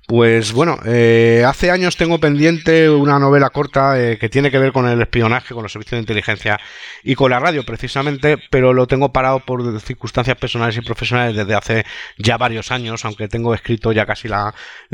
Pues 0.10 0.54
bueno, 0.54 0.80
eh, 0.86 1.44
hace 1.46 1.70
años 1.70 1.98
tengo 1.98 2.18
pendiente 2.18 2.90
una 2.90 3.20
novela 3.20 3.50
corta 3.50 4.02
eh, 4.02 4.18
que 4.18 4.30
tiene 4.30 4.50
que 4.50 4.58
ver 4.58 4.72
con 4.72 4.88
el 4.88 5.02
espionaje, 5.02 5.54
con 5.54 5.64
los 5.64 5.74
servicios 5.74 5.98
de 5.98 6.04
inteligencia 6.04 6.58
y 7.04 7.14
con 7.14 7.30
la 7.30 7.42
radio 7.42 7.66
precisamente, 7.66 8.38
pero 8.50 8.72
lo 8.72 8.88
tengo 8.88 9.12
parado 9.12 9.42
por 9.42 9.82
circunstancias 9.82 10.38
personales 10.38 10.78
y 10.78 10.82
profesionales 10.82 11.36
desde 11.36 11.56
hace 11.56 11.86
ya 12.18 12.38
varios 12.38 12.72
años, 12.72 13.04
aunque 13.04 13.28
tengo 13.28 13.54
escrito 13.54 13.92
ya 13.92 14.06
casi 14.06 14.30
la, 14.30 14.54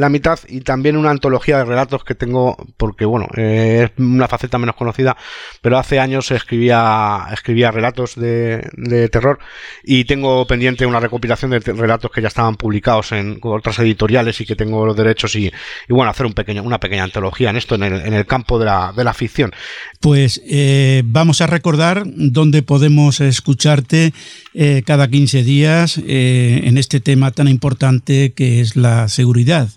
mitad, 0.10 0.40
y 0.48 0.62
también 0.62 0.98
una 0.98 1.12
antología 1.12 1.60
de 1.60 1.66
relatos 1.66 2.04
que 2.04 2.16
tengo, 2.16 2.58
porque 2.78 3.06
bueno, 3.06 3.28
eh, 3.38 3.92
es 3.96 4.04
una 4.04 4.28
faceta 4.28 4.58
menos 4.58 4.76
conocida, 4.76 5.16
pero 5.62 5.78
hace 5.78 6.00
años 6.00 6.32
escribía, 6.32 7.28
escribía 7.32 7.70
relatos 7.70 8.16
de, 8.16 8.68
de 8.74 9.10
terror 9.10 9.38
y 9.84 10.06
tengo 10.06 10.48
pendiente 10.48 10.88
una 10.88 11.00
recopilación 11.00 11.52
de 11.52 11.60
relatos 11.60 12.10
que 12.10 12.24
ya 12.24 12.30
estaban 12.30 12.56
publicados 12.56 13.12
en 13.12 13.40
otras 13.44 13.78
editoriales 13.78 14.42
y 14.42 14.48
que 14.48 14.56
tengo 14.56 14.88
los 14.88 15.03
derechos 15.04 15.36
y, 15.36 15.52
bueno, 15.90 16.12
hacer 16.12 16.26
un 16.26 16.34
pequeño, 16.34 16.64
una 16.64 16.80
pequeña 16.80 17.04
antología 17.04 17.50
en 17.50 17.58
esto, 17.58 17.76
en 17.76 17.84
el, 17.84 17.94
en 18.06 18.14
el 18.14 18.26
campo 18.26 18.60
de 18.60 18.66
la, 18.66 18.94
de 18.96 19.04
la 19.04 19.14
ficción. 19.14 19.52
Pues 20.00 20.42
eh, 20.46 21.04
vamos 21.06 21.42
a 21.42 21.48
recordar 21.48 22.04
dónde 22.06 22.64
podemos 22.64 23.22
escucharte 23.22 24.14
eh, 24.54 24.84
cada 24.86 25.08
15 25.08 25.44
días 25.44 26.00
eh, 26.08 26.62
en 26.64 26.78
este 26.78 27.00
tema 27.00 27.32
tan 27.32 27.48
importante 27.48 28.34
que 28.34 28.62
es 28.62 28.76
la 28.76 29.08
seguridad. 29.08 29.70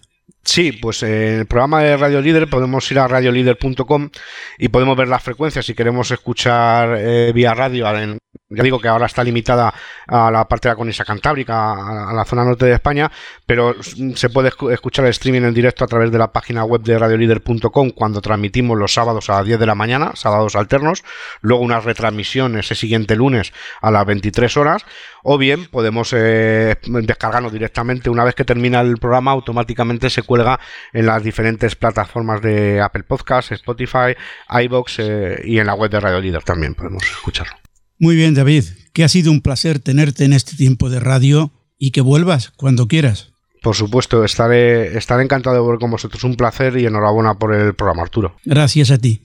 Sí, 0.45 0.71
pues 0.71 1.03
en 1.03 1.41
el 1.41 1.47
programa 1.47 1.83
de 1.83 1.97
Radio 1.97 2.21
Líder 2.21 2.49
podemos 2.49 2.89
ir 2.93 3.01
a 3.01 3.09
radiolíder.com 3.09 4.11
y 4.59 4.69
podemos 4.69 4.97
ver 4.97 5.09
las 5.09 5.23
frecuencias 5.25 5.67
si 5.67 5.75
queremos 5.75 6.13
escuchar 6.13 7.33
vía 7.33 7.53
radio 7.53 7.99
en 7.99 8.19
ya 8.49 8.63
digo 8.63 8.79
que 8.79 8.87
ahora 8.87 9.07
está 9.07 9.25
limitada 9.25 9.75
a 10.07 10.31
la 10.31 10.47
parte 10.47 10.69
de 10.69 10.75
la 10.77 11.05
cantábrica, 11.05 12.09
a, 12.09 12.13
la 12.13 12.25
zona 12.25 12.45
norte 12.45 12.67
de 12.67 12.75
España, 12.75 13.11
pero 13.45 13.75
se 13.83 14.31
puede 14.31 14.53
escuchar 14.71 15.05
el 15.05 15.11
streaming 15.11 15.43
en 15.43 15.55
directo 15.55 15.85
a 15.85 15.89
través 15.89 16.13
de 16.13 16.19
la 16.19 16.33
página 16.33 16.65
web 16.65 16.83
de 16.83 16.97
radiolider.com 16.97 17.91
cuando 17.91 18.21
transmitimos 18.21 18.79
los 18.79 18.95
sábados 18.95 19.29
a 19.31 19.39
las 19.39 19.47
10 19.47 19.59
de 19.59 19.67
la 19.67 19.75
mañana, 19.75 20.13
sábados 20.15 20.55
alternos, 20.55 21.03
luego 21.41 21.65
una 21.65 21.81
retransmisión 21.81 22.57
ese 22.57 22.77
siguiente 22.77 23.17
lunes 23.17 23.53
a 23.81 23.91
las 23.91 24.07
23 24.07 24.57
horas, 24.57 24.87
o 25.25 25.39
bien 25.39 25.67
podemos 25.67 26.13
eh, 26.13 26.77
descargarnos 26.87 27.53
directamente 27.53 28.11
una 28.11 28.23
vez 28.23 28.37
que 28.37 28.45
termina 28.45 28.81
el 28.81 28.99
programa, 28.99 29.33
automáticamente 29.33 30.09
se 30.09 30.23
cuelga 30.23 30.61
en 30.93 31.07
las 31.07 31.23
diferentes 31.25 31.75
plataformas 31.75 32.41
de 32.43 32.81
Apple 32.81 33.03
Podcasts, 33.03 33.51
Spotify, 33.53 34.15
iBox 34.49 34.99
eh, 35.01 35.41
y 35.45 35.59
en 35.59 35.67
la 35.67 35.75
web 35.75 35.91
de 35.91 35.99
Radio 35.99 36.21
Líder 36.21 36.45
también 36.45 36.75
podemos 36.75 37.03
escucharlo. 37.03 37.66
Muy 37.99 38.15
bien, 38.17 38.35
David, 38.35 38.65
que 38.93 39.05
ha 39.05 39.09
sido 39.09 39.33
un 39.33 39.41
placer 39.41 39.79
tenerte 39.79 40.25
en 40.25 40.33
este 40.33 40.57
tiempo 40.57 40.91
de 40.91 41.01
radio 41.01 41.53
y 41.79 41.91
que 41.91 42.01
vuelvas 42.01 42.51
cuando 42.57 42.89
quieras. 42.89 43.31
Por 43.63 43.75
supuesto, 43.75 44.25
estaré, 44.25 44.97
estaré 44.97 45.25
encantado 45.25 45.55
de 45.55 45.61
volver 45.61 45.81
con 45.81 45.91
vosotros. 45.91 46.23
Un 46.25 46.37
placer 46.37 46.77
y 46.77 46.87
enhorabuena 46.87 47.35
por 47.35 47.55
el 47.55 47.75
programa, 47.75 48.03
Arturo. 48.03 48.37
Gracias 48.45 48.91
a 48.91 48.99
ti. 48.99 49.23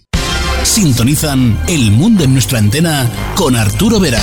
Sintonizan 0.63 1.59
El 1.67 1.91
Mundo 1.91 2.23
en 2.23 2.33
nuestra 2.33 2.59
antena 2.59 3.09
con 3.35 3.55
Arturo 3.55 3.99
Vera. 3.99 4.21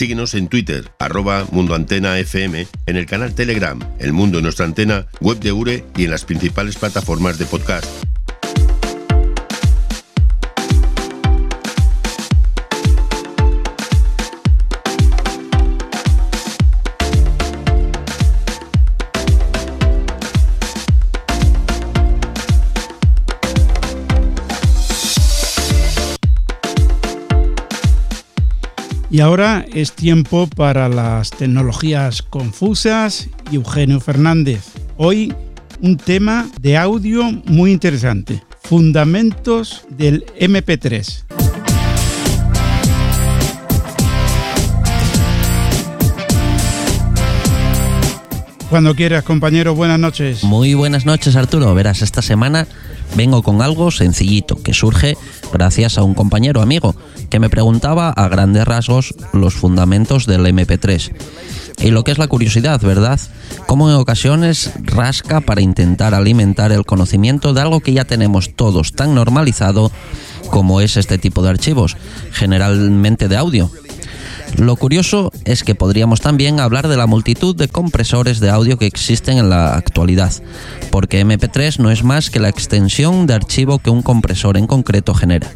Síguenos 0.00 0.32
en 0.32 0.48
Twitter, 0.48 0.90
arroba 0.98 1.46
Mundo 1.52 1.74
Antena 1.74 2.18
FM, 2.18 2.66
en 2.86 2.96
el 2.96 3.04
canal 3.04 3.34
Telegram, 3.34 3.78
El 3.98 4.14
Mundo 4.14 4.38
en 4.38 4.44
nuestra 4.44 4.64
antena, 4.64 5.06
web 5.20 5.38
de 5.40 5.52
URE 5.52 5.84
y 5.94 6.04
en 6.04 6.10
las 6.10 6.24
principales 6.24 6.78
plataformas 6.78 7.38
de 7.38 7.44
podcast. 7.44 7.84
Y 29.12 29.18
ahora 29.18 29.66
es 29.74 29.90
tiempo 29.90 30.46
para 30.46 30.88
las 30.88 31.30
tecnologías 31.30 32.22
confusas 32.22 33.28
y 33.50 33.56
Eugenio 33.56 33.98
Fernández. 33.98 34.66
Hoy 34.96 35.34
un 35.80 35.96
tema 35.96 36.48
de 36.60 36.76
audio 36.76 37.24
muy 37.44 37.72
interesante. 37.72 38.40
Fundamentos 38.62 39.84
del 39.88 40.24
MP3. 40.38 41.24
Cuando 48.70 48.94
quieras, 48.94 49.24
compañero, 49.24 49.74
buenas 49.74 49.98
noches. 49.98 50.44
Muy 50.44 50.74
buenas 50.74 51.04
noches, 51.04 51.34
Arturo. 51.34 51.74
Verás, 51.74 52.02
esta 52.02 52.22
semana 52.22 52.68
vengo 53.16 53.42
con 53.42 53.60
algo 53.60 53.90
sencillito 53.90 54.62
que 54.62 54.72
surge 54.72 55.16
gracias 55.52 55.98
a 55.98 56.04
un 56.04 56.14
compañero 56.14 56.62
amigo 56.62 56.94
que 57.30 57.40
me 57.40 57.48
preguntaba 57.48 58.10
a 58.10 58.28
grandes 58.28 58.66
rasgos 58.66 59.14
los 59.32 59.54
fundamentos 59.54 60.26
del 60.26 60.44
MP3. 60.44 61.12
Y 61.78 61.90
lo 61.90 62.04
que 62.04 62.12
es 62.12 62.18
la 62.18 62.28
curiosidad, 62.28 62.80
¿verdad? 62.82 63.18
Cómo 63.66 63.88
en 63.88 63.96
ocasiones 63.96 64.72
rasca 64.82 65.40
para 65.40 65.62
intentar 65.62 66.14
alimentar 66.14 66.72
el 66.72 66.84
conocimiento 66.84 67.54
de 67.54 67.62
algo 67.62 67.80
que 67.80 67.94
ya 67.94 68.04
tenemos 68.04 68.54
todos 68.54 68.92
tan 68.92 69.14
normalizado 69.14 69.90
como 70.50 70.80
es 70.80 70.96
este 70.96 71.16
tipo 71.16 71.42
de 71.42 71.50
archivos, 71.50 71.96
generalmente 72.32 73.28
de 73.28 73.36
audio. 73.36 73.70
Lo 74.60 74.76
curioso 74.76 75.32
es 75.46 75.64
que 75.64 75.74
podríamos 75.74 76.20
también 76.20 76.60
hablar 76.60 76.86
de 76.86 76.98
la 76.98 77.06
multitud 77.06 77.56
de 77.56 77.68
compresores 77.68 78.40
de 78.40 78.50
audio 78.50 78.76
que 78.76 78.84
existen 78.84 79.38
en 79.38 79.48
la 79.48 79.72
actualidad, 79.72 80.30
porque 80.90 81.24
MP3 81.24 81.78
no 81.78 81.90
es 81.90 82.04
más 82.04 82.28
que 82.28 82.40
la 82.40 82.50
extensión 82.50 83.26
de 83.26 83.32
archivo 83.32 83.78
que 83.78 83.88
un 83.88 84.02
compresor 84.02 84.58
en 84.58 84.66
concreto 84.66 85.14
genera. 85.14 85.50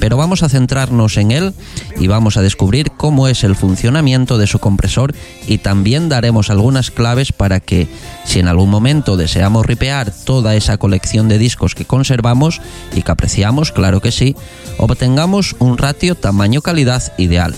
Pero 0.00 0.16
vamos 0.16 0.42
a 0.42 0.48
centrarnos 0.48 1.18
en 1.18 1.32
él 1.32 1.52
y 2.00 2.06
vamos 2.06 2.38
a 2.38 2.40
descubrir 2.40 2.92
cómo 2.92 3.28
es 3.28 3.44
el 3.44 3.56
funcionamiento 3.56 4.38
de 4.38 4.46
su 4.46 4.58
compresor 4.58 5.14
y 5.46 5.58
también 5.58 6.08
daremos 6.08 6.48
algunas 6.48 6.90
claves 6.90 7.30
para 7.30 7.60
que, 7.60 7.88
si 8.24 8.38
en 8.38 8.48
algún 8.48 8.70
momento 8.70 9.18
deseamos 9.18 9.66
ripear 9.66 10.10
toda 10.24 10.54
esa 10.54 10.78
colección 10.78 11.28
de 11.28 11.36
discos 11.36 11.74
que 11.74 11.84
conservamos 11.84 12.62
y 12.96 13.02
que 13.02 13.12
apreciamos, 13.12 13.70
claro 13.70 14.00
que 14.00 14.12
sí, 14.12 14.34
obtengamos 14.78 15.56
un 15.58 15.76
ratio 15.76 16.14
tamaño-calidad 16.14 17.12
ideal 17.18 17.54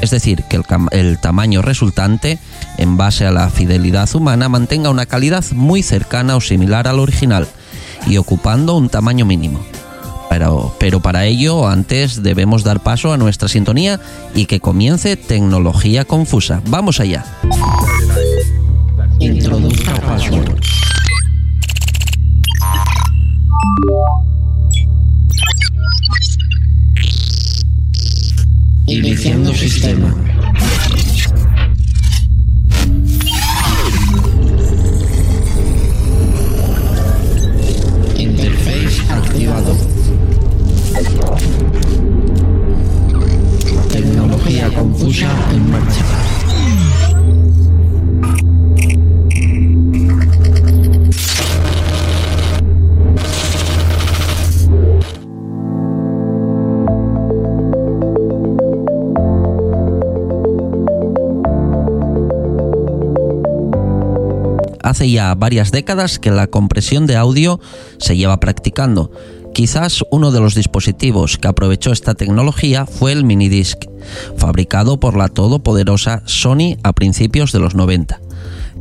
es 0.00 0.10
decir, 0.10 0.44
que 0.44 0.60
el, 0.92 1.18
tamaño 1.18 1.62
resultante, 1.62 2.38
en 2.78 2.96
base 2.96 3.26
a 3.26 3.30
la 3.30 3.48
fidelidad 3.50 4.14
humana, 4.14 4.48
mantenga 4.48 4.90
una 4.90 5.06
calidad 5.06 5.44
muy 5.52 5.82
cercana 5.82 6.36
o 6.36 6.40
similar 6.40 6.88
al 6.88 6.98
original 6.98 7.46
y 8.06 8.16
ocupando 8.16 8.76
un 8.76 8.88
tamaño 8.88 9.24
mínimo. 9.24 9.60
Pero, 10.28 10.74
pero, 10.78 11.00
para 11.00 11.24
ello 11.24 11.68
antes 11.68 12.22
debemos 12.22 12.64
dar 12.64 12.80
paso 12.80 13.12
a 13.12 13.16
nuestra 13.16 13.48
sintonía 13.48 14.00
y 14.34 14.46
que 14.46 14.60
comience 14.60 15.16
Tecnología 15.16 16.04
Confusa. 16.04 16.60
Vamos 16.66 17.00
allá. 17.00 17.24
Introduzca 19.20 19.94
password. 20.00 20.60
Iniciando 28.88 29.52
sistema. 29.52 30.14
Interface 38.16 39.02
activado. 39.10 39.76
Tecnología 43.90 44.68
confusa 44.72 45.30
en 45.52 45.65
hace 64.86 65.10
ya 65.10 65.34
varias 65.34 65.72
décadas 65.72 66.20
que 66.20 66.30
la 66.30 66.46
compresión 66.46 67.06
de 67.06 67.16
audio 67.16 67.60
se 67.98 68.16
lleva 68.16 68.38
practicando. 68.38 69.10
Quizás 69.52 70.04
uno 70.12 70.30
de 70.30 70.40
los 70.40 70.54
dispositivos 70.54 71.38
que 71.38 71.48
aprovechó 71.48 71.90
esta 71.90 72.14
tecnología 72.14 72.86
fue 72.86 73.10
el 73.12 73.24
minidisc, 73.24 73.84
fabricado 74.36 75.00
por 75.00 75.16
la 75.16 75.28
todopoderosa 75.28 76.22
Sony 76.26 76.76
a 76.84 76.92
principios 76.92 77.50
de 77.52 77.58
los 77.58 77.74
90. 77.74 78.20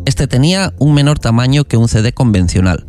Este 0.06 0.28
tenía 0.28 0.74
un 0.78 0.94
menor 0.94 1.18
tamaño 1.18 1.64
que 1.64 1.78
un 1.78 1.88
CD 1.88 2.14
convencional, 2.14 2.86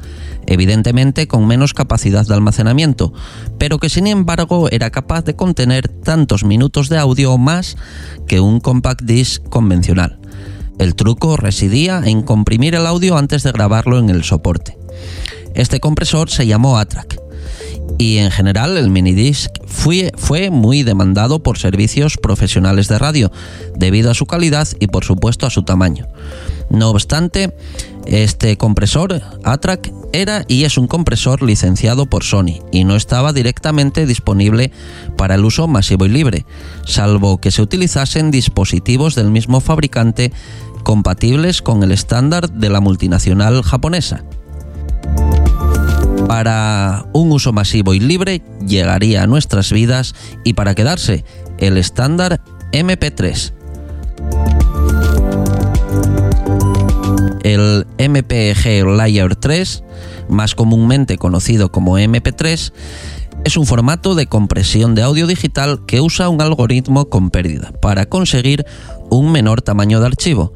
evidentemente 0.47 1.27
con 1.27 1.47
menos 1.47 1.73
capacidad 1.73 2.27
de 2.27 2.35
almacenamiento, 2.35 3.15
pero 3.59 3.79
que 3.79 3.89
sin 3.89 4.09
embargo 4.09 4.69
era 4.71 4.91
capaz 4.91 5.25
de 5.25 5.37
contener 5.37 5.89
tantos 5.89 6.45
minutos 6.45 6.91
de 6.91 6.99
audio 6.99 7.33
o 7.33 7.39
más 7.39 7.77
que 8.27 8.41
un 8.41 8.61
compact 8.61 9.03
disc 9.03 9.43
convencional. 9.49 10.19
El 10.79 10.95
truco 10.95 11.37
residía 11.37 12.03
en 12.05 12.23
comprimir 12.23 12.75
el 12.75 12.87
audio 12.87 13.17
antes 13.17 13.43
de 13.43 13.53
grabarlo 13.53 13.99
en 13.99 14.11
el 14.11 14.25
soporte. 14.25 14.77
Este 15.55 15.81
compresor 15.81 16.31
se 16.31 16.47
llamó 16.47 16.79
ATRAC 16.79 17.19
y 17.99 18.19
en 18.19 18.31
general 18.31 18.77
el 18.77 18.91
minidisc 18.91 19.51
fue, 19.67 20.13
fue 20.17 20.51
muy 20.51 20.83
demandado 20.83 21.43
por 21.43 21.59
servicios 21.59 22.19
profesionales 22.19 22.89
de 22.89 22.99
radio 22.99 23.33
debido 23.75 24.11
a 24.11 24.15
su 24.15 24.27
calidad 24.27 24.69
y 24.81 24.89
por 24.89 25.05
supuesto 25.05 25.47
a 25.47 25.51
su 25.51 25.63
tamaño. 25.63 26.07
No 26.71 26.91
obstante, 26.91 27.55
este 28.07 28.57
compresor 28.57 29.23
ATRAC 29.45 29.93
era 30.13 30.45
y 30.49 30.65
es 30.65 30.79
un 30.79 30.87
compresor 30.87 31.43
licenciado 31.43 32.07
por 32.07 32.25
Sony 32.25 32.61
y 32.73 32.85
no 32.85 32.97
estaba 32.97 33.33
directamente 33.33 34.07
disponible 34.07 34.73
para 35.17 35.37
el 35.37 35.45
uso 35.45 35.69
masivo 35.69 36.07
y 36.07 36.09
libre, 36.09 36.47
salvo 36.85 37.39
que 37.39 37.51
se 37.51 37.63
utilizasen 37.63 38.31
dispositivos 38.31 39.15
del 39.15 39.31
mismo 39.31 39.61
fabricante 39.61 40.33
compatibles 40.83 41.63
con 41.63 41.83
el 41.83 41.93
estándar 41.93 42.51
de 42.51 42.71
la 42.71 42.81
multinacional 42.81 43.63
japonesa. 43.63 44.25
Para 46.29 47.07
un 47.13 47.33
uso 47.33 47.53
masivo 47.53 47.95
y 47.95 48.01
libre 48.01 48.43
llegaría 48.67 49.23
a 49.23 49.27
nuestras 49.27 49.73
vidas 49.73 50.15
y 50.45 50.55
para 50.55 50.75
quedarse 50.75 51.25
el 51.59 51.77
estándar 51.77 52.41
MP3. 52.73 53.53
El 57.47 57.87
MPG 57.97 58.85
Layer 58.85 59.37
3, 59.37 59.85
más 60.29 60.57
comúnmente 60.57 61.17
conocido 61.17 61.71
como 61.71 61.97
MP3, 61.97 62.73
es 63.45 63.57
un 63.57 63.67
formato 63.67 64.17
de 64.17 64.27
compresión 64.27 64.97
de 64.97 65.03
audio 65.03 65.29
digital 65.29 65.87
que 65.87 66.01
usa 66.01 66.29
un 66.29 66.43
algoritmo 66.43 67.09
con 67.09 67.31
pérdida 67.31 67.71
para 67.81 68.07
conseguir 68.07 68.67
un 69.11 69.31
menor 69.31 69.63
tamaño 69.63 70.01
de 70.01 70.07
archivo. 70.07 70.55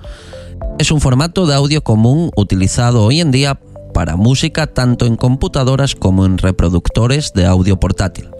Es 0.81 0.91
un 0.91 1.01
formato 1.01 1.47
de 1.47 1.55
audio 1.55 1.85
común 1.85 2.33
utilizado 2.35 3.05
hoy 3.05 3.21
en 3.21 3.31
día 3.31 3.61
para 3.95 4.17
música 4.17 4.67
tanto 4.67 5.07
en 5.07 5.15
computadoras 5.15 5.95
como 5.95 6.27
en 6.27 6.39
reproductores 6.39 7.33
de 7.35 7.47
audio 7.47 7.79
portátil. 7.79 8.31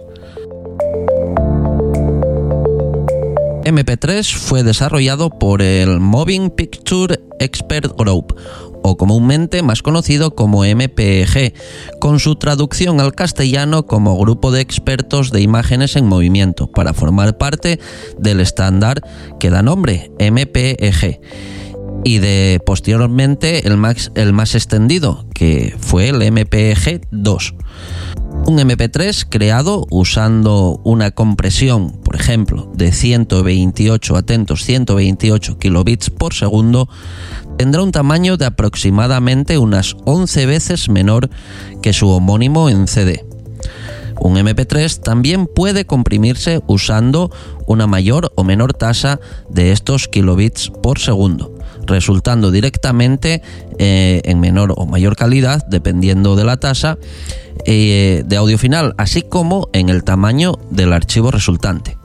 MP3 3.71 4.35
fue 4.35 4.63
desarrollado 4.63 5.29
por 5.29 5.61
el 5.61 6.01
Moving 6.01 6.49
Picture 6.49 7.21
Expert 7.39 7.97
Group, 7.97 8.35
o 8.83 8.97
comúnmente 8.97 9.63
más 9.63 9.81
conocido 9.81 10.35
como 10.35 10.65
MPG, 10.65 11.53
con 11.99 12.19
su 12.19 12.35
traducción 12.35 12.99
al 12.99 13.15
castellano 13.15 13.85
como 13.85 14.17
Grupo 14.17 14.51
de 14.51 14.59
Expertos 14.59 15.31
de 15.31 15.41
Imágenes 15.41 15.95
en 15.95 16.05
Movimiento, 16.05 16.67
para 16.67 16.93
formar 16.93 17.37
parte 17.37 17.79
del 18.19 18.41
estándar 18.41 19.01
que 19.39 19.49
da 19.49 19.61
nombre 19.61 20.11
MPEG 20.19 21.21
y 22.03 22.19
de 22.19 22.61
posteriormente 22.65 23.67
el 23.67 23.77
más, 23.77 24.55
extendido, 24.55 25.25
que 25.33 25.75
fue 25.79 26.09
el 26.09 26.31
MPEG 26.31 27.07
2. 27.11 27.55
Un 28.45 28.57
MP3 28.57 29.27
creado 29.29 29.85
usando 29.91 30.81
una 30.83 31.11
compresión, 31.11 31.99
por 32.03 32.15
ejemplo, 32.15 32.71
de 32.75 32.91
128, 32.91 34.15
atentos, 34.15 34.63
128 34.63 35.59
kilobits 35.59 36.09
por 36.09 36.33
segundo, 36.33 36.89
tendrá 37.57 37.83
un 37.83 37.91
tamaño 37.91 38.37
de 38.37 38.45
aproximadamente 38.45 39.57
unas 39.57 39.95
11 40.05 40.45
veces 40.47 40.89
menor 40.89 41.29
que 41.81 41.93
su 41.93 42.09
homónimo 42.09 42.69
en 42.69 42.87
CD. 42.87 43.30
Un 44.23 44.35
MP3 44.35 45.01
también 45.01 45.47
puede 45.47 45.85
comprimirse 45.85 46.61
usando 46.67 47.31
una 47.65 47.87
mayor 47.87 48.31
o 48.35 48.43
menor 48.43 48.73
tasa 48.73 49.19
de 49.49 49.71
estos 49.71 50.07
kilobits 50.07 50.69
por 50.69 50.99
segundo, 50.99 51.57
resultando 51.87 52.51
directamente 52.51 53.41
eh, 53.79 54.21
en 54.23 54.39
menor 54.39 54.75
o 54.77 54.85
mayor 54.85 55.15
calidad, 55.15 55.65
dependiendo 55.67 56.35
de 56.35 56.45
la 56.45 56.57
tasa 56.57 56.99
eh, 57.65 58.21
de 58.23 58.37
audio 58.37 58.59
final, 58.59 58.93
así 58.99 59.23
como 59.23 59.69
en 59.73 59.89
el 59.89 60.03
tamaño 60.03 60.59
del 60.69 60.93
archivo 60.93 61.31
resultante. 61.31 61.97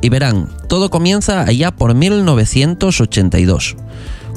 Y 0.00 0.08
verán, 0.08 0.48
todo 0.68 0.88
comienza 0.88 1.42
allá 1.42 1.72
por 1.72 1.94
1982 1.94 3.76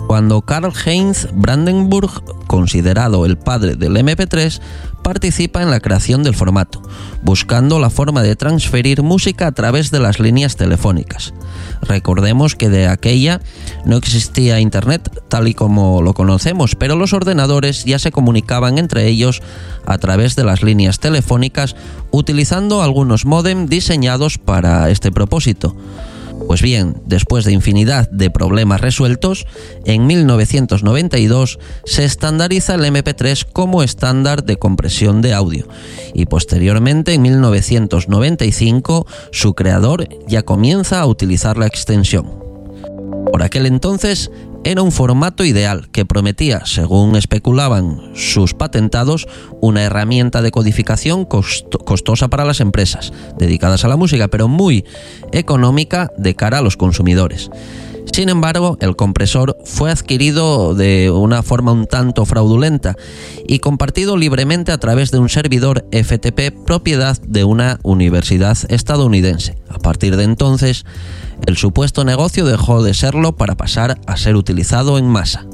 cuando 0.07 0.41
Karl 0.41 0.71
Heinz 0.85 1.27
Brandenburg, 1.33 2.09
considerado 2.47 3.25
el 3.25 3.37
padre 3.37 3.75
del 3.75 3.95
MP3, 3.97 4.61
participa 5.03 5.61
en 5.61 5.69
la 5.69 5.79
creación 5.79 6.23
del 6.23 6.35
formato, 6.35 6.81
buscando 7.21 7.79
la 7.79 7.89
forma 7.89 8.23
de 8.23 8.35
transferir 8.35 9.03
música 9.03 9.47
a 9.47 9.51
través 9.51 9.91
de 9.91 9.99
las 9.99 10.19
líneas 10.19 10.55
telefónicas. 10.55 11.33
Recordemos 11.81 12.55
que 12.55 12.69
de 12.69 12.87
aquella 12.87 13.41
no 13.85 13.97
existía 13.97 14.59
Internet 14.59 15.09
tal 15.27 15.47
y 15.47 15.53
como 15.53 16.01
lo 16.01 16.13
conocemos, 16.13 16.75
pero 16.75 16.95
los 16.95 17.13
ordenadores 17.13 17.85
ya 17.85 17.99
se 17.99 18.11
comunicaban 18.11 18.77
entre 18.77 19.07
ellos 19.07 19.41
a 19.85 19.97
través 19.97 20.35
de 20.35 20.43
las 20.43 20.63
líneas 20.63 20.99
telefónicas 20.99 21.75
utilizando 22.11 22.81
algunos 22.81 23.25
modem 23.25 23.67
diseñados 23.67 24.37
para 24.37 24.89
este 24.89 25.11
propósito. 25.11 25.75
Pues 26.47 26.61
bien, 26.61 27.01
después 27.05 27.43
de 27.43 27.53
infinidad 27.53 28.09
de 28.09 28.29
problemas 28.29 28.81
resueltos, 28.81 29.45
en 29.85 30.05
1992 30.05 31.59
se 31.85 32.05
estandariza 32.05 32.75
el 32.75 32.85
MP3 32.85 33.45
como 33.51 33.83
estándar 33.83 34.43
de 34.43 34.57
compresión 34.57 35.21
de 35.21 35.33
audio 35.33 35.67
y 36.13 36.25
posteriormente 36.27 37.13
en 37.13 37.23
1995 37.23 39.07
su 39.31 39.53
creador 39.53 40.07
ya 40.27 40.43
comienza 40.43 40.99
a 40.99 41.05
utilizar 41.07 41.57
la 41.57 41.67
extensión. 41.67 42.45
Por 43.31 43.43
aquel 43.43 43.65
entonces 43.65 44.31
era 44.65 44.81
un 44.81 44.91
formato 44.91 45.45
ideal 45.45 45.89
que 45.91 46.05
prometía, 46.05 46.65
según 46.65 47.15
especulaban 47.15 48.01
sus 48.15 48.55
patentados, 48.55 49.27
una 49.61 49.83
herramienta 49.83 50.41
de 50.41 50.49
codificación 50.49 51.25
costosa 51.25 52.27
para 52.29 52.45
las 52.45 52.59
empresas 52.59 53.13
dedicadas 53.37 53.85
a 53.85 53.87
la 53.87 53.95
música, 53.95 54.27
pero 54.27 54.47
muy 54.47 54.83
económica 55.31 56.11
de 56.17 56.35
cara 56.35 56.57
a 56.57 56.61
los 56.61 56.77
consumidores. 56.77 57.51
Sin 58.11 58.29
embargo, 58.29 58.77
el 58.81 58.95
compresor 58.95 59.57
fue 59.65 59.91
adquirido 59.91 60.73
de 60.73 61.11
una 61.11 61.43
forma 61.43 61.71
un 61.71 61.85
tanto 61.85 62.25
fraudulenta 62.25 62.95
y 63.47 63.59
compartido 63.59 64.17
libremente 64.17 64.71
a 64.71 64.77
través 64.79 65.11
de 65.11 65.19
un 65.19 65.29
servidor 65.29 65.85
FTP 65.91 66.65
propiedad 66.65 67.19
de 67.21 67.43
una 67.43 67.79
universidad 67.83 68.57
estadounidense. 68.69 69.57
A 69.69 69.79
partir 69.79 70.15
de 70.15 70.23
entonces, 70.23 70.85
el 71.45 71.57
supuesto 71.57 72.03
negocio 72.03 72.45
dejó 72.45 72.83
de 72.83 72.93
serlo 72.93 73.35
para 73.35 73.55
pasar 73.55 73.99
a 74.07 74.17
ser 74.17 74.35
utilizado 74.35 74.97
en 74.97 75.07
masa. 75.07 75.45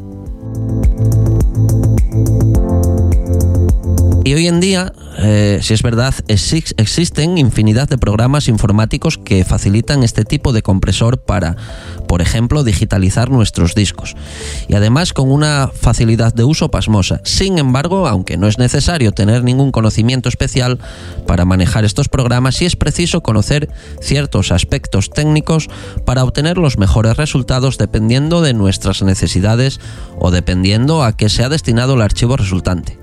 Y 4.24 4.36
hoy 4.36 4.48
en 4.48 4.60
día, 4.60 4.94
eh, 5.18 5.60
si 5.64 5.74
es 5.74 5.82
verdad, 5.82 6.14
existen 6.28 7.40
infinidad 7.40 7.90
de 7.90 7.98
programas 7.98 8.48
informáticos 8.50 9.18
que 9.18 9.44
facilitan 9.44 10.04
este 10.04 10.26
tipo 10.26 10.54
de 10.54 10.62
compresor 10.62 11.20
para, 11.20 11.56
por 12.08 12.22
ejemplo, 12.22 12.64
digitalizar 12.64 13.32
nuestros 13.32 13.74
discos. 13.74 14.16
Y 14.68 14.76
además 14.76 15.14
con 15.14 15.32
una 15.32 15.72
facilidad 15.74 16.36
de 16.36 16.44
uso 16.44 16.70
pasmosa. 16.70 17.22
Sin 17.24 17.58
embargo, 17.58 18.08
aunque 18.08 18.38
no 18.38 18.48
es 18.48 18.60
necesario 18.60 19.12
tener 19.12 19.44
ningún 19.44 19.72
conocimiento 19.72 20.30
especial 20.30 20.78
para 21.26 21.44
manejar 21.44 21.84
estos 21.84 22.08
programas, 22.08 22.56
sí 22.56 22.66
es 22.66 22.76
preciso 22.76 23.24
conocer 23.24 23.70
ciertos 24.02 24.52
aspectos 24.52 25.10
técnicos 25.10 25.68
para 26.06 26.24
obtener 26.24 26.60
los 26.60 26.78
mejores 26.78 27.18
resultados 27.18 27.80
dependiendo 27.80 28.42
de 28.42 28.54
nuestras 28.54 29.02
necesidades 29.02 29.80
o 30.20 30.30
dependiendo 30.30 31.04
a 31.04 31.18
qué 31.18 31.28
se 31.28 31.44
ha 31.44 31.50
destinado 31.50 31.96
el 31.96 32.02
archivo 32.02 32.38
resultante. 32.38 33.01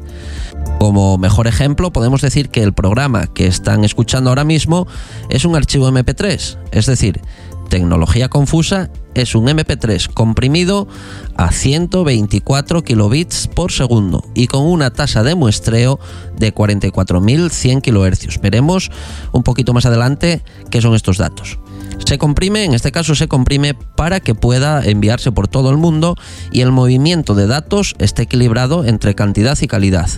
Como 0.78 1.18
mejor 1.18 1.46
ejemplo, 1.46 1.92
podemos 1.92 2.20
decir 2.20 2.50
que 2.50 2.62
el 2.62 2.72
programa 2.72 3.26
que 3.26 3.46
están 3.46 3.84
escuchando 3.84 4.30
ahora 4.30 4.44
mismo 4.44 4.86
es 5.28 5.44
un 5.44 5.56
archivo 5.56 5.90
MP3, 5.90 6.58
es 6.70 6.86
decir, 6.86 7.20
Tecnología 7.68 8.28
Confusa 8.28 8.90
es 9.14 9.34
un 9.34 9.46
MP3 9.46 10.12
comprimido 10.12 10.88
a 11.36 11.52
124 11.52 12.82
kilobits 12.82 13.48
por 13.48 13.72
segundo 13.72 14.24
y 14.34 14.46
con 14.46 14.62
una 14.62 14.90
tasa 14.90 15.22
de 15.22 15.34
muestreo 15.34 15.98
de 16.36 16.54
44.100 16.54 17.82
kHz. 17.82 18.40
Veremos 18.40 18.90
un 19.32 19.42
poquito 19.42 19.74
más 19.74 19.86
adelante 19.86 20.42
qué 20.70 20.80
son 20.80 20.94
estos 20.94 21.18
datos. 21.18 21.58
Se 22.04 22.18
comprime, 22.18 22.64
en 22.64 22.74
este 22.74 22.92
caso 22.92 23.14
se 23.14 23.28
comprime 23.28 23.74
para 23.74 24.20
que 24.20 24.34
pueda 24.34 24.84
enviarse 24.84 25.32
por 25.32 25.48
todo 25.48 25.70
el 25.70 25.76
mundo 25.76 26.16
y 26.52 26.62
el 26.62 26.72
movimiento 26.72 27.34
de 27.34 27.46
datos 27.46 27.94
esté 27.98 28.22
equilibrado 28.22 28.84
entre 28.84 29.14
cantidad 29.14 29.58
y 29.60 29.66
calidad. 29.66 30.08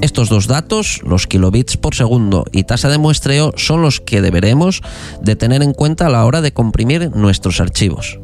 Estos 0.00 0.28
dos 0.28 0.46
datos, 0.46 1.00
los 1.04 1.26
kilobits 1.26 1.76
por 1.76 1.94
segundo 1.94 2.44
y 2.50 2.64
tasa 2.64 2.88
de 2.88 2.98
muestreo, 2.98 3.52
son 3.56 3.82
los 3.82 4.00
que 4.00 4.22
deberemos 4.22 4.80
de 5.20 5.36
tener 5.36 5.62
en 5.62 5.74
cuenta 5.74 6.06
a 6.06 6.10
la 6.10 6.24
hora 6.24 6.40
de 6.40 6.52
comprimir 6.52 7.10
nuestros 7.14 7.60
archivos. 7.60 8.18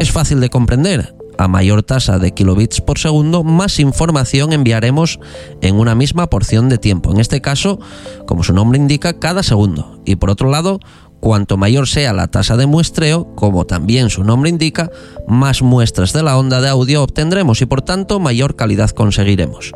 Es 0.00 0.10
fácil 0.10 0.40
de 0.40 0.50
comprender. 0.50 1.14
A 1.38 1.48
mayor 1.48 1.82
tasa 1.82 2.18
de 2.18 2.34
kilobits 2.34 2.80
por 2.80 2.98
segundo, 2.98 3.42
más 3.42 3.78
información 3.78 4.52
enviaremos 4.52 5.18
en 5.60 5.76
una 5.76 5.94
misma 5.94 6.28
porción 6.28 6.68
de 6.68 6.78
tiempo. 6.78 7.10
En 7.10 7.20
este 7.20 7.40
caso, 7.40 7.78
como 8.26 8.44
su 8.44 8.52
nombre 8.52 8.78
indica, 8.78 9.18
cada 9.18 9.42
segundo. 9.42 10.02
Y 10.04 10.16
por 10.16 10.30
otro 10.30 10.50
lado, 10.50 10.80
cuanto 11.22 11.56
mayor 11.56 11.86
sea 11.86 12.12
la 12.12 12.26
tasa 12.26 12.56
de 12.56 12.66
muestreo, 12.66 13.36
como 13.36 13.64
también 13.64 14.10
su 14.10 14.24
nombre 14.24 14.50
indica, 14.50 14.90
más 15.28 15.62
muestras 15.62 16.12
de 16.12 16.24
la 16.24 16.36
onda 16.36 16.60
de 16.60 16.68
audio 16.68 17.00
obtendremos 17.00 17.62
y 17.62 17.66
por 17.66 17.80
tanto 17.80 18.18
mayor 18.18 18.56
calidad 18.56 18.90
conseguiremos. 18.90 19.70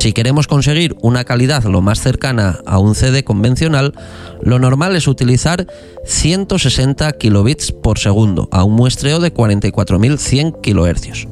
Si 0.00 0.12
queremos 0.12 0.46
conseguir 0.46 0.96
una 1.00 1.24
calidad 1.24 1.64
lo 1.64 1.80
más 1.80 2.00
cercana 2.00 2.58
a 2.66 2.78
un 2.78 2.94
CD 2.94 3.24
convencional, 3.24 3.94
lo 4.42 4.58
normal 4.58 4.94
es 4.96 5.08
utilizar 5.08 5.66
160 6.04 7.10
kilobits 7.12 7.72
por 7.72 7.98
segundo 7.98 8.46
a 8.52 8.62
un 8.62 8.74
muestreo 8.74 9.18
de 9.18 9.32
44.100 9.32 10.60
kHz. 10.60 11.26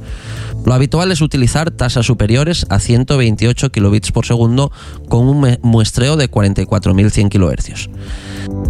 Lo 0.68 0.74
habitual 0.74 1.10
es 1.12 1.22
utilizar 1.22 1.70
tasas 1.70 2.04
superiores 2.04 2.66
a 2.68 2.78
128 2.78 3.72
kilobits 3.72 4.12
por 4.12 4.26
segundo 4.26 4.70
con 5.08 5.26
un 5.26 5.56
muestreo 5.62 6.18
de 6.18 6.30
44.100 6.30 7.30
kHz. 7.30 7.88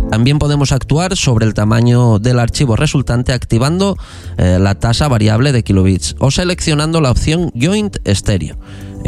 También 0.09 0.39
podemos 0.39 0.71
actuar 0.71 1.17
sobre 1.17 1.45
el 1.45 1.55
tamaño 1.55 2.21
del 2.21 2.39
archivo 2.39 2.77
resultante 2.77 3.33
activando 3.33 3.97
eh, 4.37 4.59
la 4.61 4.77
tasa 4.77 5.09
variable 5.09 5.51
de 5.51 5.65
kilobits 5.65 6.15
o 6.21 6.31
seleccionando 6.31 7.01
la 7.01 7.11
opción 7.11 7.51
Joint 7.61 7.97
Stereo 8.07 8.57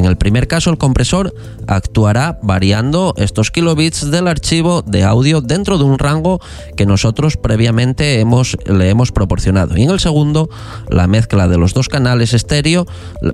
En 0.01 0.07
el 0.07 0.17
primer 0.17 0.49
caso, 0.49 0.71
el 0.71 0.79
compresor 0.79 1.35
actuará 1.67 2.39
variando 2.43 3.13
estos 3.19 3.51
kilobits 3.51 4.11
del 4.11 4.29
archivo 4.29 4.81
de 4.81 5.05
audio 5.05 5.43
dentro 5.43 5.77
de 5.77 5.85
un 5.85 5.99
rango 5.99 6.41
que 6.75 6.87
nosotros 6.87 7.37
previamente 7.37 8.25
le 8.65 8.89
hemos 8.89 9.13
proporcionado. 9.13 9.77
Y 9.77 9.83
en 9.83 9.91
el 9.91 10.01
segundo, 10.01 10.49
la 10.89 11.07
mezcla 11.07 11.49
de 11.49 11.59
los 11.59 11.75
dos 11.75 11.91
canales 11.91 12.33
estéreo, 12.33 12.87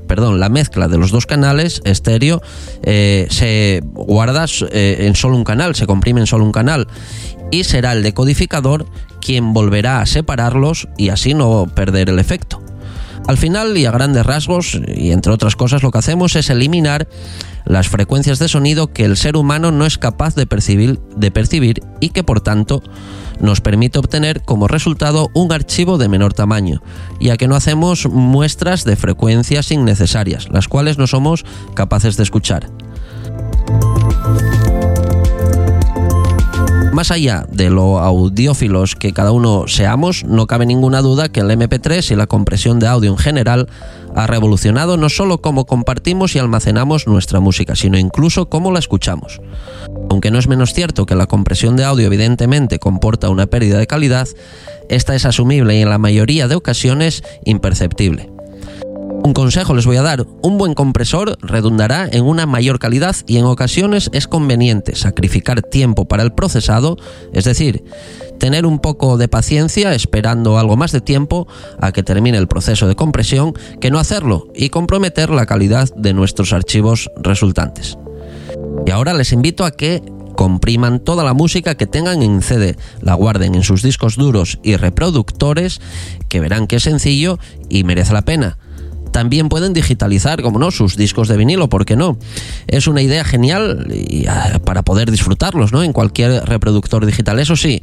perdón, 0.09 0.41
la 0.41 0.49
mezcla 0.49 0.89
de 0.89 0.99
los 0.99 1.13
dos 1.13 1.25
canales 1.25 1.83
estéreo 1.85 2.43
eh, 2.83 3.29
se 3.31 3.81
guarda 3.85 4.47
eh, 4.73 5.07
en 5.07 5.15
solo 5.15 5.37
un 5.37 5.45
canal, 5.45 5.77
se 5.77 5.87
comprime 5.87 6.19
en 6.19 6.27
solo 6.27 6.45
un 6.45 6.51
canal 6.51 6.89
y 7.53 7.63
será 7.63 7.93
el 7.93 8.03
decodificador 8.03 8.87
quien 9.21 9.53
volverá 9.53 10.01
a 10.01 10.07
separarlos 10.07 10.89
y 10.97 11.11
así 11.11 11.33
no 11.33 11.67
perder 11.73 12.11
el 12.11 12.19
efecto. 12.19 12.66
Al 13.27 13.37
final 13.37 13.77
y 13.77 13.87
a 13.87 13.91
grandes 13.91 14.25
rasgos, 14.25 14.81
y 14.87 15.11
entre 15.11 15.33
otras 15.33 15.57
cosas, 15.57 15.83
lo 15.83 15.91
que 15.91 15.99
hacemos 15.99 16.37
es 16.37 16.49
eliminar 16.49 17.09
las 17.65 17.89
frecuencias 17.89 18.39
de 18.39 18.49
sonido 18.49 18.93
que 18.93 19.05
el 19.05 19.17
ser 19.17 19.37
humano 19.37 19.73
no 19.73 19.85
es 19.85 19.99
capaz 19.99 20.37
de 20.37 20.47
percibir, 20.47 21.01
y 22.01 22.11
que 22.11 22.23
por 22.23 22.41
tanto 22.41 22.83
nos 23.41 23.61
permite 23.61 23.99
obtener 23.99 24.43
como 24.43 24.69
resultado 24.69 25.31
un 25.35 25.53
archivo 25.53 25.99
de 25.99 26.09
menor 26.09 26.35
tamaño, 26.35 26.83
ya 27.21 27.37
que 27.37 27.49
no 27.49 27.57
hacemos 27.57 28.07
muestras 28.07 28.85
de 28.85 28.95
frecuencias 28.95 29.73
innecesarias, 29.73 30.49
las 30.51 30.69
cuales 30.69 30.97
no 30.97 31.09
somos 31.09 31.45
capaces 31.75 32.17
de 32.17 32.23
escuchar. 32.23 32.71
Más 36.97 37.11
allá 37.11 37.45
de 37.53 37.69
lo 37.69 37.99
audiófilos 37.99 38.95
que 38.95 39.13
cada 39.13 39.31
uno 39.31 39.65
seamos, 39.69 40.25
no 40.25 40.47
cabe 40.47 40.65
ninguna 40.65 41.03
duda 41.03 41.29
que 41.29 41.41
el 41.41 41.51
MP3 41.51 42.13
y 42.13 42.17
la 42.17 42.27
compresión 42.27 42.79
de 42.79 42.87
audio 42.87 43.11
en 43.11 43.19
general 43.19 43.69
ha 44.15 44.27
revolucionado 44.27 44.97
no 44.97 45.11
solo 45.11 45.43
cómo 45.43 45.67
compartimos 45.67 46.35
y 46.35 46.39
almacenamos 46.39 47.07
nuestra 47.07 47.39
música, 47.39 47.77
sino 47.77 47.99
incluso 47.99 48.49
cómo 48.49 48.73
la 48.73 48.79
escuchamos. 48.79 49.43
Aunque 50.09 50.31
no 50.31 50.39
es 50.39 50.49
menos 50.49 50.73
cierto 50.73 51.05
que 51.05 51.17
la 51.17 51.27
compresión 51.27 51.77
de 51.77 51.85
audio 51.85 52.07
evidentemente 52.07 52.79
comporta 52.79 53.29
una 53.29 53.45
pérdida 53.45 53.77
de 53.77 53.87
calidad, 53.87 54.27
esta 54.89 55.15
es 55.15 55.27
asumible 55.27 55.77
y 55.77 55.83
en 55.83 55.91
la 55.91 55.99
mayoría 55.99 56.49
de 56.49 56.55
ocasiones 56.55 57.23
imperceptible. 57.45 58.36
Un 59.25 59.33
consejo 59.33 59.75
les 59.75 59.87
voy 59.87 59.97
a 59.97 60.03
dar, 60.03 60.27
un 60.43 60.59
buen 60.59 60.75
compresor 60.75 61.37
redundará 61.41 62.09
en 62.11 62.25
una 62.25 62.47
mayor 62.47 62.79
calidad 62.79 63.17
y 63.27 63.39
en 63.39 63.45
ocasiones 63.45 64.09
es 64.13 64.29
conveniente 64.29 64.95
sacrificar 64.95 65.63
tiempo 65.63 66.07
para 66.07 66.23
el 66.23 66.33
procesado, 66.33 66.97
es 67.33 67.45
decir, 67.45 67.85
tener 68.39 68.67
un 68.67 68.79
poco 68.79 69.17
de 69.17 69.29
paciencia 69.29 69.95
esperando 69.95 70.59
algo 70.59 70.77
más 70.77 70.93
de 70.93 71.01
tiempo 71.01 71.49
a 71.81 71.93
que 71.93 72.03
termine 72.03 72.39
el 72.39 72.47
proceso 72.47 72.87
de 72.87 72.95
compresión 72.95 73.53
que 73.81 73.91
no 73.91 73.99
hacerlo 73.99 74.49
y 74.55 74.69
comprometer 74.69 75.31
la 75.31 75.47
calidad 75.47 75.89
de 75.97 76.13
nuestros 76.15 76.53
archivos 76.53 77.11
resultantes. 77.17 77.99
Y 78.87 78.91
ahora 78.91 79.15
les 79.15 79.33
invito 79.33 79.65
a 79.65 79.73
que 79.73 80.03
compriman 80.37 81.01
toda 81.01 81.25
la 81.25 81.35
música 81.35 81.75
que 81.75 81.87
tengan 81.87 82.23
en 82.23 82.43
CD, 82.43 82.77
la 83.01 83.15
guarden 83.15 83.55
en 83.55 83.63
sus 83.63 83.83
discos 83.83 84.17
duros 84.17 84.61
y 84.63 84.77
reproductores, 84.77 85.81
que 86.29 86.41
verán 86.41 86.69
que 86.69 86.77
es 86.77 86.85
sencillo 86.85 87.39
y 87.69 87.83
merece 87.83 88.13
la 88.13 88.23
pena. 88.23 88.59
También 89.13 89.49
pueden 89.49 89.73
digitalizar, 89.73 90.43
como 90.43 90.59
no, 90.59 90.71
sus 90.71 90.97
discos 90.97 91.29
de 91.29 91.37
vinilo, 91.37 91.69
¿por 91.69 91.87
qué 91.87 91.97
no? 91.97 92.19
Es 92.67 92.87
una 92.87 93.03
idea 93.03 93.25
genial 93.25 93.87
ah, 94.29 94.59
para 94.65 94.83
poder 94.83 95.11
disfrutarlos, 95.11 95.73
¿no? 95.73 95.83
En 95.83 95.93
cualquier 95.93 96.45
reproductor 96.45 97.07
digital. 97.07 97.39
Eso 97.39 97.57
sí, 97.57 97.83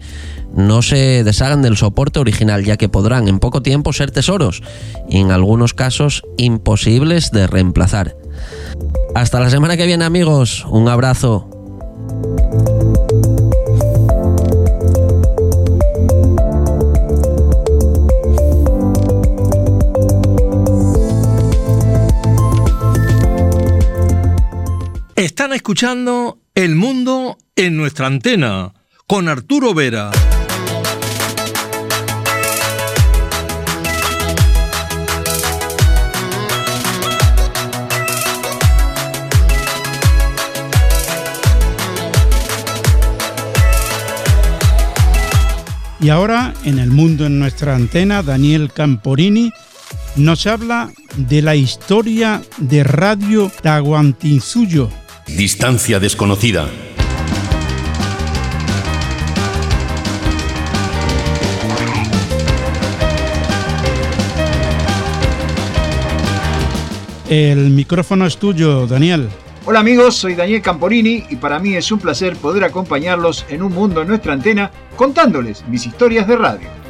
no 0.55 0.81
se 0.81 1.23
deshagan 1.23 1.61
del 1.61 1.77
soporte 1.77 2.19
original, 2.19 2.63
ya 2.63 2.77
que 2.77 2.89
podrán 2.89 3.27
en 3.27 3.39
poco 3.39 3.61
tiempo 3.61 3.93
ser 3.93 4.11
tesoros 4.11 4.61
y 5.09 5.17
en 5.17 5.31
algunos 5.31 5.73
casos 5.73 6.23
imposibles 6.37 7.31
de 7.31 7.47
reemplazar. 7.47 8.15
Hasta 9.15 9.39
la 9.39 9.49
semana 9.49 9.77
que 9.77 9.85
viene, 9.85 10.05
amigos. 10.05 10.65
Un 10.69 10.89
abrazo. 10.89 11.49
Están 25.15 25.53
escuchando 25.53 26.39
El 26.55 26.75
Mundo 26.75 27.37
en 27.55 27.77
nuestra 27.77 28.07
antena 28.07 28.73
con 29.05 29.29
Arturo 29.29 29.75
Vera. 29.75 30.09
Y 45.99 46.09
ahora, 46.09 46.55
en 46.63 46.79
el 46.79 46.89
mundo 46.89 47.27
en 47.27 47.37
nuestra 47.37 47.75
antena, 47.75 48.23
Daniel 48.23 48.71
Camporini 48.73 49.53
nos 50.15 50.47
habla 50.47 50.91
de 51.17 51.43
la 51.43 51.55
historia 51.55 52.41
de 52.57 52.83
Radio 52.83 53.51
Tahuantinsuyo 53.61 54.89
Distancia 55.27 55.99
desconocida. 55.99 56.69
El 67.29 67.71
micrófono 67.71 68.25
es 68.25 68.37
tuyo, 68.37 68.85
Daniel. 68.85 69.29
Hola 69.65 69.79
amigos, 69.79 70.17
soy 70.17 70.35
Daniel 70.35 70.61
Camporini 70.61 71.23
y 71.29 71.37
para 71.37 71.57
mí 71.57 71.73
es 71.73 71.91
un 71.91 71.99
placer 71.99 72.35
poder 72.35 72.65
acompañarlos 72.65 73.45
en 73.49 73.63
un 73.63 73.73
mundo 73.73 74.01
en 74.01 74.09
nuestra 74.09 74.33
antena 74.33 74.71
contándoles 74.97 75.65
mis 75.67 75.85
historias 75.87 76.27
de 76.27 76.35
radio. 76.35 76.82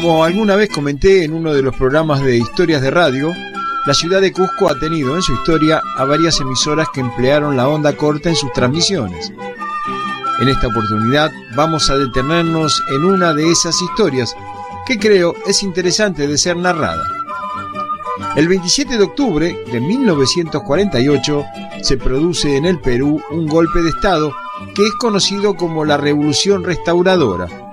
Como 0.00 0.24
alguna 0.24 0.56
vez 0.56 0.70
comenté 0.70 1.24
en 1.24 1.34
uno 1.34 1.52
de 1.52 1.60
los 1.60 1.76
programas 1.76 2.22
de 2.22 2.38
historias 2.38 2.80
de 2.80 2.90
radio, 2.90 3.34
la 3.86 3.92
ciudad 3.92 4.22
de 4.22 4.32
Cusco 4.32 4.70
ha 4.70 4.78
tenido 4.78 5.14
en 5.14 5.20
su 5.20 5.34
historia 5.34 5.82
a 5.98 6.06
varias 6.06 6.40
emisoras 6.40 6.88
que 6.94 7.00
emplearon 7.00 7.54
la 7.54 7.68
onda 7.68 7.94
corta 7.94 8.30
en 8.30 8.34
sus 8.34 8.50
transmisiones. 8.54 9.30
En 10.40 10.48
esta 10.48 10.68
oportunidad 10.68 11.30
vamos 11.54 11.90
a 11.90 11.98
detenernos 11.98 12.82
en 12.88 13.04
una 13.04 13.34
de 13.34 13.50
esas 13.50 13.78
historias 13.82 14.34
que 14.86 14.98
creo 14.98 15.34
es 15.46 15.62
interesante 15.62 16.26
de 16.26 16.38
ser 16.38 16.56
narrada. 16.56 17.06
El 18.36 18.48
27 18.48 18.96
de 18.96 19.04
octubre 19.04 19.54
de 19.70 19.80
1948 19.80 21.44
se 21.82 21.98
produce 21.98 22.56
en 22.56 22.64
el 22.64 22.80
Perú 22.80 23.20
un 23.30 23.46
golpe 23.46 23.82
de 23.82 23.90
Estado 23.90 24.32
que 24.74 24.86
es 24.86 24.94
conocido 24.94 25.56
como 25.56 25.84
la 25.84 25.98
Revolución 25.98 26.64
Restauradora 26.64 27.69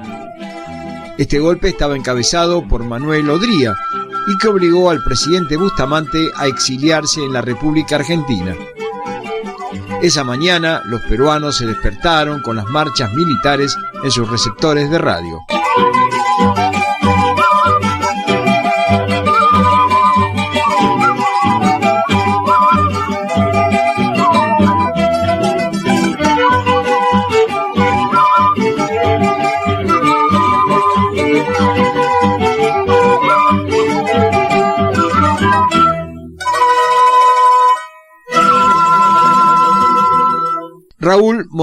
este 1.17 1.39
golpe 1.39 1.69
estaba 1.69 1.95
encabezado 1.95 2.67
por 2.67 2.83
Manuel 2.83 3.29
Odría 3.29 3.75
y 4.27 4.37
que 4.37 4.47
obligó 4.47 4.89
al 4.89 5.03
presidente 5.03 5.57
Bustamante 5.57 6.29
a 6.35 6.47
exiliarse 6.47 7.23
en 7.23 7.33
la 7.33 7.41
República 7.41 7.95
Argentina. 7.95 8.55
Esa 10.01 10.23
mañana 10.23 10.81
los 10.85 11.01
peruanos 11.01 11.57
se 11.57 11.65
despertaron 11.65 12.41
con 12.41 12.55
las 12.55 12.65
marchas 12.65 13.11
militares 13.13 13.75
en 14.03 14.11
sus 14.11 14.29
receptores 14.29 14.91
de 14.91 14.97
radio. 14.99 15.39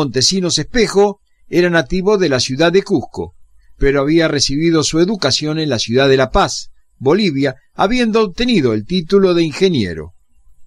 Montesinos 0.04 0.58
Espejo 0.58 1.20
era 1.48 1.70
nativo 1.70 2.18
de 2.18 2.28
la 2.28 2.38
ciudad 2.38 2.70
de 2.70 2.82
Cusco, 2.82 3.34
pero 3.78 4.02
había 4.02 4.28
recibido 4.28 4.82
su 4.82 4.98
educación 5.00 5.58
en 5.58 5.70
la 5.70 5.78
ciudad 5.78 6.10
de 6.10 6.18
La 6.18 6.30
Paz, 6.30 6.72
Bolivia, 6.98 7.54
habiendo 7.72 8.22
obtenido 8.22 8.74
el 8.74 8.84
título 8.84 9.32
de 9.32 9.44
ingeniero. 9.44 10.12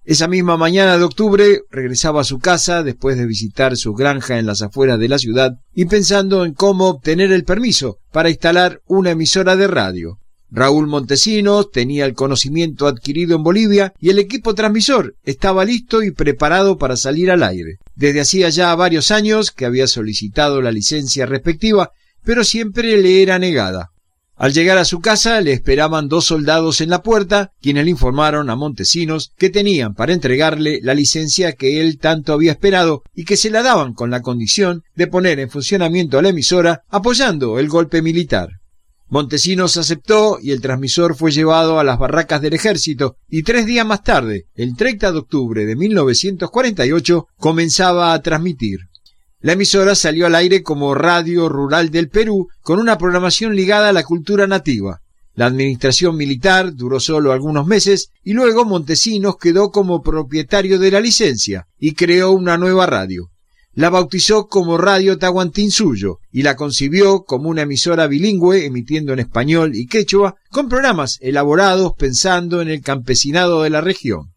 Esa 0.04 0.26
misma 0.26 0.56
mañana 0.56 0.98
de 0.98 1.04
octubre 1.04 1.60
regresaba 1.70 2.22
a 2.22 2.24
su 2.24 2.40
casa 2.40 2.82
después 2.82 3.16
de 3.16 3.26
visitar 3.26 3.76
su 3.76 3.94
granja 3.94 4.40
en 4.40 4.46
las 4.46 4.60
afueras 4.60 4.98
de 4.98 5.08
la 5.08 5.20
ciudad 5.20 5.52
y 5.72 5.84
pensando 5.84 6.44
en 6.44 6.52
cómo 6.52 6.88
obtener 6.88 7.30
el 7.30 7.44
permiso 7.44 7.98
para 8.10 8.30
instalar 8.30 8.80
una 8.86 9.12
emisora 9.12 9.54
de 9.54 9.68
radio. 9.68 10.18
Raúl 10.50 10.86
Montesinos 10.86 11.70
tenía 11.70 12.06
el 12.06 12.14
conocimiento 12.14 12.86
adquirido 12.86 13.36
en 13.36 13.42
Bolivia 13.42 13.92
y 14.00 14.10
el 14.10 14.18
equipo 14.18 14.54
transmisor 14.54 15.14
estaba 15.24 15.64
listo 15.64 16.02
y 16.02 16.10
preparado 16.10 16.78
para 16.78 16.96
salir 16.96 17.30
al 17.30 17.42
aire. 17.42 17.78
Desde 17.94 18.20
hacía 18.20 18.48
ya 18.48 18.74
varios 18.74 19.10
años 19.10 19.50
que 19.50 19.66
había 19.66 19.86
solicitado 19.86 20.62
la 20.62 20.72
licencia 20.72 21.26
respectiva, 21.26 21.90
pero 22.24 22.44
siempre 22.44 22.96
le 22.96 23.22
era 23.22 23.38
negada. 23.38 23.90
Al 24.36 24.52
llegar 24.52 24.78
a 24.78 24.84
su 24.84 25.00
casa 25.00 25.40
le 25.40 25.52
esperaban 25.52 26.06
dos 26.06 26.26
soldados 26.26 26.80
en 26.80 26.90
la 26.90 27.02
puerta, 27.02 27.50
quienes 27.60 27.84
le 27.84 27.90
informaron 27.90 28.48
a 28.48 28.54
Montesinos 28.54 29.32
que 29.36 29.50
tenían 29.50 29.94
para 29.94 30.12
entregarle 30.12 30.78
la 30.80 30.94
licencia 30.94 31.54
que 31.54 31.80
él 31.80 31.98
tanto 31.98 32.32
había 32.32 32.52
esperado 32.52 33.02
y 33.16 33.24
que 33.24 33.36
se 33.36 33.50
la 33.50 33.64
daban 33.64 33.94
con 33.94 34.10
la 34.10 34.22
condición 34.22 34.84
de 34.94 35.08
poner 35.08 35.40
en 35.40 35.50
funcionamiento 35.50 36.22
la 36.22 36.28
emisora 36.28 36.82
apoyando 36.88 37.58
el 37.58 37.68
golpe 37.68 38.00
militar. 38.00 38.48
Montesinos 39.10 39.78
aceptó 39.78 40.38
y 40.38 40.50
el 40.50 40.60
transmisor 40.60 41.16
fue 41.16 41.30
llevado 41.30 41.78
a 41.78 41.84
las 41.84 41.98
barracas 41.98 42.42
del 42.42 42.52
ejército 42.52 43.16
y 43.26 43.42
tres 43.42 43.64
días 43.64 43.86
más 43.86 44.02
tarde, 44.02 44.48
el 44.54 44.76
30 44.76 45.12
de 45.12 45.18
octubre 45.18 45.64
de 45.64 45.76
1948, 45.76 47.26
comenzaba 47.38 48.12
a 48.12 48.20
transmitir. 48.20 48.80
La 49.40 49.52
emisora 49.52 49.94
salió 49.94 50.26
al 50.26 50.34
aire 50.34 50.62
como 50.62 50.94
Radio 50.94 51.48
Rural 51.48 51.90
del 51.90 52.10
Perú 52.10 52.48
con 52.60 52.80
una 52.80 52.98
programación 52.98 53.56
ligada 53.56 53.88
a 53.88 53.92
la 53.94 54.02
cultura 54.02 54.46
nativa. 54.46 55.00
La 55.34 55.46
administración 55.46 56.16
militar 56.16 56.74
duró 56.74 57.00
solo 57.00 57.32
algunos 57.32 57.66
meses 57.66 58.10
y 58.22 58.34
luego 58.34 58.66
Montesinos 58.66 59.38
quedó 59.38 59.70
como 59.70 60.02
propietario 60.02 60.78
de 60.78 60.90
la 60.90 61.00
licencia 61.00 61.66
y 61.78 61.94
creó 61.94 62.32
una 62.32 62.58
nueva 62.58 62.84
radio. 62.84 63.30
La 63.78 63.90
bautizó 63.90 64.48
como 64.48 64.76
Radio 64.76 65.18
Tahuantinsuyo 65.18 66.18
y 66.32 66.42
la 66.42 66.56
concibió 66.56 67.22
como 67.22 67.48
una 67.48 67.62
emisora 67.62 68.08
bilingüe 68.08 68.66
emitiendo 68.66 69.12
en 69.12 69.20
español 69.20 69.76
y 69.76 69.86
quechua 69.86 70.34
con 70.50 70.68
programas 70.68 71.16
elaborados 71.20 71.92
pensando 71.96 72.60
en 72.60 72.70
el 72.70 72.82
campesinado 72.82 73.62
de 73.62 73.70
la 73.70 73.80
región. 73.80 74.32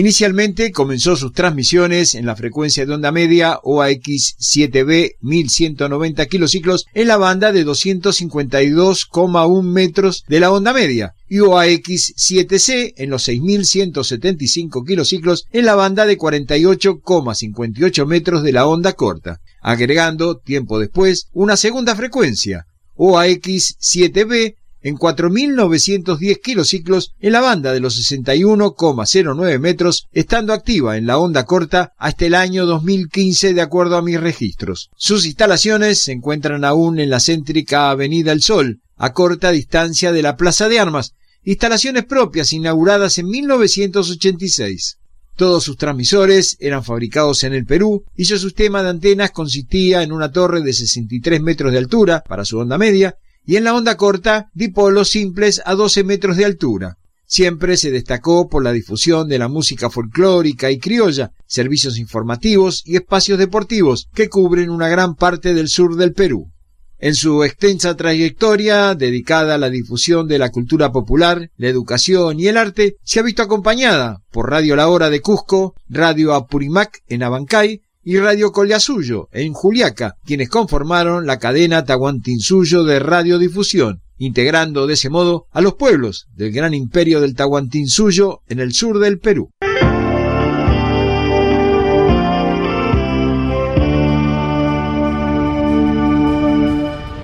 Inicialmente 0.00 0.72
comenzó 0.72 1.14
sus 1.14 1.34
transmisiones 1.34 2.14
en 2.14 2.24
la 2.24 2.34
frecuencia 2.34 2.86
de 2.86 2.94
onda 2.94 3.12
media 3.12 3.60
OAX7B 3.60 5.16
1190 5.20 6.24
kilociclos 6.24 6.86
en 6.94 7.06
la 7.06 7.18
banda 7.18 7.52
de 7.52 7.66
252,1 7.66 9.62
metros 9.62 10.24
de 10.26 10.40
la 10.40 10.52
onda 10.52 10.72
media 10.72 11.12
y 11.28 11.40
OAX7C 11.40 12.94
en 12.96 13.10
los 13.10 13.24
6175 13.24 14.84
kilociclos 14.86 15.44
en 15.52 15.66
la 15.66 15.74
banda 15.74 16.06
de 16.06 16.16
48,58 16.16 18.06
metros 18.06 18.42
de 18.42 18.52
la 18.52 18.66
onda 18.66 18.94
corta, 18.94 19.42
agregando 19.60 20.38
tiempo 20.38 20.78
después 20.78 21.26
una 21.34 21.58
segunda 21.58 21.94
frecuencia 21.94 22.64
OAX7B 22.96 24.54
en 24.82 24.96
4.910 24.96 26.40
kilociclos 26.40 27.14
en 27.20 27.32
la 27.32 27.40
banda 27.40 27.72
de 27.72 27.80
los 27.80 27.98
61,09 27.98 29.58
metros, 29.58 30.06
estando 30.12 30.52
activa 30.52 30.96
en 30.96 31.06
la 31.06 31.18
onda 31.18 31.44
corta 31.44 31.92
hasta 31.98 32.26
el 32.26 32.34
año 32.34 32.66
2015 32.66 33.54
de 33.54 33.60
acuerdo 33.60 33.96
a 33.96 34.02
mis 34.02 34.20
registros. 34.20 34.90
Sus 34.96 35.26
instalaciones 35.26 35.98
se 35.98 36.12
encuentran 36.12 36.64
aún 36.64 36.98
en 36.98 37.10
la 37.10 37.20
céntrica 37.20 37.90
Avenida 37.90 38.32
El 38.32 38.42
Sol, 38.42 38.80
a 38.96 39.12
corta 39.12 39.50
distancia 39.50 40.12
de 40.12 40.22
la 40.22 40.36
Plaza 40.36 40.68
de 40.68 40.78
Armas, 40.78 41.12
instalaciones 41.44 42.04
propias 42.04 42.52
inauguradas 42.52 43.18
en 43.18 43.28
1986. 43.28 44.98
Todos 45.36 45.64
sus 45.64 45.78
transmisores 45.78 46.58
eran 46.60 46.84
fabricados 46.84 47.44
en 47.44 47.54
el 47.54 47.64
Perú 47.64 48.04
y 48.14 48.26
su 48.26 48.38
sistema 48.38 48.82
de 48.82 48.90
antenas 48.90 49.30
consistía 49.30 50.02
en 50.02 50.12
una 50.12 50.30
torre 50.30 50.60
de 50.60 50.74
63 50.74 51.40
metros 51.40 51.72
de 51.72 51.78
altura 51.78 52.22
para 52.28 52.44
su 52.44 52.58
onda 52.58 52.76
media 52.76 53.16
y 53.50 53.56
en 53.56 53.64
la 53.64 53.74
onda 53.74 53.96
corta 53.96 54.48
dipolos 54.54 55.08
simples 55.08 55.60
a 55.64 55.74
12 55.74 56.04
metros 56.04 56.36
de 56.36 56.44
altura. 56.44 56.98
Siempre 57.26 57.76
se 57.76 57.90
destacó 57.90 58.48
por 58.48 58.62
la 58.62 58.70
difusión 58.70 59.26
de 59.26 59.40
la 59.40 59.48
música 59.48 59.90
folclórica 59.90 60.70
y 60.70 60.78
criolla, 60.78 61.32
servicios 61.48 61.98
informativos 61.98 62.84
y 62.86 62.94
espacios 62.94 63.40
deportivos 63.40 64.06
que 64.14 64.28
cubren 64.28 64.70
una 64.70 64.86
gran 64.86 65.16
parte 65.16 65.52
del 65.52 65.66
sur 65.66 65.96
del 65.96 66.12
Perú. 66.12 66.52
En 67.00 67.16
su 67.16 67.42
extensa 67.42 67.96
trayectoria 67.96 68.94
dedicada 68.94 69.56
a 69.56 69.58
la 69.58 69.68
difusión 69.68 70.28
de 70.28 70.38
la 70.38 70.50
cultura 70.50 70.92
popular, 70.92 71.50
la 71.56 71.66
educación 71.66 72.38
y 72.38 72.46
el 72.46 72.56
arte, 72.56 72.98
se 73.02 73.18
ha 73.18 73.24
visto 73.24 73.42
acompañada 73.42 74.20
por 74.30 74.48
Radio 74.48 74.76
La 74.76 74.86
Hora 74.86 75.10
de 75.10 75.22
Cusco, 75.22 75.74
Radio 75.88 76.34
Apurimac 76.34 77.00
en 77.08 77.24
Abancay, 77.24 77.80
y 78.02 78.18
Radio 78.18 78.50
Collasuyo 78.50 79.28
en 79.32 79.52
Juliaca, 79.52 80.16
quienes 80.24 80.48
conformaron 80.48 81.26
la 81.26 81.38
cadena 81.38 81.84
Tahuantinsuyo 81.84 82.84
de 82.84 82.98
radiodifusión, 82.98 84.00
integrando 84.16 84.86
de 84.86 84.94
ese 84.94 85.10
modo 85.10 85.46
a 85.50 85.60
los 85.60 85.74
pueblos 85.74 86.26
del 86.34 86.52
gran 86.52 86.72
imperio 86.72 87.20
del 87.20 87.34
Tahuantinsuyo 87.34 88.40
en 88.48 88.60
el 88.60 88.72
sur 88.72 88.98
del 88.98 89.18
Perú. 89.18 89.50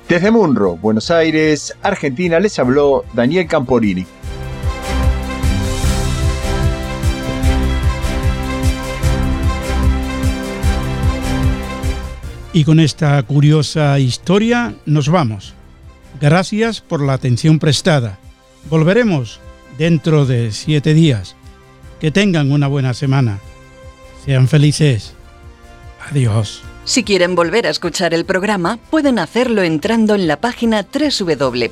Desde 0.09 0.31
Munro, 0.31 0.77
Buenos 0.77 1.11
Aires, 1.11 1.75
Argentina, 1.83 2.39
les 2.39 2.59
habló 2.59 3.05
Daniel 3.13 3.49
Camporini. 3.49 4.07
Y 12.57 12.65
con 12.65 12.81
esta 12.81 13.23
curiosa 13.23 13.99
historia 13.99 14.75
nos 14.87 15.11
vamos. 15.11 15.53
Gracias 16.23 16.81
por 16.81 17.03
la 17.03 17.13
atención 17.13 17.59
prestada. 17.59 18.19
Volveremos 18.71 19.41
dentro 19.77 20.25
de 20.25 20.51
siete 20.53 20.95
días. 20.95 21.37
Que 22.01 22.11
tengan 22.11 22.51
una 22.51 22.67
buena 22.67 22.95
semana. 22.95 23.41
Sean 24.25 24.49
felices. 24.49 25.13
Adiós. 26.09 26.63
Si 26.87 27.05
quieren 27.05 27.35
volver 27.35 27.67
a 27.67 27.71
escuchar 27.71 28.15
el 28.15 28.25
programa, 28.25 28.79
pueden 28.89 29.19
hacerlo 29.19 29.63
entrando 29.63 30.15
en 30.15 30.27
la 30.27 30.41
página 30.41 30.87
www.ure.es. 30.91 31.69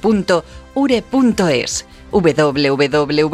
www.ure.es. 2.11 3.25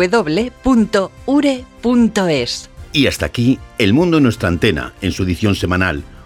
Y 2.93 3.07
hasta 3.09 3.27
aquí, 3.27 3.59
El 3.79 3.93
Mundo 3.93 4.19
en 4.19 4.23
nuestra 4.23 4.49
antena, 4.49 4.93
en 5.03 5.11
su 5.11 5.25
edición 5.25 5.57
semanal 5.57 6.05